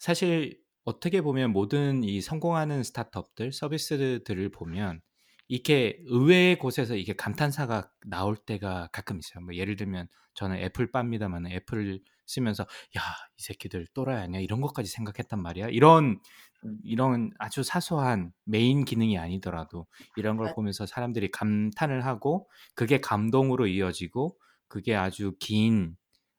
[0.00, 5.00] 사실 어떻게 보면 모든 이 성공하는 스타트업들, 서비스들을 보면
[5.46, 9.44] 이렇게 의외의 곳에서 이게 감탄사가 나올 때가 가끔 있어요.
[9.44, 12.00] 뭐 예를 들면 저는 애플 빱니다만 애플을
[12.32, 13.00] 쓰면서 야,
[13.38, 14.40] 이 새끼들 또라이 아니야?
[14.40, 15.68] 이런 것까지 생각했단 말이야.
[15.68, 16.18] 이런
[16.64, 16.78] 음.
[16.84, 19.86] 이런 아주 사소한 메인 기능이 아니더라도
[20.16, 24.36] 이런 걸 맞- 보면서 사람들이 감탄을 하고 그게 감동으로 이어지고
[24.68, 25.96] 그게 아주 긴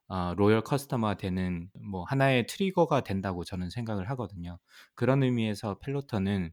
[0.07, 4.59] 어, loyal customer가 되는 뭐 하나의 trigger가 된다고 저는 생각을 하거든요.
[4.95, 6.51] 그런 의미에서 펠로톤은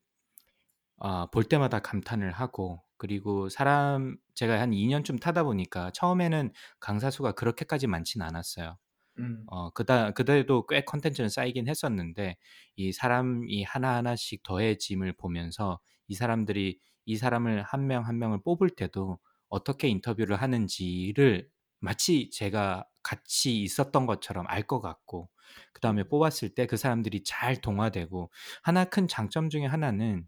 [0.99, 7.33] 아, 볼 때마다 감탄을 하고 그리고 사람 제가 한 2년쯤 타다 보니까 처음에는 강사 수가
[7.33, 8.77] 그렇게까지 많진 않았어요.
[9.21, 9.45] 음.
[9.47, 12.37] 어, 그다 그때도 꽤 컨텐츠는 쌓이긴 했었는데
[12.77, 19.19] 이 사람이 하나하나씩 더해짐을 보면서 이 사람들이 이 사람을 한 명 한 명을 뽑을 때도
[19.49, 21.49] 어떻게 인터뷰를 하는지를
[21.81, 25.31] 마치 제가 같이 있었던 것처럼 알 것 같고
[25.73, 28.31] 그 다음에 뽑았을 때 그 사람들이 잘 동화되고
[28.63, 30.27] 하나 큰 장점 중에 하나는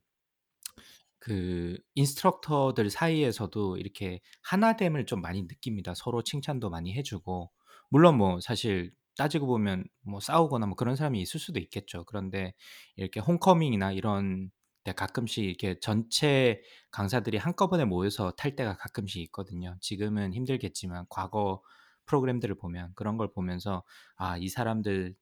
[1.18, 5.94] 그 인스트럭터들 사이에서도 이렇게 하나됨을 좀 많이 느낍니다.
[5.94, 7.50] 서로 칭찬도 많이 해주고
[7.92, 12.04] 물론 뭐 사실 따지고 보면 뭐 싸우거나 뭐 그런 사람이 있을 수도 있겠죠.
[12.06, 12.54] 그런데
[12.96, 14.50] 이렇게 홈커밍이나 이런
[14.82, 19.76] 때 가끔씩 이렇게 전체 강사들이 한꺼번에 모여서 탈 때가 가끔씩 있거든요.
[19.82, 21.62] 지금은 힘들겠지만 과거
[22.06, 23.84] 프로그램들을 보면 그런 걸 보면서
[24.16, 25.14] 아, 이 사람들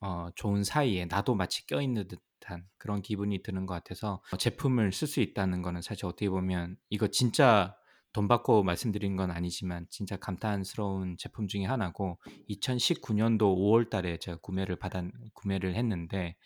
[0.00, 5.08] 어, 좋은 사이에 나도 마치 껴있는 듯한 그런 기분이 드는 것 같아서 어, 제품을 쓸
[5.08, 7.74] 수 있다는 거는 사실 어떻게 보면 이거 진짜
[8.14, 14.76] 돈 받고 말씀드린 건 아니지만 진짜 감탄스러운 제품 중에 하나고 2019년도 5월 달에 제가 구매를
[14.76, 15.02] 받아
[15.34, 16.36] 구매를 했는데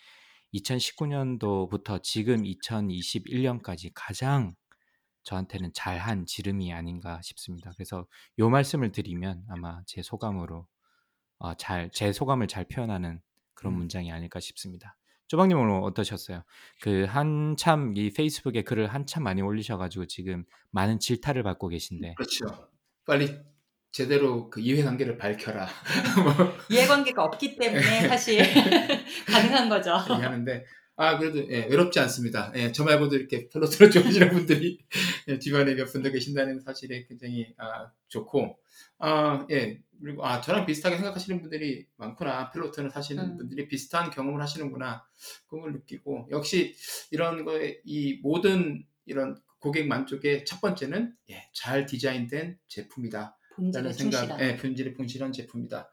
[0.55, 4.55] 2019년도부터 지금 2021년까지 가장
[5.25, 7.71] 저한테는 잘한 지름이 아닌가 싶습니다.
[7.77, 8.07] 그래서
[8.39, 10.67] 요 말씀을 드리면 아마 제 소감으로
[11.39, 13.21] 어, 잘제 소감을 잘 표현하는
[13.53, 13.79] 그런 음.
[13.79, 14.97] 문장이 아닐까 싶습니다.
[15.29, 16.43] 조박님 오늘 어떠셨어요?
[16.81, 22.69] 그 한참 이 페이스북에 글을 한참 많이 올리셔가지고 지금 많은 질타를 받고 계신데 그렇죠.
[23.07, 23.39] 빨리
[23.93, 25.67] 제대로 그 이해관계를 밝혀라.
[26.23, 28.39] 뭐 이해관계가 없기 때문에 사실
[29.31, 29.97] 가능한 거죠.
[30.11, 30.65] 얘기하는데
[31.01, 32.53] 아 그래도 예, 외롭지 않습니다.
[32.57, 34.85] 예, 저 말고도 이렇게 펠로톤을 좋아하시는 분들이
[35.29, 38.59] 예, 주변에 몇 분도 계신다는 사실에 굉장히 아, 좋고
[38.99, 39.81] 아 예.
[40.03, 43.37] 그리고 아 저랑 비슷하게 생각하시는 분들이 많구나 펠로톤을 사시는 음.
[43.37, 45.05] 분들이 비슷한 경험을 하시는구나
[45.47, 46.75] 그걸 느끼고 역시
[47.13, 53.39] 이런 거에 이 모든 이런 고객 만족의 첫 번째는 예, 잘 디자인된 제품이다.
[53.55, 54.41] 본질에 생각.
[54.41, 55.91] 예, 본질에 풍실한 제품이다.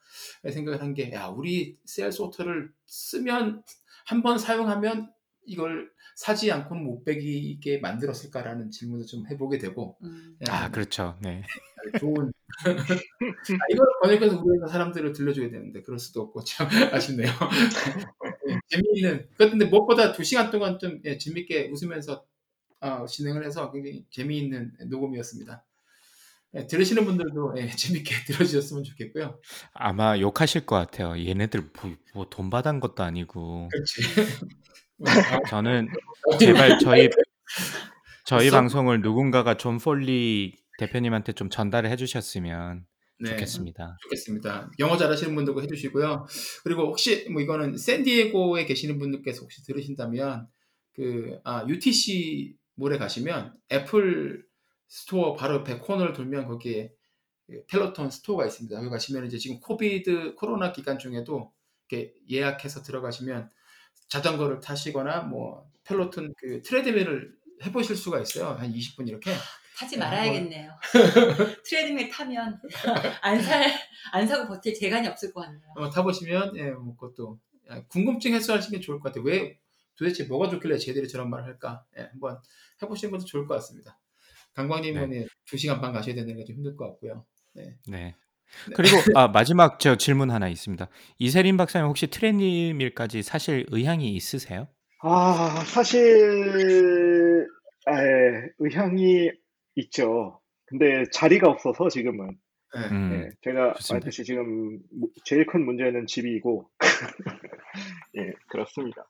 [0.52, 3.64] 생각을 한 게, 야, 우리 셀스 오토를 쓰면,
[4.06, 5.12] 한 번 사용하면
[5.46, 10.38] 이걸 사지 않고는 못 배기게 만들었을까라는 질문을 좀 해보게 되고, 음.
[10.42, 11.18] 예, 아 그렇죠.
[11.22, 11.44] 네.
[12.02, 12.32] 좋은.
[12.66, 17.30] 아, 이걸 번역해서 우리가 사람들을 들려줘야 되는데, 그럴 수도 없고, 참 아쉽네요.
[18.50, 22.26] 예, 재미있는, 그런데 무엇보다 두 시간 동안 좀 예, 재밌게 웃으면서
[22.82, 25.66] 어, 진행을 해서 굉장히 재미있는 녹음이었습니다.
[26.56, 29.40] 예, 들으시는 분들도 예, 재밌게 들어주셨으면 좋겠고요.
[29.74, 31.18] 아마 욕하실 것 같아요.
[31.26, 31.70] 얘네들
[32.14, 33.70] 뭐 돈 받은 것도 아니고.
[33.72, 34.42] 그렇지.
[35.50, 35.88] 저는
[36.40, 37.10] 제발 저희
[38.26, 42.86] 저희 써- 방송을 누군가가 존 폴리 대표님한테 좀 전달을 해주셨으면
[43.20, 43.30] 네.
[43.30, 43.98] 좋겠습니다.
[44.04, 44.72] 좋겠습니다.
[44.80, 46.26] 영어 잘하시는 분들도 해주시고요.
[46.64, 50.48] 그리고 혹시 뭐 이거는 샌디에고에 계시는 분들께서 혹시 들으신다면
[50.94, 54.44] 그 아, UTC 몰에 가시면 애플
[54.88, 56.94] 스토어 바로 옆에 코너를 돌면 거기에
[57.48, 58.76] 그 펠로톤 스토어가 있습니다.
[58.76, 61.54] 거기 가시면 이제 지금 COVID 코로나 기간 중에도
[62.30, 63.50] 예약해서 들어가시면
[64.08, 68.48] 자전거를 타시거나 뭐 펠로톤 그 트레드밀을 해보실 수가 있어요.
[68.48, 69.32] 한 20분 이렇게.
[69.78, 70.72] 타지 네, 말아야겠네요.
[71.66, 72.62] 트레드밀 타면
[73.22, 73.72] 안 살,
[74.12, 75.68] 안 사고 버틸 재간이 없을 것 같네요.
[75.76, 77.40] 한번 타보시면 예, 뭐 그것도
[77.72, 79.26] 예, 궁금증 해소하시는 게 좋을 것 같아요.
[79.26, 79.60] 왜
[79.96, 81.84] 도대체 뭐가 좋길래 쟤들이 저런 말을 할까?
[81.98, 82.40] 예, 한번
[82.82, 84.00] 해보시는 것도 좋을 것 같습니다.
[84.56, 87.26] 강광님은 예, 2시간 반 가셔야 되는 게 좀 힘들 것 같고요.
[87.54, 87.76] 네.
[87.88, 88.16] 네.
[88.76, 90.88] 그리고 아, 마지막 저 질문 하나 있습니다.
[91.20, 94.68] 이세린 박사님 혹시 트레드밀까지 사실 의향이 있으세요?
[95.02, 97.48] 아, 사실,
[97.86, 99.30] 아, 예, 의향이
[99.76, 100.40] 있죠.
[100.66, 102.28] 근데 자리가 없어서 지금은.
[102.74, 102.88] 네.
[102.92, 103.74] 음, 예, 제가.
[103.92, 106.70] 말했듯이 지금 무- 제일 큰 문제는 집이고,
[108.18, 109.06] 예, 그렇습니다.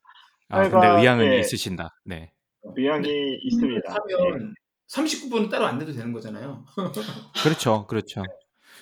[0.50, 1.96] 아, 근데 의향은 예, 있으신다.
[2.06, 2.32] 네.
[2.76, 3.96] 의향이 있습니다.
[4.10, 4.14] 예.
[4.16, 4.54] 하면
[4.90, 6.66] 39분은 따로 안 내도 되는 거잖아요.
[7.44, 7.88] 그렇죠.
[7.88, 8.24] 그렇죠.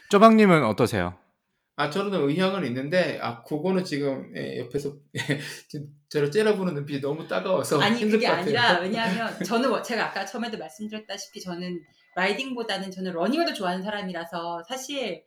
[0.09, 1.17] 쪼박님은 어떠세요?
[1.75, 4.95] 아, 저는 의향은 있는데, 아, 그거는 지금 예, 옆에서
[5.67, 8.45] 지금 저를 째려보는 눈빛이 너무 따가워서 아니 힘들 그게 것 같아요.
[8.45, 11.81] 아니라 왜냐하면 저는 뭐- 제가 아까 처음에도 말씀드렸다시피 저는
[12.15, 15.23] 라이딩보다는 저는 러닝을 더 좋아하는 사람이라서 사실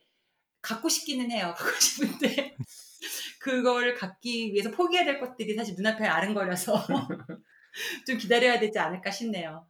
[0.62, 1.53] 갖고 싶기는 해요.
[1.59, 2.57] 갖고 싶은데
[3.40, 6.86] 그걸 갖기 위해서 포기해야 될 것들이 사실 눈앞에 아른거려서
[8.07, 9.66] 좀 기다려야 되지 않을까 싶네요.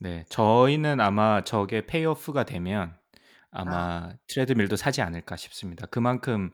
[0.00, 0.24] 네.
[0.28, 2.94] 저희는 아마 저게 pay off가 되면
[3.50, 4.16] 아마 아.
[4.26, 5.86] 트레드밀도 사지 않을까 싶습니다.
[5.86, 6.50] 그만큼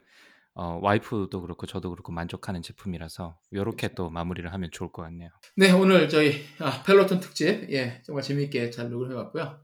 [0.54, 5.30] 어, 와이프도 그렇고 저도 그렇고 만족하는 제품이라서 요렇게 또 마무리를 하면 좋을 것 같네요.
[5.56, 9.60] 네, 오늘 저희 아, 펠로톤 특집 예 정말 재미있게 잘 녹음해 봤고요.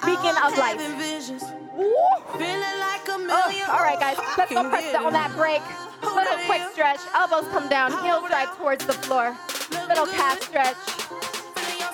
[0.04, 0.76] beacon of light.
[3.30, 5.62] Oh, all right, guys, let's go press on that break.
[6.02, 7.00] Little quick stretch.
[7.14, 9.36] Elbows come down, heels side towards the floor.
[9.88, 10.76] Little calf stretch.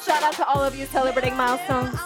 [0.05, 1.99] Shout out to all of you celebrating milestones.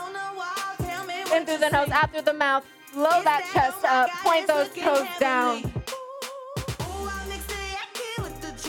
[1.34, 2.64] In through the nose, out through the mouth.
[2.94, 4.08] Blow that chest up.
[4.22, 5.62] Point those toes down.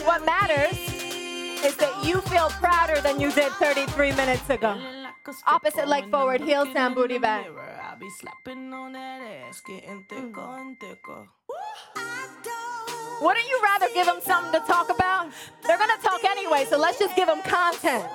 [0.03, 0.77] What matters
[1.63, 4.98] is that you feel prouder than you did 33 minutes ago.
[5.47, 7.45] Opposite leg forward, heels down, booty back.
[13.21, 15.31] Wouldn't you rather give them something to talk about?
[15.67, 18.05] They're gonna talk anyway, so let's just give them content.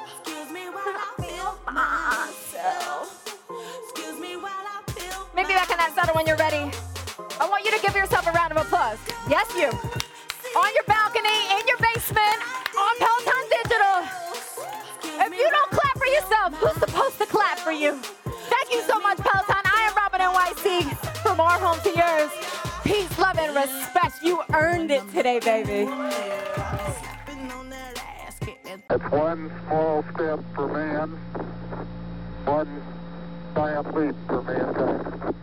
[5.35, 6.71] Maybe back in that saddle when you're ready.
[7.41, 8.99] I want you to give yourself a round of applause.
[9.29, 9.69] Yes, you.
[9.69, 12.39] On your balcony, in your basement,
[12.79, 13.99] on Peloton Digital.
[15.27, 16.55] If you don't clap for yourself.
[16.55, 17.97] Who's supposed to clap for you?
[18.25, 19.63] Thank you so much, Peloton.
[19.65, 22.31] I am Robin NYC from our home to yours.
[22.85, 24.23] Peace, love, and respect.
[24.23, 25.91] You earned it today, baby.
[28.91, 31.11] It's one small step for man,
[32.45, 32.83] one
[33.55, 35.35] giant leap for mankind.